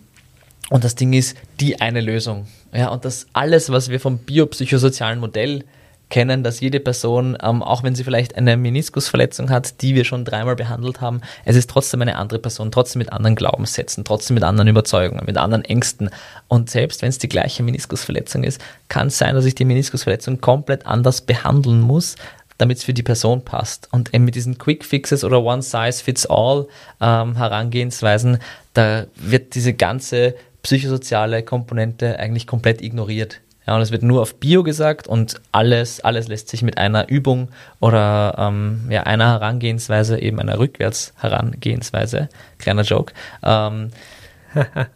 und 0.68 0.84
das 0.84 0.94
Ding 0.94 1.12
ist 1.12 1.36
die 1.58 1.80
eine 1.80 2.00
Lösung. 2.00 2.46
Ja, 2.72 2.88
und 2.88 3.04
das 3.04 3.26
alles, 3.32 3.70
was 3.70 3.88
wir 3.88 3.98
vom 3.98 4.18
biopsychosozialen 4.18 5.18
Modell 5.18 5.64
kennen, 6.10 6.42
dass 6.42 6.60
jede 6.60 6.80
Person, 6.80 7.38
ähm, 7.42 7.62
auch 7.62 7.82
wenn 7.82 7.94
sie 7.94 8.04
vielleicht 8.04 8.36
eine 8.36 8.56
Meniskusverletzung 8.56 9.48
hat, 9.48 9.80
die 9.80 9.94
wir 9.94 10.04
schon 10.04 10.24
dreimal 10.24 10.56
behandelt 10.56 11.00
haben, 11.00 11.22
es 11.44 11.56
ist 11.56 11.70
trotzdem 11.70 12.02
eine 12.02 12.16
andere 12.16 12.38
Person, 12.38 12.70
trotzdem 12.70 12.98
mit 12.98 13.12
anderen 13.12 13.36
Glaubenssätzen, 13.36 14.04
trotzdem 14.04 14.34
mit 14.34 14.44
anderen 14.44 14.68
Überzeugungen, 14.68 15.24
mit 15.24 15.38
anderen 15.38 15.64
Ängsten. 15.64 16.10
Und 16.48 16.68
selbst 16.68 17.00
wenn 17.00 17.08
es 17.08 17.18
die 17.18 17.28
gleiche 17.28 17.62
Meniskusverletzung 17.62 18.44
ist, 18.44 18.60
kann 18.88 19.06
es 19.06 19.18
sein, 19.18 19.34
dass 19.34 19.46
ich 19.46 19.54
die 19.54 19.64
Meniskusverletzung 19.64 20.40
komplett 20.40 20.86
anders 20.86 21.22
behandeln 21.22 21.80
muss, 21.80 22.16
damit 22.58 22.78
es 22.78 22.84
für 22.84 22.92
die 22.92 23.02
Person 23.02 23.42
passt. 23.42 23.88
Und 23.90 24.12
eben 24.12 24.24
mit 24.24 24.34
diesen 24.34 24.58
Quick 24.58 24.84
Fixes 24.84 25.24
oder 25.24 25.42
One 25.42 25.62
Size 25.62 26.04
Fits 26.04 26.26
All 26.26 26.66
ähm, 27.00 27.36
Herangehensweisen, 27.36 28.38
da 28.74 29.06
wird 29.14 29.54
diese 29.54 29.72
ganze 29.72 30.34
psychosoziale 30.62 31.42
Komponente 31.42 32.18
eigentlich 32.18 32.46
komplett 32.46 32.82
ignoriert. 32.82 33.40
Ja, 33.70 33.76
und 33.76 33.82
es 33.82 33.92
wird 33.92 34.02
nur 34.02 34.20
auf 34.20 34.34
Bio 34.34 34.64
gesagt 34.64 35.06
und 35.06 35.40
alles, 35.52 36.00
alles 36.00 36.26
lässt 36.26 36.48
sich 36.48 36.62
mit 36.62 36.76
einer 36.76 37.08
Übung 37.08 37.50
oder 37.78 38.34
ähm, 38.36 38.80
ja, 38.90 39.04
einer 39.04 39.28
Herangehensweise, 39.28 40.20
eben 40.20 40.40
einer 40.40 40.58
Rückwärts-Herangehensweise, 40.58 42.30
kleiner 42.58 42.82
Joke, 42.82 43.14
ähm, 43.44 43.90
hat 44.56 44.88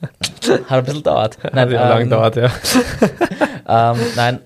ein 0.69 0.85
bisschen 0.85 1.05
dauert. 1.05 1.39
Nein, 1.53 1.57
hat 1.57 1.71
ähm, 1.71 1.75
lang 1.75 2.11
dauert, 2.11 2.35
ja. 2.35 2.51
ähm, 3.93 4.01
nein, 4.17 4.41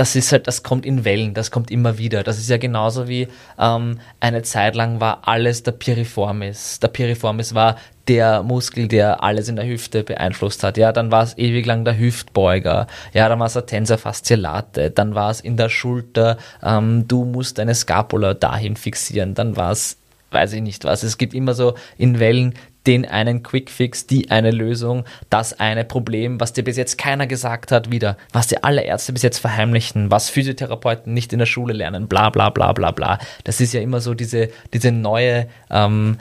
das 0.00 0.16
ist 0.16 0.32
halt, 0.32 0.46
das 0.46 0.62
kommt 0.62 0.86
in 0.86 1.04
Wellen, 1.04 1.34
das 1.34 1.50
kommt 1.50 1.70
immer 1.70 1.98
wieder. 1.98 2.22
Das 2.22 2.38
ist 2.38 2.48
ja 2.48 2.56
genauso 2.56 3.06
wie 3.06 3.28
ähm, 3.58 3.98
eine 4.18 4.40
Zeit 4.40 4.74
lang 4.74 4.98
war 4.98 5.28
alles 5.28 5.62
der 5.62 5.72
Piriformis. 5.72 6.80
Der 6.80 6.88
Piriformis 6.88 7.54
war 7.54 7.76
der 8.08 8.42
Muskel, 8.42 8.88
der 8.88 9.22
alles 9.22 9.50
in 9.50 9.56
der 9.56 9.66
Hüfte 9.66 10.02
beeinflusst 10.02 10.64
hat. 10.64 10.78
Ja, 10.78 10.92
dann 10.92 11.12
war 11.12 11.22
es 11.22 11.36
ewig 11.36 11.66
lang 11.66 11.84
der 11.84 11.98
Hüftbeuger. 11.98 12.86
Ja, 13.12 13.28
dann 13.28 13.40
war 13.40 13.48
es 13.48 13.52
der 13.52 13.66
Tensor 13.66 13.98
fasciolate. 13.98 14.90
Dann 14.90 15.14
war 15.14 15.32
es 15.32 15.42
in 15.42 15.58
der 15.58 15.68
Schulter, 15.68 16.38
ähm, 16.62 17.06
du 17.06 17.26
musst 17.26 17.58
deine 17.58 17.74
Scapula 17.74 18.32
dahin 18.32 18.76
fixieren. 18.76 19.34
Dann 19.34 19.56
war 19.56 19.72
es 19.72 19.98
weiß 20.30 20.52
ich 20.54 20.62
nicht 20.62 20.84
was. 20.84 21.02
Es 21.02 21.18
gibt 21.18 21.34
immer 21.34 21.54
so 21.54 21.74
in 21.98 22.20
Wellen 22.20 22.54
den 22.86 23.04
einen 23.06 23.42
Quickfix, 23.42 24.06
die 24.06 24.30
eine 24.30 24.50
Lösung, 24.50 25.04
das 25.28 25.60
eine 25.60 25.84
Problem, 25.84 26.40
was 26.40 26.52
dir 26.52 26.64
bis 26.64 26.76
jetzt 26.76 26.98
keiner 26.98 27.26
gesagt 27.26 27.72
hat, 27.72 27.90
wieder, 27.90 28.16
was 28.32 28.48
dir 28.48 28.64
alle 28.64 28.82
Ärzte 28.82 29.12
bis 29.12 29.22
jetzt 29.22 29.38
verheimlichten, 29.38 30.10
was 30.10 30.30
Physiotherapeuten 30.30 31.12
nicht 31.12 31.32
in 31.32 31.38
der 31.38 31.46
Schule 31.46 31.72
lernen, 31.74 32.08
bla 32.08 32.30
bla 32.30 32.50
bla 32.50 32.72
bla 32.72 32.90
bla. 32.90 33.18
Das 33.44 33.60
ist 33.60 33.72
ja 33.72 33.80
immer 33.80 34.00
so 34.00 34.14
diese, 34.14 34.48
diese 34.72 34.92
neue 34.92 35.46
ähm, 35.70 36.18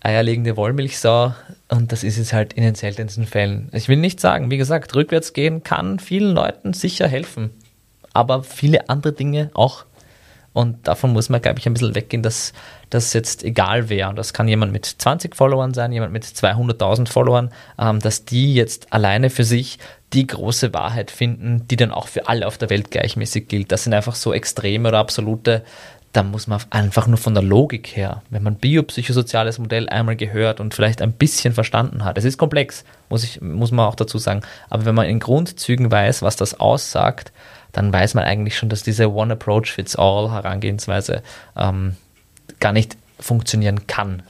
eierlegende 0.00 0.56
Wollmilchsau 0.56 1.34
und 1.68 1.92
das 1.92 2.04
ist 2.04 2.18
es 2.18 2.32
halt 2.32 2.52
in 2.52 2.62
den 2.62 2.74
seltensten 2.74 3.26
Fällen. 3.26 3.70
Ich 3.72 3.88
will 3.88 3.96
nicht 3.96 4.20
sagen, 4.20 4.50
wie 4.50 4.58
gesagt, 4.58 4.94
rückwärts 4.94 5.32
gehen 5.32 5.62
kann 5.62 5.98
vielen 5.98 6.34
Leuten 6.34 6.72
sicher 6.72 7.08
helfen, 7.08 7.50
aber 8.12 8.42
viele 8.42 8.88
andere 8.88 9.12
Dinge 9.12 9.50
auch. 9.54 9.84
Und 10.52 10.86
davon 10.86 11.12
muss 11.12 11.28
man, 11.28 11.40
glaube 11.40 11.58
ich, 11.58 11.66
ein 11.66 11.72
bisschen 11.72 11.94
weggehen, 11.94 12.22
dass 12.22 12.52
das 12.90 13.12
jetzt 13.14 13.42
egal 13.42 13.88
wäre. 13.88 14.10
Und 14.10 14.16
das 14.16 14.32
kann 14.34 14.48
jemand 14.48 14.72
mit 14.72 14.84
20 14.84 15.34
Followern 15.34 15.72
sein, 15.72 15.92
jemand 15.92 16.12
mit 16.12 16.24
200.000 16.24 17.08
Followern, 17.08 17.50
ähm, 17.78 18.00
dass 18.00 18.24
die 18.24 18.54
jetzt 18.54 18.92
alleine 18.92 19.30
für 19.30 19.44
sich 19.44 19.78
die 20.12 20.26
große 20.26 20.74
Wahrheit 20.74 21.10
finden, 21.10 21.66
die 21.68 21.76
dann 21.76 21.90
auch 21.90 22.06
für 22.06 22.28
alle 22.28 22.46
auf 22.46 22.58
der 22.58 22.68
Welt 22.68 22.90
gleichmäßig 22.90 23.48
gilt. 23.48 23.72
Das 23.72 23.84
sind 23.84 23.94
einfach 23.94 24.14
so 24.14 24.34
extreme 24.34 24.88
oder 24.88 24.98
absolute 24.98 25.62
da 26.12 26.22
muss 26.22 26.46
man 26.46 26.60
einfach 26.70 27.06
nur 27.06 27.16
von 27.16 27.32
der 27.34 27.42
Logik 27.42 27.96
her, 27.96 28.22
wenn 28.28 28.42
man 28.42 28.56
biopsychosoziales 28.56 29.58
Modell 29.58 29.88
einmal 29.88 30.16
gehört 30.16 30.60
und 30.60 30.74
vielleicht 30.74 31.00
ein 31.00 31.12
bisschen 31.12 31.54
verstanden 31.54 32.04
hat, 32.04 32.18
es 32.18 32.24
ist 32.24 32.36
komplex, 32.36 32.84
muss, 33.08 33.24
ich, 33.24 33.40
muss 33.40 33.70
man 33.72 33.86
auch 33.86 33.94
dazu 33.94 34.18
sagen, 34.18 34.42
aber 34.68 34.84
wenn 34.84 34.94
man 34.94 35.06
in 35.06 35.20
Grundzügen 35.20 35.90
weiß, 35.90 36.20
was 36.22 36.36
das 36.36 36.60
aussagt, 36.60 37.32
dann 37.72 37.92
weiß 37.92 38.14
man 38.14 38.24
eigentlich 38.24 38.56
schon, 38.56 38.68
dass 38.68 38.82
diese 38.82 39.12
One-Approach-Fits-All-Herangehensweise 39.12 41.22
ähm, 41.56 41.96
gar 42.60 42.72
nicht 42.72 42.96
funktionieren 43.18 43.86
kann. 43.86 44.22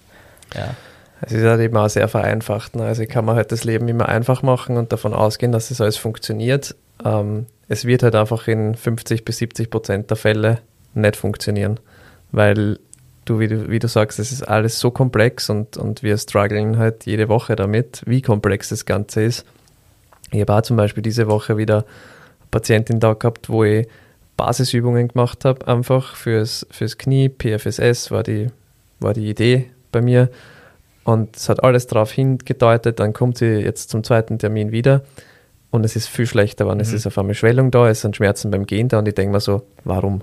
Ja. 0.54 0.74
Es 1.22 1.32
ist 1.32 1.44
halt 1.44 1.60
eben 1.60 1.76
auch 1.76 1.88
sehr 1.88 2.08
vereinfacht. 2.08 2.76
Ne? 2.76 2.84
Also 2.84 3.04
kann 3.06 3.24
man 3.24 3.36
halt 3.36 3.52
das 3.52 3.64
Leben 3.64 3.88
immer 3.88 4.08
einfach 4.08 4.42
machen 4.42 4.76
und 4.76 4.92
davon 4.92 5.14
ausgehen, 5.14 5.52
dass 5.52 5.70
es 5.70 5.80
alles 5.80 5.96
funktioniert. 5.96 6.74
Ähm, 7.04 7.46
es 7.68 7.84
wird 7.84 8.02
halt 8.02 8.14
einfach 8.14 8.48
in 8.48 8.74
50 8.74 9.24
bis 9.24 9.38
70 9.38 9.70
Prozent 9.70 10.10
der 10.10 10.16
Fälle 10.16 10.58
nicht 10.94 11.16
funktionieren, 11.16 11.80
weil 12.32 12.78
du 13.24 13.38
wie, 13.38 13.48
du, 13.48 13.70
wie 13.70 13.78
du 13.78 13.88
sagst, 13.88 14.18
es 14.18 14.32
ist 14.32 14.42
alles 14.42 14.78
so 14.78 14.90
komplex 14.90 15.48
und, 15.48 15.76
und 15.76 16.02
wir 16.02 16.18
strugglen 16.18 16.78
halt 16.78 17.06
jede 17.06 17.28
Woche 17.28 17.56
damit, 17.56 18.02
wie 18.04 18.20
komplex 18.20 18.68
das 18.68 18.84
Ganze 18.84 19.22
ist. 19.22 19.46
Ich 20.32 20.40
habe 20.40 20.54
auch 20.54 20.62
zum 20.62 20.76
Beispiel 20.76 21.02
diese 21.02 21.28
Woche 21.28 21.56
wieder 21.56 21.84
Patientin 22.52 23.00
da 23.00 23.14
gehabt, 23.14 23.48
wo 23.48 23.64
ich 23.64 23.88
Basisübungen 24.36 25.08
gemacht 25.08 25.44
habe, 25.44 25.66
einfach 25.66 26.14
fürs, 26.14 26.64
fürs 26.70 26.96
Knie, 26.98 27.28
PFSS 27.28 28.12
war 28.12 28.22
die, 28.22 28.46
war 29.00 29.14
die 29.14 29.28
Idee 29.28 29.70
bei 29.90 30.00
mir 30.00 30.30
und 31.04 31.36
es 31.36 31.48
hat 31.48 31.64
alles 31.64 31.88
darauf 31.88 32.12
hingedeutet, 32.12 33.00
dann 33.00 33.12
kommt 33.12 33.38
sie 33.38 33.46
jetzt 33.46 33.90
zum 33.90 34.04
zweiten 34.04 34.38
Termin 34.38 34.70
wieder 34.70 35.02
und 35.70 35.84
es 35.84 35.96
ist 35.96 36.06
viel 36.06 36.26
schlechter, 36.26 36.68
wenn 36.68 36.76
mhm. 36.76 36.82
es 36.82 36.92
ist 36.92 37.06
auf 37.06 37.18
einmal 37.18 37.34
Schwellung 37.34 37.70
da, 37.72 37.88
es 37.88 38.02
sind 38.02 38.14
Schmerzen 38.14 38.50
beim 38.50 38.66
Gehen 38.66 38.88
da 38.88 39.00
und 39.00 39.08
ich 39.08 39.14
denke 39.14 39.32
mir 39.32 39.40
so, 39.40 39.62
warum? 39.84 40.22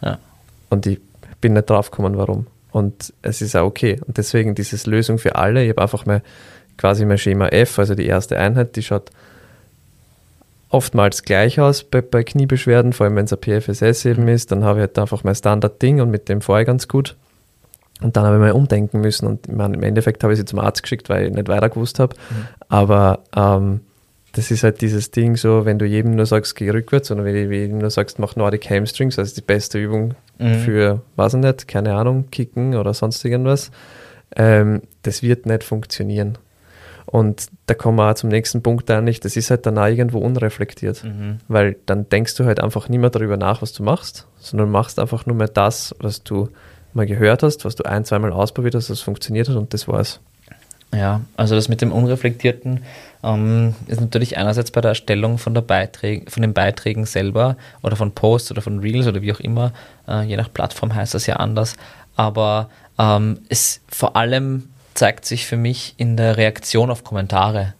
Ja. 0.00 0.18
Und 0.70 0.86
ich 0.86 1.00
bin 1.40 1.52
nicht 1.52 1.68
drauf 1.68 1.90
gekommen, 1.90 2.16
warum. 2.16 2.46
Und 2.70 3.12
es 3.22 3.42
ist 3.42 3.56
auch 3.56 3.66
okay. 3.66 4.00
Und 4.06 4.18
deswegen 4.18 4.54
dieses 4.54 4.86
Lösung 4.86 5.18
für 5.18 5.36
alle. 5.36 5.64
Ich 5.64 5.70
habe 5.70 5.82
einfach 5.82 6.06
mal 6.06 6.22
quasi 6.76 7.04
mein 7.04 7.18
Schema 7.18 7.48
F, 7.48 7.78
also 7.78 7.94
die 7.94 8.06
erste 8.06 8.38
Einheit, 8.38 8.76
die 8.76 8.82
schaut 8.82 9.10
oftmals 10.70 11.22
gleich 11.22 11.60
aus 11.60 11.84
bei, 11.84 12.00
bei 12.00 12.24
Kniebeschwerden, 12.24 12.92
vor 12.92 13.06
allem 13.06 13.16
wenn 13.16 13.24
es 13.24 13.32
ein 13.32 13.40
PFSS 13.40 14.04
eben 14.04 14.22
mhm. 14.22 14.28
ist. 14.28 14.52
Dann 14.52 14.64
habe 14.64 14.80
ich 14.80 14.82
halt 14.82 14.98
einfach 14.98 15.24
mein 15.24 15.34
Standard-Ding 15.34 16.00
und 16.00 16.10
mit 16.10 16.28
dem 16.28 16.40
fahre 16.40 16.62
ich 16.62 16.66
ganz 16.66 16.88
gut. 16.88 17.16
Und 18.00 18.16
dann 18.16 18.24
habe 18.24 18.36
ich 18.36 18.40
mal 18.40 18.52
umdenken 18.52 19.00
müssen 19.00 19.26
und 19.26 19.52
meine, 19.52 19.74
im 19.74 19.82
Endeffekt 19.82 20.22
habe 20.22 20.32
ich 20.32 20.38
sie 20.38 20.44
zum 20.44 20.60
Arzt 20.60 20.82
geschickt, 20.82 21.08
weil 21.08 21.26
ich 21.26 21.32
nicht 21.32 21.48
weiter 21.48 21.68
gewusst 21.68 21.98
habe. 21.98 22.14
Mhm. 22.30 22.46
Aber 22.68 23.24
ähm, 23.34 23.80
das 24.32 24.50
ist 24.50 24.62
halt 24.62 24.80
dieses 24.82 25.10
Ding 25.10 25.36
so, 25.36 25.64
wenn 25.64 25.78
du 25.78 25.84
jedem 25.84 26.14
nur 26.14 26.26
sagst, 26.26 26.54
geh 26.54 26.70
rückwärts 26.70 27.10
oder 27.10 27.24
wenn 27.24 27.34
du 27.34 27.52
jedem 27.52 27.78
nur 27.78 27.90
sagst, 27.90 28.18
mach 28.18 28.36
Nordic 28.36 28.70
Hamstrings, 28.70 29.18
also 29.18 29.34
die 29.34 29.40
beste 29.40 29.78
Übung 29.78 30.14
mhm. 30.38 30.54
für, 30.54 31.02
weiß 31.16 31.34
ich 31.34 31.40
nicht, 31.40 31.66
keine 31.66 31.94
Ahnung, 31.94 32.26
Kicken 32.30 32.76
oder 32.76 32.94
sonst 32.94 33.24
irgendwas, 33.24 33.72
ähm, 34.36 34.82
das 35.02 35.22
wird 35.22 35.46
nicht 35.46 35.64
funktionieren. 35.64 36.38
Und 37.10 37.46
da 37.64 37.72
kommen 37.72 37.96
wir 37.96 38.10
auch 38.10 38.14
zum 38.14 38.28
nächsten 38.28 38.62
Punkt 38.62 38.90
eigentlich, 38.90 39.18
das 39.18 39.34
ist 39.34 39.50
halt 39.50 39.64
dann 39.64 39.78
auch 39.78 39.86
irgendwo 39.86 40.18
unreflektiert, 40.18 41.04
mhm. 41.04 41.38
weil 41.48 41.76
dann 41.86 42.06
denkst 42.10 42.34
du 42.36 42.44
halt 42.44 42.60
einfach 42.60 42.90
nicht 42.90 43.00
mehr 43.00 43.08
darüber 43.08 43.38
nach, 43.38 43.62
was 43.62 43.72
du 43.72 43.82
machst, 43.82 44.26
sondern 44.36 44.70
machst 44.70 44.98
einfach 44.98 45.24
nur 45.24 45.34
mehr 45.34 45.48
das, 45.48 45.94
was 46.00 46.22
du 46.22 46.50
mal 46.92 47.06
gehört 47.06 47.42
hast, 47.42 47.64
was 47.64 47.76
du 47.76 47.84
ein, 47.84 48.04
zweimal 48.04 48.30
ausprobiert 48.30 48.74
hast, 48.74 48.90
was 48.90 49.00
funktioniert 49.00 49.48
hat 49.48 49.56
und 49.56 49.72
das 49.72 49.88
war's. 49.88 50.20
Ja, 50.94 51.22
also 51.36 51.54
das 51.54 51.70
mit 51.70 51.80
dem 51.80 51.92
Unreflektierten 51.92 52.82
ähm, 53.22 53.74
ist 53.86 54.00
natürlich 54.02 54.36
einerseits 54.36 54.70
bei 54.70 54.82
der 54.82 54.90
Erstellung 54.90 55.38
von, 55.38 55.54
der 55.54 55.62
Beiträge, 55.62 56.30
von 56.30 56.42
den 56.42 56.52
Beiträgen 56.52 57.06
selber 57.06 57.56
oder 57.82 57.96
von 57.96 58.12
Posts 58.12 58.52
oder 58.52 58.62
von 58.62 58.80
Reels 58.80 59.06
oder 59.06 59.22
wie 59.22 59.32
auch 59.32 59.40
immer, 59.40 59.72
äh, 60.06 60.24
je 60.24 60.36
nach 60.36 60.52
Plattform 60.52 60.94
heißt 60.94 61.14
das 61.14 61.26
ja 61.26 61.36
anders, 61.36 61.76
aber 62.16 62.68
ähm, 62.98 63.40
es 63.48 63.80
vor 63.88 64.16
allem 64.16 64.70
zeigt 64.98 65.24
sich 65.24 65.46
für 65.46 65.56
mich 65.56 65.94
in 65.96 66.16
der 66.16 66.36
Reaktion 66.36 66.90
auf 66.90 67.04
Kommentare. 67.04 67.74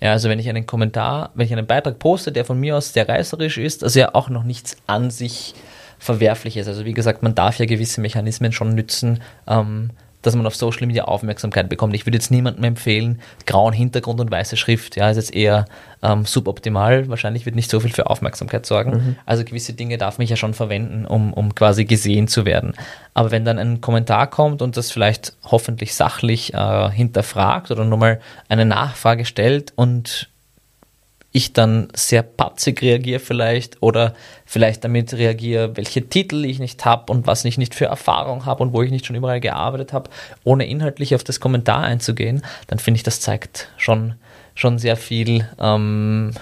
Ja, 0.00 0.12
also 0.12 0.28
wenn 0.28 0.38
ich 0.38 0.48
einen 0.48 0.66
Kommentar, 0.66 1.30
wenn 1.34 1.44
ich 1.44 1.52
einen 1.52 1.66
Beitrag 1.66 1.98
poste, 1.98 2.30
der 2.30 2.44
von 2.44 2.60
mir 2.60 2.76
aus 2.76 2.92
sehr 2.92 3.08
reißerisch 3.08 3.58
ist, 3.58 3.82
also 3.82 3.98
ja 3.98 4.14
auch 4.14 4.28
noch 4.28 4.44
nichts 4.44 4.76
an 4.86 5.10
sich 5.10 5.54
Verwerfliches. 5.98 6.68
Also 6.68 6.84
wie 6.84 6.94
gesagt, 6.94 7.24
man 7.24 7.34
darf 7.34 7.58
ja 7.58 7.66
gewisse 7.66 8.00
Mechanismen 8.00 8.52
schon 8.52 8.74
nützen, 8.74 9.20
ähm, 9.48 9.90
dass 10.22 10.36
man 10.36 10.46
auf 10.46 10.54
Social 10.54 10.86
Media 10.86 11.04
Aufmerksamkeit 11.04 11.68
bekommt. 11.68 11.94
Ich 11.94 12.06
würde 12.06 12.16
jetzt 12.16 12.30
niemandem 12.30 12.64
empfehlen, 12.64 13.20
grauen 13.46 13.72
Hintergrund 13.72 14.20
und 14.20 14.30
weiße 14.30 14.56
Schrift. 14.56 14.96
Ja, 14.96 15.10
ist 15.10 15.16
jetzt 15.16 15.34
eher 15.34 15.64
ähm, 16.02 16.24
suboptimal. 16.24 17.08
Wahrscheinlich 17.08 17.46
wird 17.46 17.56
nicht 17.56 17.70
so 17.70 17.80
viel 17.80 17.92
für 17.92 18.08
Aufmerksamkeit 18.08 18.66
sorgen. 18.66 18.90
Mhm. 18.90 19.16
Also 19.26 19.44
gewisse 19.44 19.72
Dinge 19.72 19.98
darf 19.98 20.18
man 20.18 20.26
ja 20.26 20.36
schon 20.36 20.54
verwenden, 20.54 21.06
um, 21.06 21.32
um 21.32 21.54
quasi 21.54 21.84
gesehen 21.84 22.28
zu 22.28 22.44
werden. 22.44 22.74
Aber 23.14 23.30
wenn 23.30 23.44
dann 23.44 23.58
ein 23.58 23.80
Kommentar 23.80 24.28
kommt 24.28 24.62
und 24.62 24.76
das 24.76 24.90
vielleicht 24.90 25.34
hoffentlich 25.44 25.94
sachlich 25.94 26.54
äh, 26.54 26.90
hinterfragt 26.90 27.70
oder 27.70 27.84
nur 27.84 27.98
mal 27.98 28.20
eine 28.48 28.64
Nachfrage 28.64 29.24
stellt 29.24 29.72
und 29.76 30.28
ich 31.32 31.52
dann 31.52 31.88
sehr 31.94 32.22
patzig 32.22 32.82
reagiere 32.82 33.20
vielleicht 33.20 33.82
oder 33.82 34.14
vielleicht 34.44 34.82
damit 34.84 35.12
reagiere, 35.12 35.76
welche 35.76 36.08
Titel 36.08 36.44
ich 36.44 36.58
nicht 36.58 36.84
habe 36.84 37.12
und 37.12 37.26
was 37.26 37.44
ich 37.44 37.56
nicht 37.56 37.74
für 37.74 37.86
Erfahrung 37.86 38.46
habe 38.46 38.62
und 38.62 38.72
wo 38.72 38.82
ich 38.82 38.90
nicht 38.90 39.06
schon 39.06 39.16
überall 39.16 39.40
gearbeitet 39.40 39.92
habe, 39.92 40.10
ohne 40.42 40.66
inhaltlich 40.66 41.14
auf 41.14 41.22
das 41.22 41.38
Kommentar 41.38 41.84
einzugehen, 41.84 42.42
dann 42.66 42.80
finde 42.80 42.96
ich, 42.96 43.04
das 43.04 43.20
zeigt 43.20 43.68
schon, 43.76 44.14
schon 44.54 44.78
sehr 44.78 44.96
viel 44.96 45.46
ähm, 45.60 46.32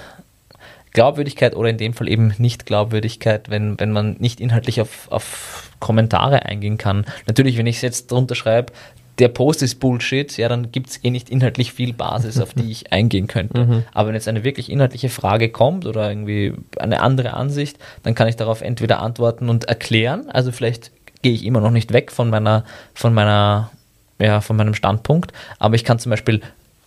Glaubwürdigkeit 0.93 1.55
oder 1.55 1.69
in 1.69 1.79
dem 1.79 1.93
Fall 1.93 2.09
eben 2.09 2.35
nicht 2.39 2.65
Glaubwürdigkeit, 2.65 3.51
wenn, 3.51 3.79
wenn 3.79 3.93
man 3.93 4.17
nicht 4.19 4.41
inhaltlich 4.41 4.81
auf, 4.81 5.07
auf 5.11 5.71
Kommentare 5.81 6.47
eingehen 6.47 6.79
kann. 6.79 7.05
Natürlich, 7.27 7.59
wenn 7.59 7.67
ich 7.67 7.77
es 7.77 7.83
jetzt 7.83 8.11
drunter 8.11 8.35
schreibe, 8.35 8.73
der 9.19 9.29
Post 9.29 9.63
ist 9.63 9.81
Bullshit, 9.81 10.37
ja, 10.37 10.49
dann 10.49 10.71
gibt 10.71 10.91
es 10.91 11.05
eh 11.05 11.11
nicht 11.11 11.29
inhaltlich 11.29 11.73
viel 11.73 11.93
Basis, 11.93 12.41
auf 12.41 12.55
die 12.55 12.71
ich 12.71 12.93
eingehen 12.93 13.27
könnte. 13.27 13.65
Mhm. 13.65 13.85
Aber 13.93 14.09
wenn 14.09 14.15
jetzt 14.15 14.29
eine 14.29 14.45
wirklich 14.45 14.71
inhaltliche 14.71 15.09
Frage 15.09 15.49
kommt 15.49 15.87
oder 15.87 16.09
irgendwie 16.09 16.55
eine 16.79 17.01
andere 17.01 17.35
Ansicht, 17.35 17.79
dann 18.05 18.15
kann 18.15 18.29
ich 18.29 18.37
darauf 18.37 18.61
entweder 18.61 19.01
antworten 19.01 19.49
und 19.49 19.65
erklären. 19.65 20.31
Also 20.31 20.53
vielleicht 20.53 20.93
gehe 21.23 21.33
ich 21.33 21.45
immer 21.45 21.61
noch 21.61 21.73
nicht 21.73 21.93
weg 21.93 22.13
von 22.13 22.31
meiner, 22.31 22.65
von 22.95 23.13
meiner, 23.13 23.71
ja, 24.21 24.41
von 24.41 24.57
meinem 24.57 24.75
Standpunkt, 24.75 25.33
aber 25.59 25.75
ich 25.75 25.85
kann 25.85 25.99
zum 25.99 26.11
Beispiel 26.11 26.41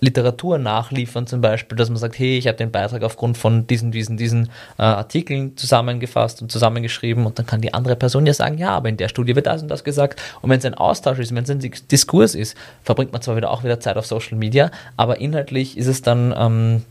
Literatur 0.03 0.57
nachliefern, 0.57 1.27
zum 1.27 1.41
Beispiel, 1.41 1.77
dass 1.77 1.89
man 1.89 1.99
sagt, 1.99 2.17
hey, 2.17 2.35
ich 2.35 2.47
habe 2.47 2.57
den 2.57 2.71
Beitrag 2.71 3.03
aufgrund 3.03 3.37
von 3.37 3.67
diesen, 3.67 3.91
diesen, 3.91 4.17
diesen 4.17 4.47
äh, 4.79 4.81
Artikeln 4.81 5.55
zusammengefasst 5.55 6.41
und 6.41 6.51
zusammengeschrieben 6.51 7.27
und 7.27 7.37
dann 7.37 7.45
kann 7.45 7.61
die 7.61 7.75
andere 7.75 7.95
Person 7.95 8.25
ja 8.25 8.33
sagen, 8.33 8.57
ja, 8.57 8.69
aber 8.71 8.89
in 8.89 8.97
der 8.97 9.09
Studie 9.09 9.35
wird 9.35 9.45
das 9.45 9.61
und 9.61 9.67
das 9.67 9.83
gesagt. 9.83 10.19
Und 10.41 10.49
wenn 10.49 10.57
es 10.57 10.65
ein 10.65 10.73
Austausch 10.73 11.19
ist, 11.19 11.35
wenn 11.35 11.43
es 11.43 11.51
ein 11.51 11.59
Diskurs 11.91 12.33
ist, 12.33 12.57
verbringt 12.83 13.13
man 13.13 13.21
zwar 13.21 13.35
wieder 13.35 13.51
auch 13.51 13.63
wieder 13.63 13.79
Zeit 13.79 13.95
auf 13.95 14.07
Social 14.07 14.39
Media, 14.39 14.71
aber 14.97 15.21
inhaltlich 15.21 15.77
ist 15.77 15.87
es 15.87 16.01
dann, 16.01 16.33
ähm, 16.35 16.81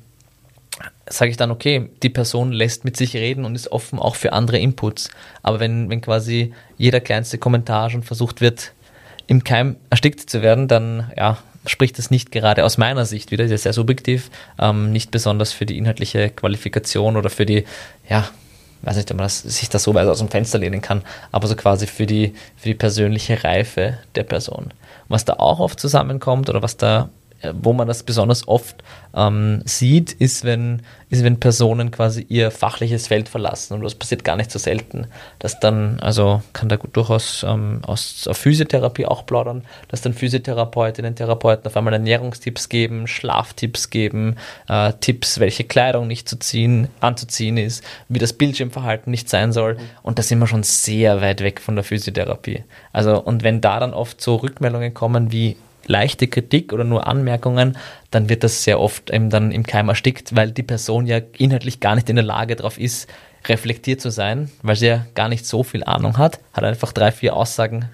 sage 1.08 1.32
ich 1.32 1.36
dann, 1.36 1.50
okay, 1.50 1.90
die 2.04 2.10
Person 2.10 2.52
lässt 2.52 2.84
mit 2.84 2.96
sich 2.96 3.16
reden 3.16 3.44
und 3.44 3.56
ist 3.56 3.72
offen 3.72 3.98
auch 3.98 4.14
für 4.14 4.32
andere 4.32 4.60
Inputs. 4.60 5.10
Aber 5.42 5.58
wenn, 5.58 5.90
wenn 5.90 6.00
quasi 6.00 6.54
jeder 6.78 7.00
kleinste 7.00 7.38
Kommentar 7.38 7.90
schon 7.90 8.04
versucht 8.04 8.40
wird, 8.40 8.70
im 9.26 9.42
Keim 9.42 9.76
erstickt 9.90 10.30
zu 10.30 10.42
werden, 10.42 10.68
dann 10.68 11.10
ja, 11.16 11.38
spricht 11.66 11.98
es 11.98 12.10
nicht 12.10 12.32
gerade 12.32 12.64
aus 12.64 12.78
meiner 12.78 13.04
Sicht 13.04 13.30
wieder, 13.30 13.46
sehr 13.46 13.72
subjektiv, 13.72 14.30
ähm, 14.58 14.92
nicht 14.92 15.10
besonders 15.10 15.52
für 15.52 15.66
die 15.66 15.78
inhaltliche 15.78 16.30
Qualifikation 16.30 17.16
oder 17.16 17.30
für 17.30 17.46
die, 17.46 17.64
ja, 18.08 18.28
weiß 18.82 18.96
nicht, 18.96 19.10
ob 19.10 19.18
man 19.18 19.24
das, 19.24 19.42
sich 19.42 19.68
das 19.68 19.82
so 19.82 19.94
weit 19.94 20.08
aus 20.08 20.18
dem 20.18 20.28
Fenster 20.28 20.58
lehnen 20.58 20.80
kann, 20.80 21.02
aber 21.32 21.46
so 21.46 21.56
quasi 21.56 21.86
für 21.86 22.06
die, 22.06 22.34
für 22.56 22.68
die 22.68 22.74
persönliche 22.74 23.44
Reife 23.44 23.98
der 24.14 24.24
Person. 24.24 24.64
Und 24.64 24.72
was 25.08 25.24
da 25.24 25.34
auch 25.34 25.60
oft 25.60 25.78
zusammenkommt 25.78 26.48
oder 26.48 26.62
was 26.62 26.76
da 26.76 27.10
wo 27.54 27.72
man 27.72 27.88
das 27.88 28.02
besonders 28.02 28.46
oft 28.46 28.82
ähm, 29.14 29.62
sieht, 29.64 30.12
ist 30.12 30.44
wenn, 30.44 30.82
ist, 31.08 31.24
wenn 31.24 31.40
Personen 31.40 31.90
quasi 31.90 32.24
ihr 32.28 32.50
fachliches 32.50 33.08
Feld 33.08 33.28
verlassen. 33.28 33.74
Und 33.74 33.82
das 33.82 33.94
passiert 33.94 34.24
gar 34.24 34.36
nicht 34.36 34.50
so 34.50 34.58
selten. 34.58 35.06
Dass 35.38 35.58
dann, 35.58 35.98
also 36.00 36.42
kann 36.52 36.68
da 36.68 36.76
durchaus 36.76 37.44
ähm, 37.46 37.80
aus 37.86 38.28
Physiotherapie 38.30 39.06
auch 39.06 39.26
plaudern, 39.26 39.64
dass 39.88 40.02
dann 40.02 40.14
Physiotherapeutinnen, 40.14 41.16
Therapeuten 41.16 41.66
auf 41.66 41.76
einmal 41.76 41.94
Ernährungstipps 41.94 42.68
geben, 42.68 43.06
Schlaftipps 43.06 43.90
geben, 43.90 44.36
äh, 44.68 44.92
Tipps, 45.00 45.40
welche 45.40 45.64
Kleidung 45.64 46.06
nicht 46.06 46.28
zu 46.28 46.38
ziehen, 46.38 46.88
anzuziehen 47.00 47.56
ist, 47.56 47.82
wie 48.08 48.18
das 48.18 48.32
Bildschirmverhalten 48.34 49.10
nicht 49.10 49.28
sein 49.28 49.52
soll. 49.52 49.78
Und 50.02 50.18
da 50.18 50.22
sind 50.22 50.38
wir 50.38 50.46
schon 50.46 50.62
sehr 50.62 51.20
weit 51.20 51.40
weg 51.40 51.60
von 51.60 51.74
der 51.74 51.84
Physiotherapie. 51.84 52.64
Also, 52.92 53.20
und 53.20 53.42
wenn 53.42 53.60
da 53.60 53.80
dann 53.80 53.94
oft 53.94 54.20
so 54.20 54.36
Rückmeldungen 54.36 54.94
kommen 54.94 55.32
wie, 55.32 55.56
leichte 55.86 56.28
Kritik 56.28 56.72
oder 56.72 56.84
nur 56.84 57.06
Anmerkungen, 57.06 57.76
dann 58.10 58.28
wird 58.28 58.44
das 58.44 58.64
sehr 58.64 58.80
oft 58.80 59.10
eben 59.10 59.30
dann 59.30 59.52
im 59.52 59.64
Keim 59.64 59.88
erstickt, 59.88 60.34
weil 60.36 60.52
die 60.52 60.62
Person 60.62 61.06
ja 61.06 61.20
inhaltlich 61.38 61.80
gar 61.80 61.94
nicht 61.94 62.08
in 62.08 62.16
der 62.16 62.24
Lage 62.24 62.56
darauf 62.56 62.78
ist, 62.78 63.08
reflektiert 63.48 64.00
zu 64.00 64.10
sein, 64.10 64.50
weil 64.62 64.76
sie 64.76 64.86
ja 64.86 65.06
gar 65.14 65.28
nicht 65.28 65.46
so 65.46 65.62
viel 65.62 65.84
Ahnung 65.84 66.18
hat, 66.18 66.40
hat 66.52 66.64
einfach 66.64 66.92
drei, 66.92 67.10
vier 67.12 67.34
Aussagen 67.34 67.88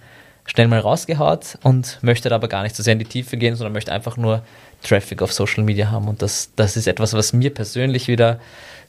schnell 0.47 0.69
mal 0.69 0.81
rausgehaut 0.81 1.59
und 1.63 1.99
möchte 2.03 2.33
aber 2.33 2.49
gar 2.49 2.63
nicht 2.63 2.77
so 2.77 2.83
sehr 2.83 2.93
in 2.93 2.99
die 2.99 3.05
Tiefe 3.05 3.37
gehen, 3.37 3.57
sondern 3.57 3.73
möchte 3.73 3.93
einfach 3.93 4.17
nur 4.17 4.43
Traffic 4.83 5.23
auf 5.23 5.33
Social 5.33 5.65
Media 5.65 5.91
haben. 5.91 6.09
Und 6.09 6.23
das, 6.23 6.51
das 6.57 6.77
ist 6.77 6.87
etwas, 6.87 7.15
was 7.15 7.33
mir 7.33 7.53
persönlich 7.53 8.09
wieder 8.09 8.39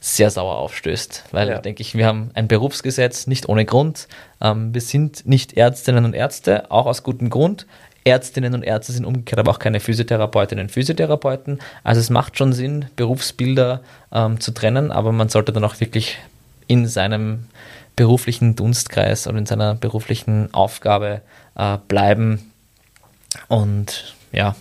sehr 0.00 0.30
sauer 0.30 0.56
aufstößt, 0.58 1.24
weil 1.32 1.48
ja. 1.48 1.58
denke 1.58 1.82
ich, 1.82 1.96
wir 1.96 2.06
haben 2.06 2.30
ein 2.34 2.46
Berufsgesetz 2.46 3.26
nicht 3.26 3.48
ohne 3.48 3.64
Grund. 3.64 4.06
Ähm, 4.40 4.72
wir 4.72 4.80
sind 4.80 5.26
nicht 5.26 5.54
Ärztinnen 5.56 6.04
und 6.04 6.14
Ärzte, 6.14 6.70
auch 6.70 6.86
aus 6.86 7.02
gutem 7.02 7.30
Grund. 7.30 7.66
Ärztinnen 8.08 8.54
und 8.54 8.62
Ärzte 8.62 8.92
sind 8.92 9.04
umgekehrt 9.04 9.38
aber 9.38 9.50
auch 9.50 9.58
keine 9.58 9.80
Physiotherapeutinnen 9.80 10.66
und 10.66 10.70
Physiotherapeuten. 10.70 11.60
Also 11.84 12.00
es 12.00 12.10
macht 12.10 12.38
schon 12.38 12.52
Sinn, 12.52 12.86
Berufsbilder 12.96 13.82
ähm, 14.12 14.40
zu 14.40 14.52
trennen, 14.52 14.90
aber 14.90 15.12
man 15.12 15.28
sollte 15.28 15.52
dann 15.52 15.64
auch 15.64 15.78
wirklich 15.80 16.18
in 16.66 16.86
seinem 16.86 17.46
beruflichen 17.96 18.56
Dunstkreis 18.56 19.26
und 19.26 19.36
in 19.36 19.46
seiner 19.46 19.74
beruflichen 19.74 20.54
Aufgabe 20.54 21.20
äh, 21.56 21.78
bleiben. 21.88 22.52
Und 23.48 24.14
ja, 24.32 24.56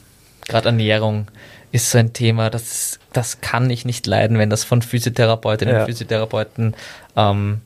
gerade 0.47 0.69
Ernährung 0.69 1.27
ist 1.71 1.91
so 1.91 1.97
ein 1.97 2.13
Thema, 2.13 2.49
das, 2.49 2.99
das 3.13 3.41
kann 3.41 3.69
ich 3.69 3.85
nicht 3.85 4.07
leiden, 4.07 4.37
wenn 4.37 4.49
das 4.49 4.63
von 4.63 4.81
Physiotherapeutinnen 4.81 5.77
und 5.77 5.85
Physiotherapeuten 5.85 6.75
ähm, 7.15 7.61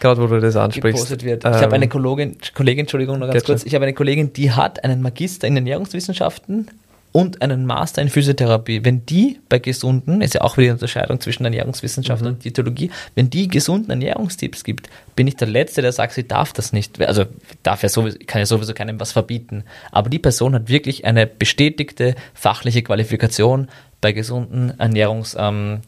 gerade 0.00 0.20
wo 0.20 0.26
du 0.26 0.40
das 0.40 0.56
ansprichst. 0.56 1.22
Wird. 1.24 1.44
Ich 1.44 1.50
ähm, 1.50 1.54
habe 1.54 1.74
eine 1.74 1.88
Kollegin, 1.88 2.36
Kollegin, 2.54 2.80
Entschuldigung, 2.80 3.18
noch 3.18 3.30
ganz 3.30 3.44
kurz, 3.44 3.64
ich 3.64 3.74
habe 3.74 3.84
eine 3.84 3.94
Kollegin, 3.94 4.32
die 4.32 4.52
hat 4.52 4.84
einen 4.84 5.02
Magister 5.02 5.46
in 5.46 5.56
Ernährungswissenschaften 5.56 6.70
und 7.12 7.42
einen 7.42 7.66
Master 7.66 8.02
in 8.02 8.08
Physiotherapie. 8.08 8.84
Wenn 8.84 9.06
die 9.06 9.40
bei 9.48 9.58
gesunden, 9.58 10.20
ist 10.20 10.34
ja 10.34 10.42
auch 10.42 10.56
wieder 10.56 10.68
die 10.68 10.72
Unterscheidung 10.72 11.20
zwischen 11.20 11.44
Ernährungswissenschaft 11.44 12.22
mhm. 12.22 12.28
und 12.28 12.44
Diätologie, 12.44 12.90
wenn 13.14 13.30
die 13.30 13.48
gesunden 13.48 13.90
Ernährungstipps 13.90 14.64
gibt, 14.64 14.88
bin 15.16 15.26
ich 15.26 15.36
der 15.36 15.48
Letzte, 15.48 15.82
der 15.82 15.92
sagt, 15.92 16.12
sie 16.12 16.28
darf 16.28 16.52
das 16.52 16.72
nicht. 16.72 17.00
Also 17.00 17.24
darf 17.62 17.82
ja 17.82 17.88
sowieso, 17.88 18.18
kann 18.26 18.40
ja 18.40 18.46
sowieso 18.46 18.74
keinem 18.74 19.00
was 19.00 19.12
verbieten. 19.12 19.64
Aber 19.90 20.10
die 20.10 20.18
Person 20.18 20.54
hat 20.54 20.68
wirklich 20.68 21.04
eine 21.04 21.26
bestätigte 21.26 22.14
fachliche 22.34 22.82
Qualifikation 22.82 23.68
bei 24.00 24.12
gesunden 24.12 24.78
Ernährungs, 24.78 25.36
ähm, 25.38 25.80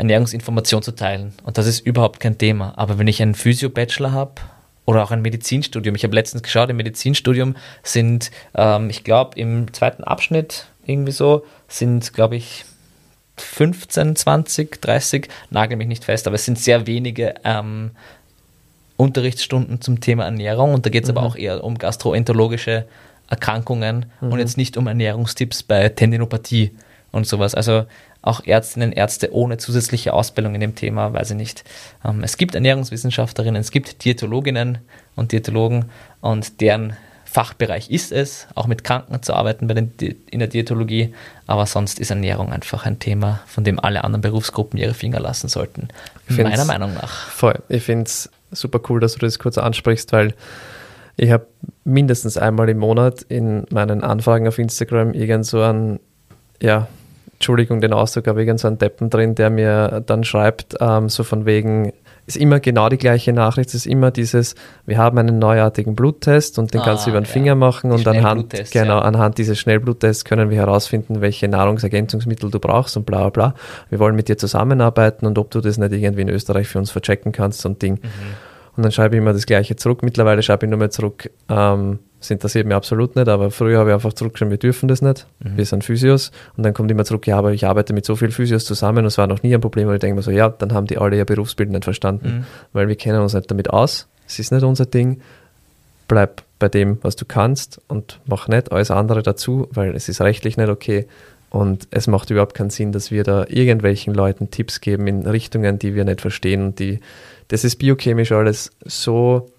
Ernährungsinformation 0.00 0.82
zu 0.82 0.92
teilen. 0.92 1.34
Und 1.44 1.58
das 1.58 1.66
ist 1.66 1.80
überhaupt 1.80 2.20
kein 2.20 2.38
Thema. 2.38 2.72
Aber 2.76 2.98
wenn 2.98 3.06
ich 3.06 3.20
einen 3.20 3.34
Physio-Bachelor 3.34 4.12
habe 4.12 4.32
oder 4.86 5.02
auch 5.02 5.10
ein 5.10 5.20
Medizinstudium, 5.20 5.94
ich 5.94 6.04
habe 6.04 6.14
letztens 6.14 6.42
geschaut, 6.42 6.70
im 6.70 6.78
Medizinstudium 6.78 7.54
sind, 7.82 8.30
ähm, 8.54 8.88
ich 8.88 9.04
glaube, 9.04 9.38
im 9.38 9.72
zweiten 9.74 10.02
Abschnitt 10.02 10.66
irgendwie 10.86 11.12
so, 11.12 11.44
sind, 11.68 12.14
glaube 12.14 12.36
ich, 12.36 12.64
15, 13.36 14.16
20, 14.16 14.80
30, 14.80 15.28
nagel 15.50 15.76
mich 15.76 15.86
nicht 15.86 16.04
fest, 16.04 16.26
aber 16.26 16.36
es 16.36 16.46
sind 16.46 16.58
sehr 16.58 16.86
wenige 16.86 17.34
ähm, 17.44 17.90
Unterrichtsstunden 18.96 19.82
zum 19.82 20.00
Thema 20.00 20.24
Ernährung 20.24 20.74
und 20.74 20.84
da 20.86 20.90
geht 20.90 21.04
es 21.04 21.10
mhm. 21.10 21.18
aber 21.18 21.26
auch 21.26 21.36
eher 21.36 21.62
um 21.62 21.76
gastroenterologische 21.76 22.86
Erkrankungen 23.28 24.06
mhm. 24.20 24.32
und 24.32 24.38
jetzt 24.38 24.56
nicht 24.56 24.78
um 24.78 24.86
Ernährungstipps 24.86 25.62
bei 25.62 25.90
Tendinopathie 25.90 26.72
und 27.12 27.26
sowas. 27.26 27.54
Also 27.54 27.84
auch 28.22 28.44
Ärztinnen, 28.44 28.92
Ärzte 28.92 29.32
ohne 29.32 29.58
zusätzliche 29.58 30.12
Ausbildung 30.12 30.54
in 30.54 30.60
dem 30.60 30.74
Thema, 30.74 31.12
weiß 31.12 31.30
ich 31.30 31.36
nicht. 31.36 31.64
Ähm, 32.04 32.22
es 32.22 32.36
gibt 32.36 32.54
Ernährungswissenschaftlerinnen, 32.54 33.60
es 33.60 33.70
gibt 33.70 34.04
Diätologinnen 34.04 34.78
und 35.16 35.32
Diätologen 35.32 35.86
und 36.20 36.60
deren 36.60 36.96
Fachbereich 37.24 37.90
ist 37.90 38.10
es, 38.10 38.48
auch 38.56 38.66
mit 38.66 38.82
Kranken 38.82 39.22
zu 39.22 39.34
arbeiten 39.34 39.68
bei 39.68 39.74
den, 39.74 39.92
in 40.30 40.40
der 40.40 40.48
Diätologie, 40.48 41.14
aber 41.46 41.64
sonst 41.64 42.00
ist 42.00 42.10
Ernährung 42.10 42.52
einfach 42.52 42.86
ein 42.86 42.98
Thema, 42.98 43.40
von 43.46 43.62
dem 43.62 43.78
alle 43.78 44.02
anderen 44.02 44.20
Berufsgruppen 44.20 44.80
ihre 44.80 44.94
Finger 44.94 45.20
lassen 45.20 45.48
sollten, 45.48 45.88
meiner 46.28 46.64
Meinung 46.64 46.92
nach. 46.94 47.28
Voll. 47.28 47.60
Ich 47.68 47.84
finde 47.84 48.06
es 48.06 48.30
super 48.50 48.80
cool, 48.88 48.98
dass 48.98 49.12
du 49.12 49.20
das 49.20 49.38
kurz 49.38 49.58
ansprichst, 49.58 50.12
weil 50.12 50.34
ich 51.16 51.30
habe 51.30 51.46
mindestens 51.84 52.36
einmal 52.36 52.68
im 52.68 52.78
Monat 52.78 53.22
in 53.22 53.64
meinen 53.70 54.02
Anfragen 54.02 54.48
auf 54.48 54.58
Instagram 54.58 55.12
irgend 55.12 55.46
so 55.46 55.62
ein, 55.62 56.00
ja, 56.60 56.88
Entschuldigung 57.40 57.80
den 57.80 57.94
Ausdruck, 57.94 58.28
aber 58.28 58.40
irgend 58.40 58.60
so 58.60 58.68
einen 58.68 58.76
Deppen 58.76 59.08
drin, 59.08 59.34
der 59.34 59.48
mir 59.48 60.02
dann 60.04 60.24
schreibt, 60.24 60.76
ähm, 60.78 61.08
so 61.08 61.24
von 61.24 61.46
wegen, 61.46 61.90
ist 62.26 62.36
immer 62.36 62.60
genau 62.60 62.90
die 62.90 62.98
gleiche 62.98 63.32
Nachricht, 63.32 63.70
es 63.70 63.76
ist 63.76 63.86
immer 63.86 64.10
dieses, 64.10 64.54
wir 64.84 64.98
haben 64.98 65.16
einen 65.16 65.38
neuartigen 65.38 65.96
Bluttest 65.96 66.58
und 66.58 66.74
den 66.74 66.82
ah, 66.82 66.84
kannst 66.84 67.06
du 67.06 67.10
über 67.10 67.18
den 67.18 67.24
ja. 67.24 67.30
Finger 67.30 67.54
machen 67.54 67.92
die 67.92 67.96
und 67.96 68.06
anhand, 68.06 68.52
genau, 68.70 68.98
ja. 68.98 69.00
anhand 69.00 69.38
dieses 69.38 69.58
Schnellbluttests 69.58 70.26
können 70.26 70.50
wir 70.50 70.58
herausfinden, 70.58 71.22
welche 71.22 71.48
Nahrungsergänzungsmittel 71.48 72.50
du 72.50 72.60
brauchst 72.60 72.98
und 72.98 73.06
bla 73.06 73.30
bla 73.30 73.52
bla. 73.52 73.54
Wir 73.88 74.00
wollen 74.00 74.16
mit 74.16 74.28
dir 74.28 74.36
zusammenarbeiten 74.36 75.24
und 75.24 75.38
ob 75.38 75.50
du 75.50 75.62
das 75.62 75.78
nicht 75.78 75.92
irgendwie 75.94 76.20
in 76.20 76.28
Österreich 76.28 76.68
für 76.68 76.78
uns 76.78 76.90
verchecken 76.90 77.32
kannst, 77.32 77.62
so 77.62 77.70
ein 77.70 77.78
Ding. 77.78 77.94
Mhm. 77.94 78.08
Und 78.76 78.82
dann 78.82 78.92
schreibe 78.92 79.16
ich 79.16 79.22
immer 79.22 79.32
das 79.32 79.46
gleiche 79.46 79.76
zurück. 79.76 80.02
Mittlerweile 80.02 80.42
schreibe 80.42 80.66
ich 80.66 80.70
nur 80.70 80.78
mehr 80.78 80.90
zurück, 80.90 81.30
ähm, 81.48 82.00
das 82.20 82.30
interessiert 82.30 82.66
mich 82.66 82.76
absolut 82.76 83.16
nicht, 83.16 83.28
aber 83.28 83.50
früher 83.50 83.78
habe 83.78 83.90
ich 83.90 83.94
einfach 83.94 84.12
zurückgeschrieben, 84.12 84.50
wir 84.50 84.58
dürfen 84.58 84.88
das 84.88 85.00
nicht, 85.00 85.26
mhm. 85.42 85.56
wir 85.56 85.64
sind 85.64 85.84
Physios. 85.84 86.30
Und 86.56 86.64
dann 86.64 86.74
kommt 86.74 86.90
immer 86.90 87.04
zurück, 87.04 87.26
ja, 87.26 87.38
aber 87.38 87.52
ich 87.52 87.66
arbeite 87.66 87.94
mit 87.94 88.04
so 88.04 88.14
vielen 88.14 88.30
Physios 88.30 88.66
zusammen 88.66 88.98
und 88.98 89.06
es 89.06 89.16
war 89.18 89.26
noch 89.26 89.42
nie 89.42 89.54
ein 89.54 89.60
Problem, 89.60 89.88
weil 89.88 89.94
ich 89.94 90.00
denke 90.00 90.16
mir 90.16 90.22
so, 90.22 90.30
ja, 90.30 90.50
dann 90.50 90.72
haben 90.72 90.86
die 90.86 90.98
alle 90.98 91.16
ihr 91.16 91.24
Berufsbild 91.24 91.70
nicht 91.70 91.84
verstanden, 91.84 92.28
mhm. 92.28 92.44
weil 92.74 92.88
wir 92.88 92.96
kennen 92.96 93.20
uns 93.20 93.32
nicht 93.32 93.50
damit 93.50 93.70
aus, 93.70 94.06
es 94.26 94.38
ist 94.38 94.52
nicht 94.52 94.62
unser 94.62 94.86
Ding, 94.86 95.22
bleib 96.08 96.42
bei 96.58 96.68
dem, 96.68 96.98
was 97.02 97.16
du 97.16 97.24
kannst 97.24 97.80
und 97.88 98.20
mach 98.26 98.46
nicht 98.46 98.70
alles 98.70 98.90
andere 98.90 99.22
dazu, 99.22 99.68
weil 99.72 99.96
es 99.96 100.08
ist 100.08 100.20
rechtlich 100.20 100.58
nicht 100.58 100.68
okay. 100.68 101.06
Und 101.48 101.88
es 101.90 102.06
macht 102.06 102.30
überhaupt 102.30 102.54
keinen 102.54 102.70
Sinn, 102.70 102.92
dass 102.92 103.10
wir 103.10 103.24
da 103.24 103.44
irgendwelchen 103.48 104.14
Leuten 104.14 104.50
Tipps 104.50 104.80
geben 104.80 105.08
in 105.08 105.26
Richtungen, 105.26 105.78
die 105.80 105.96
wir 105.96 106.04
nicht 106.04 106.20
verstehen. 106.20 106.62
Und 106.62 106.78
die, 106.78 107.00
das 107.48 107.64
ist 107.64 107.76
biochemisch 107.76 108.30
alles 108.30 108.70
so 108.84 109.50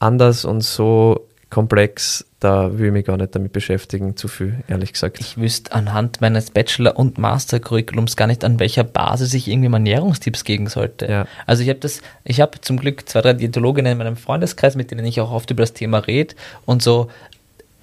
anders 0.00 0.44
und 0.44 0.62
so 0.62 1.28
komplex, 1.54 2.26
da 2.40 2.76
will 2.76 2.86
ich 2.86 2.92
mich 2.92 3.04
gar 3.06 3.16
nicht 3.16 3.34
damit 3.34 3.52
beschäftigen, 3.52 4.16
zu 4.16 4.26
viel, 4.26 4.64
ehrlich 4.66 4.92
gesagt. 4.92 5.20
Ich 5.20 5.38
wüsste 5.38 5.72
anhand 5.72 6.20
meines 6.20 6.50
Bachelor- 6.50 6.98
und 6.98 7.16
Master-Curriculums 7.16 8.16
gar 8.16 8.26
nicht, 8.26 8.44
an 8.44 8.58
welcher 8.58 8.82
Basis 8.82 9.32
ich 9.34 9.46
irgendwie 9.46 9.68
mal 9.68 9.76
Ernährungstipps 9.76 10.42
geben 10.42 10.66
sollte. 10.66 11.06
Ja. 11.06 11.26
Also 11.46 11.62
ich 11.62 11.68
habe 11.68 11.78
das, 11.78 12.02
ich 12.24 12.40
habe 12.40 12.60
zum 12.60 12.76
Glück 12.76 13.08
zwei, 13.08 13.20
drei 13.20 13.34
Diätologinnen 13.34 13.92
in 13.92 13.98
meinem 13.98 14.16
Freundeskreis, 14.16 14.74
mit 14.74 14.90
denen 14.90 15.06
ich 15.06 15.20
auch 15.20 15.30
oft 15.30 15.48
über 15.52 15.62
das 15.62 15.72
Thema 15.72 15.98
rede 15.98 16.34
und 16.66 16.82
so 16.82 17.08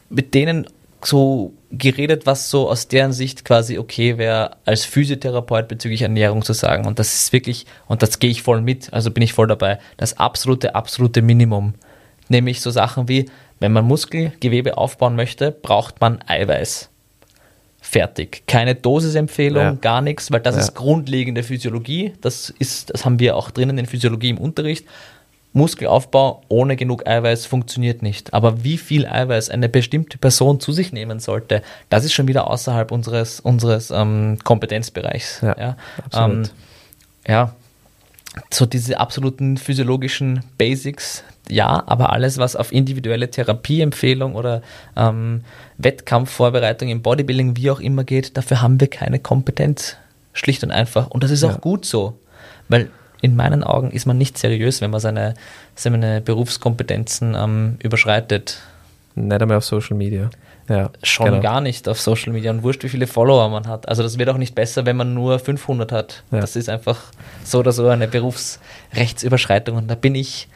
mit 0.09 0.33
denen 0.33 0.67
so 1.03 1.53
geredet, 1.71 2.25
was 2.25 2.49
so 2.49 2.69
aus 2.69 2.89
deren 2.89 3.13
Sicht 3.13 3.45
quasi 3.45 3.79
okay 3.79 4.17
wäre, 4.17 4.57
als 4.65 4.83
Physiotherapeut 4.83 5.69
bezüglich 5.69 6.01
Ernährung 6.01 6.43
zu 6.43 6.51
sagen. 6.51 6.85
Und 6.85 6.99
das 6.99 7.15
ist 7.15 7.33
wirklich, 7.33 7.65
und 7.87 8.03
das 8.03 8.19
gehe 8.19 8.29
ich 8.29 8.43
voll 8.43 8.59
mit, 8.61 8.91
also 8.91 9.11
bin 9.11 9.23
ich 9.23 9.33
voll 9.33 9.47
dabei, 9.47 9.79
das 9.95 10.19
absolute, 10.19 10.75
absolute 10.75 11.21
Minimum. 11.21 11.73
Nämlich 12.27 12.59
so 12.61 12.69
Sachen 12.69 13.07
wie, 13.07 13.29
wenn 13.61 13.71
man 13.71 13.85
Muskelgewebe 13.85 14.77
aufbauen 14.77 15.15
möchte, 15.15 15.51
braucht 15.51 16.01
man 16.01 16.19
Eiweiß. 16.25 16.89
Fertig. 17.79 18.43
Keine 18.47 18.75
Dosisempfehlung, 18.75 19.63
ja. 19.63 19.71
gar 19.73 20.01
nichts, 20.01 20.31
weil 20.31 20.41
das 20.41 20.55
ja. 20.55 20.61
ist 20.61 20.75
grundlegende 20.75 21.43
Physiologie. 21.43 22.13
Das, 22.21 22.49
ist, 22.49 22.91
das 22.93 23.05
haben 23.05 23.19
wir 23.19 23.37
auch 23.37 23.51
drinnen 23.51 23.77
in 23.77 23.85
Physiologie 23.85 24.29
im 24.29 24.39
Unterricht. 24.39 24.85
Muskelaufbau 25.53 26.41
ohne 26.47 26.75
genug 26.75 27.07
Eiweiß 27.07 27.45
funktioniert 27.45 28.01
nicht. 28.01 28.33
Aber 28.33 28.63
wie 28.63 28.77
viel 28.77 29.05
Eiweiß 29.05 29.49
eine 29.49 29.69
bestimmte 29.69 30.17
Person 30.17 30.59
zu 30.59 30.71
sich 30.71 30.91
nehmen 30.91 31.19
sollte, 31.19 31.61
das 31.89 32.03
ist 32.03 32.13
schon 32.13 32.27
wieder 32.27 32.49
außerhalb 32.49 32.91
unseres, 32.91 33.39
unseres 33.39 33.91
ähm, 33.91 34.39
Kompetenzbereichs. 34.43 35.41
Ja, 35.41 35.55
ja. 35.59 35.77
Ähm, 36.13 36.43
ja, 37.27 37.53
so 38.49 38.65
diese 38.65 38.99
absoluten 38.99 39.57
physiologischen 39.57 40.43
Basics, 40.57 41.23
ja, 41.51 41.83
aber 41.85 42.11
alles, 42.13 42.37
was 42.37 42.55
auf 42.55 42.71
individuelle 42.71 43.29
Therapieempfehlung 43.29 44.35
oder 44.35 44.61
ähm, 44.95 45.41
Wettkampfvorbereitung 45.77 46.89
im 46.89 47.01
Bodybuilding, 47.01 47.57
wie 47.57 47.69
auch 47.69 47.79
immer 47.79 48.03
geht, 48.03 48.37
dafür 48.37 48.61
haben 48.61 48.79
wir 48.79 48.87
keine 48.87 49.19
Kompetenz. 49.19 49.97
Schlicht 50.33 50.63
und 50.63 50.71
einfach. 50.71 51.09
Und 51.09 51.23
das 51.23 51.31
ist 51.31 51.43
auch 51.43 51.51
ja. 51.51 51.57
gut 51.57 51.85
so. 51.85 52.17
Weil 52.69 52.89
in 53.21 53.35
meinen 53.35 53.63
Augen 53.63 53.91
ist 53.91 54.05
man 54.05 54.17
nicht 54.17 54.37
seriös, 54.37 54.81
wenn 54.81 54.91
man 54.91 54.99
seine, 54.99 55.33
seine 55.75 56.21
Berufskompetenzen 56.21 57.35
ähm, 57.35 57.77
überschreitet. 57.83 58.61
Nicht 59.15 59.41
einmal 59.41 59.57
auf 59.57 59.65
Social 59.65 59.97
Media. 59.97 60.29
ja, 60.69 60.89
schon 61.03 61.25
genau. 61.25 61.41
gar 61.41 61.59
nicht 61.59 61.89
auf 61.89 61.99
Social 61.99 62.31
Media 62.31 62.49
und 62.49 62.63
wurscht, 62.63 62.83
wie 62.83 62.89
viele 62.89 63.07
Follower 63.07 63.49
man 63.49 63.67
hat. 63.67 63.89
Also 63.89 64.03
das 64.03 64.17
wird 64.17 64.29
auch 64.29 64.37
nicht 64.37 64.55
besser, 64.55 64.85
wenn 64.85 64.95
man 64.95 65.13
nur 65.13 65.37
500 65.37 65.91
hat. 65.91 66.23
Ja. 66.31 66.39
Das 66.39 66.55
ist 66.55 66.69
einfach 66.69 66.97
so 67.43 67.59
oder 67.59 67.73
so 67.73 67.87
eine 67.87 68.07
Berufsrechtsüberschreitung 68.07 69.75
und 69.75 69.89
da 69.89 69.95
bin 69.95 70.15
ich 70.15 70.47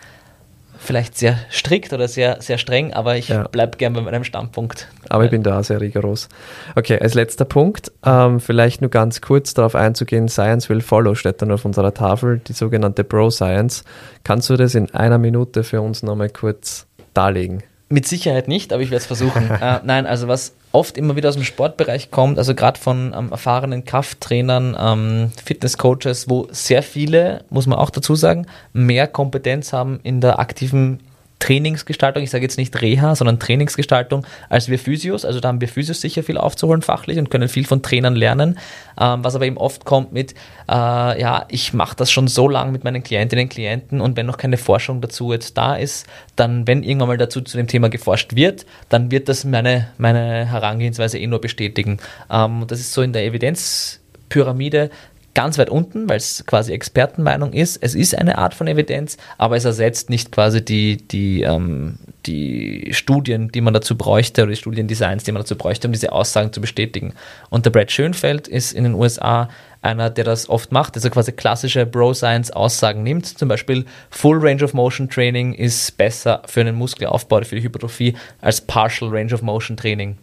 vielleicht 0.86 1.18
sehr 1.18 1.38
strikt 1.52 1.94
oder 1.94 2.08
sehr, 2.08 2.42
sehr 2.42 2.58
streng, 2.58 2.94
aber 2.94 3.18
ich 3.18 3.30
ja. 3.30 3.48
bleibe 3.48 3.78
gern 3.78 3.94
bei 3.94 4.02
meinem 4.02 4.24
Standpunkt. 4.24 4.88
Aber 5.10 5.26
ich 5.26 5.32
bin 5.32 5.44
da 5.44 5.62
sehr 5.64 5.82
rigoros. 5.82 6.30
Okay, 6.76 7.00
als 7.00 7.14
letzter 7.14 7.46
Punkt, 7.46 7.92
ähm, 8.06 8.40
vielleicht 8.40 8.82
nur 8.82 8.90
ganz 8.90 9.22
kurz 9.22 9.54
darauf 9.54 9.76
einzugehen, 9.76 10.30
Science 10.30 10.70
will 10.70 10.82
follow 10.82 11.16
steht 11.16 11.42
dann 11.42 11.52
auf 11.52 11.66
unserer 11.66 11.94
Tafel, 11.94 12.40
die 12.40 12.54
sogenannte 12.54 13.04
Bro 13.04 13.32
Science. 13.32 13.84
Kannst 14.24 14.50
du 14.50 14.58
das 14.58 14.76
in 14.76 14.94
einer 14.94 15.18
Minute 15.18 15.64
für 15.64 15.82
uns 15.82 16.04
nochmal 16.04 16.30
kurz 16.30 16.88
darlegen? 17.14 17.64
Mit 17.88 18.08
Sicherheit 18.08 18.48
nicht, 18.48 18.74
aber 18.74 18.82
ich 18.82 18.90
werde 18.90 19.02
es 19.02 19.06
versuchen. 19.06 19.50
äh, 19.62 19.80
nein, 19.84 20.06
also 20.08 20.28
was 20.28 20.56
oft 20.72 20.98
immer 20.98 21.16
wieder 21.16 21.30
aus 21.30 21.36
dem 21.36 21.44
Sportbereich 21.44 22.12
kommt, 22.12 22.38
also 22.38 22.56
gerade 22.56 22.80
von 22.80 23.14
ähm, 23.18 23.32
erfahrenen 23.32 23.86
Krafttrainern, 23.86 24.76
ähm, 24.80 25.32
Fitnesscoaches, 25.44 26.30
wo 26.30 26.48
sehr 26.52 26.84
viele, 26.84 27.46
muss 27.50 27.68
man 27.68 27.80
auch 27.80 27.90
dazu 27.90 28.16
sagen, 28.16 28.48
mehr 28.74 29.08
Kompetenz 29.08 29.72
haben 29.72 30.00
in 30.04 30.20
der 30.20 30.40
aktiven 30.40 31.00
Trainingsgestaltung, 31.40 32.24
ich 32.24 32.30
sage 32.30 32.44
jetzt 32.44 32.58
nicht 32.58 32.82
Reha, 32.82 33.16
sondern 33.16 33.40
Trainingsgestaltung 33.40 34.26
als 34.50 34.70
wir 34.70 34.80
Physios. 34.80 35.26
Also 35.26 35.40
da 35.40 35.50
haben 35.50 35.62
wir 35.62 35.68
Physios 35.68 36.02
sicher 36.02 36.24
viel 36.24 36.38
aufzuholen 36.38 36.82
fachlich 36.82 37.18
und 37.20 37.30
können 37.30 37.50
viel 37.50 37.66
von 37.66 37.82
Trainern 37.82 38.16
lernen. 38.16 38.58
Ähm, 39.00 39.24
was 39.24 39.36
aber 39.36 39.46
eben 39.46 39.58
oft 39.58 39.86
kommt 39.86 40.14
mit, 40.14 40.34
äh, 40.70 40.74
ja, 41.22 41.46
ich 41.50 41.74
mache 41.74 41.96
das 41.96 42.12
schon 42.12 42.28
so 42.28 42.48
lange 42.48 42.72
mit 42.72 42.84
meinen 42.84 43.04
Klientinnen 43.04 43.46
und 43.46 43.50
Klienten 43.50 44.02
und 44.02 44.16
wenn 44.18 44.26
noch 44.26 44.38
keine 44.38 44.58
Forschung 44.58 45.02
dazu 45.02 45.34
jetzt 45.34 45.58
da 45.58 45.76
ist, 45.76 46.08
dann, 46.36 46.68
wenn 46.68 46.84
irgendwann 46.84 47.10
mal 47.10 47.18
dazu 47.18 47.42
zu 47.42 47.58
dem 47.58 47.68
Thema 47.68 47.90
geforscht 47.90 48.36
wird, 48.36 48.66
dann 48.90 49.12
wird 49.12 49.30
das 49.30 49.44
meine, 49.44 49.90
meine 49.98 50.46
Herangehensweise 50.46 51.20
eh 51.20 51.28
nur 51.28 51.42
bestätigen. 51.42 52.00
Ähm, 52.32 52.64
das 52.68 52.80
ist 52.80 52.94
so 52.94 53.02
in 53.02 53.14
der 53.14 53.26
Evidenzpyramide 53.26 54.90
ganz 55.36 55.60
weit 55.60 55.70
unten, 55.70 56.10
weil 56.10 56.18
es 56.18 56.44
quasi 56.48 56.74
Expertenmeinung 56.74 57.54
ist. 57.54 57.78
Es 57.78 57.94
ist 57.94 58.18
eine 58.18 58.40
Art 58.40 58.56
von 58.56 58.68
Evidenz, 58.68 59.18
aber 59.38 59.56
es 59.58 59.66
ersetzt 59.66 60.10
nicht 60.10 60.32
quasi 60.32 60.66
die, 60.66 60.98
die, 60.98 61.42
ähm, 61.42 62.00
die 62.26 62.90
Studien, 62.94 63.50
die 63.50 63.62
man 63.62 63.74
dazu 63.74 63.96
bräuchte, 63.96 64.42
oder 64.42 64.52
die 64.52 64.58
Studiendesigns, 64.58 65.24
die 65.26 65.32
man 65.32 65.44
dazu 65.44 65.56
bräuchte, 65.56 65.88
um 65.88 65.92
diese 65.92 66.12
Aussagen 66.12 66.52
zu 66.52 66.62
bestätigen. 66.62 67.14
Und 67.50 67.66
der 67.66 67.70
Brad 67.70 67.92
Schönfeld 67.92 68.48
ist 68.48 68.72
in 68.72 68.86
den 68.86 68.96
USA 68.96 69.50
einer, 69.82 70.10
der 70.10 70.24
das 70.24 70.50
oft 70.50 70.72
macht, 70.72 70.96
also 70.96 71.10
quasi 71.12 71.32
klassische 71.32 71.86
Bro-Science-Aussagen 71.86 73.04
nimmt. 73.04 73.26
Zum 73.28 73.48
Beispiel 73.48 73.86
Full 74.10 74.40
Range 74.40 74.64
of 74.64 74.74
Motion 74.74 75.10
Training 75.10 75.54
ist 75.54 75.96
besser 75.98 76.42
für 76.48 76.62
einen 76.62 76.76
Muskelaufbau 76.76 77.38
oder 77.38 77.46
für 77.46 77.56
die 77.56 77.64
Hypertrophie 77.64 78.16
als 78.42 78.62
Partial 78.62 79.12
Range 79.12 79.34
of 79.34 79.44
Motion 79.44 79.78
Training. 79.78 80.18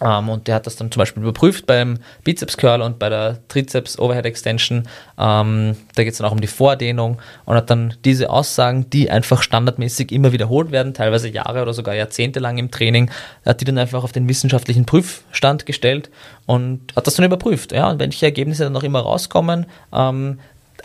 Um, 0.00 0.08
ähm, 0.08 0.28
und 0.30 0.48
der 0.48 0.54
hat 0.54 0.66
das 0.66 0.76
dann 0.76 0.90
zum 0.90 1.00
Beispiel 1.00 1.22
überprüft 1.22 1.66
beim 1.66 1.98
Bizeps 2.24 2.56
Curl 2.56 2.80
und 2.80 2.98
bei 2.98 3.08
der 3.10 3.46
Trizeps 3.48 3.98
Overhead 3.98 4.24
Extension. 4.24 4.88
Um, 5.16 5.26
ähm, 5.26 5.76
da 5.94 6.04
geht 6.04 6.12
es 6.12 6.18
dann 6.18 6.26
auch 6.26 6.32
um 6.32 6.40
die 6.40 6.46
Vordehnung 6.46 7.18
und 7.44 7.54
hat 7.54 7.68
dann 7.68 7.94
diese 8.04 8.30
Aussagen, 8.30 8.88
die 8.88 9.10
einfach 9.10 9.42
standardmäßig 9.42 10.10
immer 10.12 10.32
wiederholt 10.32 10.72
werden, 10.72 10.94
teilweise 10.94 11.28
Jahre 11.28 11.62
oder 11.62 11.74
sogar 11.74 11.94
Jahrzehnte 11.94 12.40
lang 12.40 12.56
im 12.56 12.70
Training, 12.70 13.10
hat 13.44 13.60
die 13.60 13.66
dann 13.66 13.78
einfach 13.78 14.02
auf 14.02 14.12
den 14.12 14.28
wissenschaftlichen 14.28 14.86
Prüfstand 14.86 15.66
gestellt 15.66 16.10
und 16.46 16.96
hat 16.96 17.06
das 17.06 17.14
dann 17.14 17.26
überprüft. 17.26 17.72
Ja, 17.72 17.90
und 17.90 18.00
welche 18.00 18.24
Ergebnisse 18.24 18.64
dann 18.64 18.72
noch 18.72 18.82
immer 18.82 19.00
rauskommen, 19.00 19.66
um, 19.90 19.98
ähm, 19.98 20.38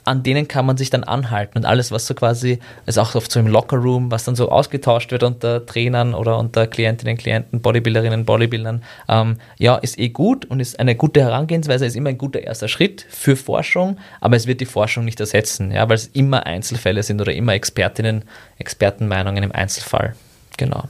an 0.05 0.21
denen 0.21 0.47
kann 0.47 0.65
man 0.65 0.77
sich 0.77 0.91
dann 0.91 1.03
anhalten. 1.03 1.57
Und 1.57 1.65
alles, 1.65 1.91
was 1.91 2.05
so 2.05 2.13
quasi, 2.13 2.59
also 2.85 3.01
auch 3.01 3.15
oft 3.15 3.31
so 3.31 3.39
im 3.39 3.47
Lockerroom, 3.47 4.11
was 4.11 4.23
dann 4.23 4.35
so 4.35 4.49
ausgetauscht 4.49 5.11
wird 5.11 5.23
unter 5.23 5.65
Trainern 5.65 6.13
oder 6.13 6.37
unter 6.37 6.67
Klientinnen, 6.67 7.17
Klienten, 7.17 7.59
Bodybuilderinnen, 7.59 8.23
Bodybuildern, 8.23 8.83
ähm, 9.09 9.37
ja, 9.57 9.75
ist 9.75 9.97
eh 9.97 10.09
gut 10.09 10.45
und 10.45 10.59
ist 10.59 10.79
eine 10.79 10.95
gute 10.95 11.21
Herangehensweise, 11.21 11.85
ist 11.85 11.95
immer 11.95 12.09
ein 12.09 12.19
guter 12.19 12.41
erster 12.41 12.67
Schritt 12.67 13.05
für 13.09 13.35
Forschung, 13.35 13.97
aber 14.21 14.35
es 14.35 14.45
wird 14.45 14.61
die 14.61 14.65
Forschung 14.65 15.05
nicht 15.05 15.19
ersetzen, 15.19 15.71
ja, 15.71 15.89
weil 15.89 15.95
es 15.95 16.07
immer 16.07 16.45
Einzelfälle 16.45 17.01
sind 17.01 17.19
oder 17.19 17.33
immer 17.33 17.53
Expertinnen, 17.53 18.25
Expertenmeinungen 18.59 19.43
im 19.43 19.51
Einzelfall. 19.51 20.15
Genau. 20.57 20.83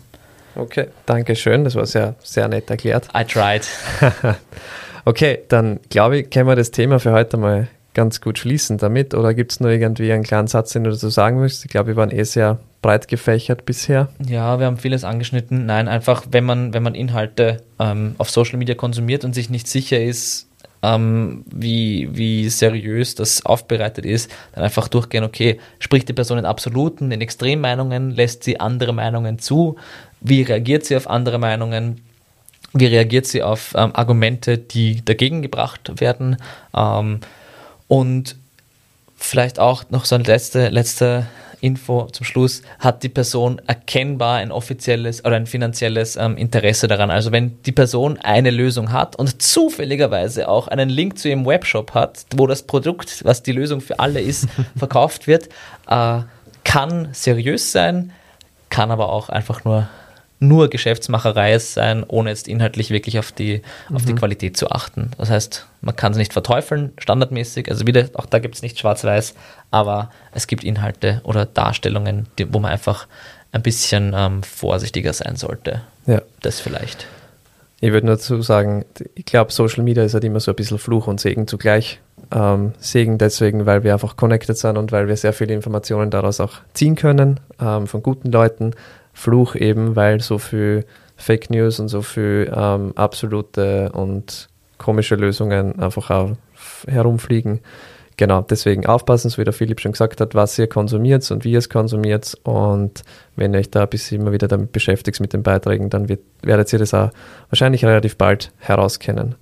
Okay, 0.55 0.87
danke 1.05 1.35
schön. 1.35 1.63
Das 1.63 1.75
war 1.75 1.85
sehr, 1.85 2.15
sehr 2.21 2.47
nett 2.47 2.69
erklärt. 2.69 3.07
I 3.15 3.23
tried. 3.23 3.67
okay, 5.05 5.39
dann 5.47 5.79
glaube 5.89 6.19
ich, 6.19 6.29
können 6.29 6.47
wir 6.47 6.55
das 6.55 6.71
Thema 6.71 6.99
für 6.99 7.11
heute 7.11 7.37
mal 7.37 7.67
ganz 7.95 8.21
gut 8.21 8.37
schließen 8.37 8.77
damit? 8.77 9.15
Oder 9.15 9.33
gibt 9.33 9.53
es 9.53 9.59
nur 9.59 9.71
irgendwie 9.71 10.11
einen 10.11 10.23
kleinen 10.23 10.47
Satz, 10.47 10.73
den 10.73 10.83
du 10.83 10.91
dazu 10.91 11.09
sagen 11.09 11.39
möchtest? 11.39 11.65
Ich 11.65 11.71
glaube, 11.71 11.87
wir 11.87 11.95
waren 11.95 12.11
eh 12.11 12.23
sehr 12.23 12.59
breit 12.83 13.07
gefächert 13.07 13.65
bisher. 13.65 14.09
Ja, 14.23 14.59
wir 14.59 14.67
haben 14.67 14.77
vieles 14.77 15.03
angeschnitten. 15.03 15.65
Nein, 15.65 15.87
einfach, 15.87 16.25
wenn 16.29 16.43
man, 16.43 16.73
wenn 16.75 16.83
man 16.83 16.93
Inhalte 16.93 17.63
ähm, 17.79 18.13
auf 18.19 18.29
Social 18.29 18.59
Media 18.59 18.75
konsumiert 18.75 19.25
und 19.25 19.33
sich 19.33 19.49
nicht 19.49 19.67
sicher 19.67 19.99
ist, 19.99 20.47
ähm, 20.83 21.43
wie, 21.47 22.09
wie 22.11 22.47
seriös 22.49 23.15
das 23.15 23.45
aufbereitet 23.45 24.05
ist, 24.05 24.31
dann 24.53 24.63
einfach 24.63 24.87
durchgehen, 24.87 25.23
okay, 25.23 25.59
spricht 25.79 26.07
die 26.09 26.13
Person 26.13 26.37
in 26.37 26.45
Absoluten, 26.45 27.11
in 27.11 27.21
Extremmeinungen, 27.21 28.11
lässt 28.11 28.43
sie 28.43 28.59
andere 28.59 28.93
Meinungen 28.93 29.39
zu, 29.39 29.77
wie 30.21 30.43
reagiert 30.43 30.85
sie 30.85 30.95
auf 30.95 31.09
andere 31.09 31.39
Meinungen, 31.39 32.01
wie 32.73 32.85
reagiert 32.85 33.25
sie 33.25 33.41
auf 33.41 33.73
ähm, 33.75 33.95
Argumente, 33.95 34.57
die 34.57 35.03
dagegen 35.03 35.41
gebracht 35.41 35.99
werden. 35.99 36.37
Ähm, 36.75 37.21
und 37.87 38.35
vielleicht 39.15 39.59
auch 39.59 39.83
noch 39.89 40.05
so 40.05 40.15
eine 40.15 40.23
letzte, 40.23 40.69
letzte 40.69 41.27
Info 41.61 42.05
zum 42.11 42.25
Schluss, 42.25 42.61
hat 42.79 43.01
die 43.03 43.09
Person 43.09 43.59
erkennbar 43.65 44.37
ein 44.37 44.51
offizielles 44.51 45.23
oder 45.25 45.35
ein 45.35 45.47
finanzielles 45.47 46.15
ähm, 46.15 46.37
Interesse 46.37 46.87
daran. 46.87 47.09
Also 47.09 47.31
wenn 47.31 47.61
die 47.63 47.71
Person 47.71 48.19
eine 48.19 48.51
Lösung 48.51 48.91
hat 48.91 49.15
und 49.15 49.41
zufälligerweise 49.41 50.47
auch 50.47 50.67
einen 50.67 50.89
Link 50.89 51.17
zu 51.17 51.29
ihrem 51.29 51.45
Webshop 51.45 51.93
hat, 51.93 52.25
wo 52.35 52.45
das 52.45 52.63
Produkt, 52.63 53.25
was 53.25 53.41
die 53.41 53.51
Lösung 53.51 53.81
für 53.81 53.99
alle 53.99 54.21
ist, 54.21 54.47
verkauft 54.77 55.27
wird, 55.27 55.49
äh, 55.89 56.19
kann 56.63 57.09
seriös 57.13 57.71
sein, 57.71 58.11
kann 58.69 58.91
aber 58.91 59.09
auch 59.09 59.29
einfach 59.29 59.63
nur 59.63 59.87
nur 60.47 60.69
Geschäftsmacherei 60.69 61.57
sein, 61.59 62.03
ohne 62.07 62.29
jetzt 62.29 62.47
inhaltlich 62.47 62.89
wirklich 62.89 63.19
auf 63.19 63.31
die, 63.31 63.61
mhm. 63.89 63.95
auf 63.95 64.05
die. 64.05 64.15
Qualität 64.15 64.57
zu 64.57 64.71
achten. 64.71 65.11
Das 65.17 65.29
heißt, 65.29 65.67
man 65.81 65.95
kann 65.95 66.13
es 66.13 66.17
nicht 66.17 66.33
verteufeln, 66.33 66.93
standardmäßig. 66.97 67.69
Also 67.69 67.85
wieder, 67.85 68.09
auch 68.13 68.25
da 68.25 68.39
gibt 68.39 68.55
es 68.55 68.61
nicht 68.61 68.79
schwarz-weiß, 68.79 69.35
aber 69.71 70.09
es 70.33 70.47
gibt 70.47 70.63
Inhalte 70.63 71.21
oder 71.23 71.45
Darstellungen, 71.45 72.27
die, 72.37 72.53
wo 72.53 72.59
man 72.59 72.71
einfach 72.71 73.07
ein 73.51 73.61
bisschen 73.61 74.13
ähm, 74.15 74.43
vorsichtiger 74.43 75.13
sein 75.13 75.35
sollte. 75.35 75.81
Ja. 76.05 76.21
Das 76.41 76.59
vielleicht. 76.59 77.07
Ich 77.81 77.91
würde 77.91 78.07
nur 78.07 78.15
dazu 78.15 78.41
sagen, 78.41 78.85
ich 79.15 79.25
glaube, 79.25 79.51
Social 79.51 79.83
Media 79.83 80.03
ist 80.03 80.13
halt 80.13 80.23
immer 80.23 80.39
so 80.39 80.51
ein 80.51 80.55
bisschen 80.55 80.77
Fluch 80.77 81.07
und 81.07 81.19
Segen 81.19 81.47
zugleich. 81.47 81.99
Ähm, 82.31 82.73
Segen 82.79 83.17
deswegen, 83.17 83.65
weil 83.65 83.83
wir 83.83 83.93
einfach 83.93 84.17
connected 84.17 84.57
sind 84.57 84.77
und 84.77 84.91
weil 84.91 85.07
wir 85.07 85.17
sehr 85.17 85.33
viele 85.33 85.53
Informationen 85.53 86.09
daraus 86.09 86.39
auch 86.39 86.53
ziehen 86.73 86.95
können 86.95 87.39
ähm, 87.59 87.87
von 87.87 88.01
guten 88.01 88.31
Leuten. 88.31 88.71
Fluch 89.15 89.55
eben, 89.55 89.95
weil 89.95 90.19
so 90.19 90.37
viel 90.37 90.85
Fake 91.15 91.49
News 91.49 91.79
und 91.79 91.87
so 91.87 92.01
viel 92.03 92.51
ähm, 92.55 92.91
absolute 92.95 93.91
und 93.93 94.49
komische 94.77 95.15
Lösungen 95.15 95.79
einfach 95.79 96.11
auch 96.11 96.31
herumfliegen. 96.87 97.61
Genau, 98.17 98.41
deswegen 98.41 98.85
aufpassen, 98.85 99.29
so 99.29 99.39
wie 99.39 99.43
der 99.43 99.53
Philipp 99.53 99.81
schon 99.81 99.91
gesagt 99.91 100.21
hat, 100.21 100.35
was 100.35 100.57
ihr 100.57 100.67
konsumiert 100.67 101.29
und 101.31 101.43
wie 101.43 101.51
ihr 101.51 101.57
es 101.57 101.69
konsumiert. 101.69 102.37
Und 102.43 103.03
wenn 103.35 103.53
ihr 103.53 103.59
euch 103.59 103.71
da 103.71 103.83
ein 103.83 103.89
bisschen 103.89 104.21
immer 104.21 104.31
wieder 104.31 104.47
damit 104.47 104.71
beschäftigt 104.71 105.19
mit 105.19 105.33
den 105.33 105.43
Beiträgen, 105.43 105.89
dann 105.89 106.07
wird, 106.07 106.21
werdet 106.41 106.71
ihr 106.71 106.79
das 106.79 106.93
auch 106.93 107.09
wahrscheinlich 107.49 107.83
relativ 107.83 108.17
bald 108.17 108.51
herauskennen. 108.59 109.35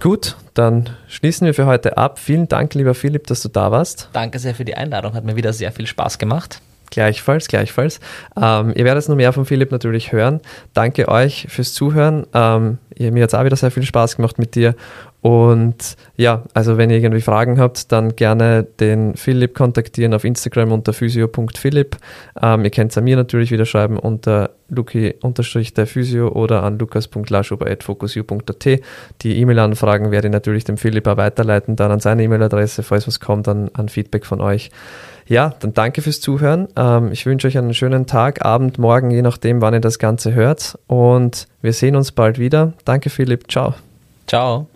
Gut, 0.00 0.36
dann 0.54 0.88
schließen 1.08 1.46
wir 1.46 1.52
für 1.52 1.66
heute 1.66 1.98
ab. 1.98 2.18
Vielen 2.18 2.48
Dank, 2.48 2.74
lieber 2.74 2.94
Philipp, 2.94 3.26
dass 3.26 3.42
du 3.42 3.50
da 3.50 3.70
warst. 3.70 4.08
Danke 4.14 4.38
sehr 4.38 4.54
für 4.54 4.64
die 4.64 4.74
Einladung, 4.74 5.12
hat 5.12 5.24
mir 5.24 5.36
wieder 5.36 5.52
sehr 5.52 5.72
viel 5.72 5.86
Spaß 5.86 6.18
gemacht. 6.18 6.62
Gleichfalls, 6.90 7.48
gleichfalls. 7.48 8.00
Ähm, 8.40 8.72
ihr 8.74 8.84
werdet 8.84 9.08
noch 9.08 9.16
mehr 9.16 9.32
von 9.32 9.44
Philipp 9.44 9.70
natürlich 9.70 10.12
hören. 10.12 10.40
Danke 10.74 11.08
euch 11.08 11.46
fürs 11.48 11.72
Zuhören. 11.72 12.26
Ähm, 12.34 12.78
mir 12.98 13.22
hat 13.22 13.30
es 13.30 13.34
auch 13.34 13.44
wieder 13.44 13.56
sehr 13.56 13.70
viel 13.70 13.84
Spaß 13.84 14.16
gemacht 14.16 14.38
mit 14.38 14.54
dir. 14.54 14.74
Und 15.22 15.96
ja, 16.16 16.44
also 16.54 16.78
wenn 16.78 16.88
ihr 16.90 16.96
irgendwie 16.96 17.20
Fragen 17.20 17.60
habt, 17.60 17.92
dann 17.92 18.16
gerne 18.16 18.64
den 18.64 19.14
Philipp 19.16 19.54
kontaktieren 19.54 20.14
auf 20.14 20.24
Instagram 20.24 20.72
unter 20.72 20.94
physio.philipp. 20.94 21.96
Ähm, 22.40 22.64
ihr 22.64 22.70
könnt 22.70 22.90
es 22.92 22.98
an 22.98 23.04
mir 23.04 23.16
natürlich 23.16 23.50
wieder 23.50 23.66
schreiben 23.66 23.98
unter 23.98 24.50
luki-der-physio 24.68 26.28
oder 26.28 26.62
an 26.62 26.78
lukas.laschuber.focusu.at. 26.78 28.64
Die 29.22 29.38
E-Mail-Anfragen 29.40 30.10
werde 30.10 30.28
ich 30.28 30.32
natürlich 30.32 30.64
dem 30.64 30.78
Philipp 30.78 31.06
auch 31.06 31.18
weiterleiten, 31.18 31.76
dann 31.76 31.90
an 31.90 32.00
seine 32.00 32.22
E-Mail-Adresse, 32.22 32.82
falls 32.82 33.06
was 33.06 33.20
kommt, 33.20 33.46
dann 33.46 33.68
an 33.74 33.90
Feedback 33.90 34.24
von 34.24 34.40
euch. 34.40 34.70
Ja, 35.30 35.54
dann 35.60 35.72
danke 35.72 36.02
fürs 36.02 36.20
Zuhören. 36.20 36.66
Ähm, 36.74 37.12
ich 37.12 37.24
wünsche 37.24 37.46
euch 37.46 37.56
einen 37.56 37.72
schönen 37.72 38.06
Tag, 38.08 38.44
Abend, 38.44 38.78
Morgen, 38.78 39.12
je 39.12 39.22
nachdem, 39.22 39.62
wann 39.62 39.72
ihr 39.72 39.80
das 39.80 40.00
Ganze 40.00 40.34
hört. 40.34 40.76
Und 40.88 41.46
wir 41.62 41.72
sehen 41.72 41.94
uns 41.94 42.10
bald 42.10 42.40
wieder. 42.40 42.72
Danke, 42.84 43.10
Philipp. 43.10 43.48
Ciao. 43.48 43.74
Ciao. 44.26 44.66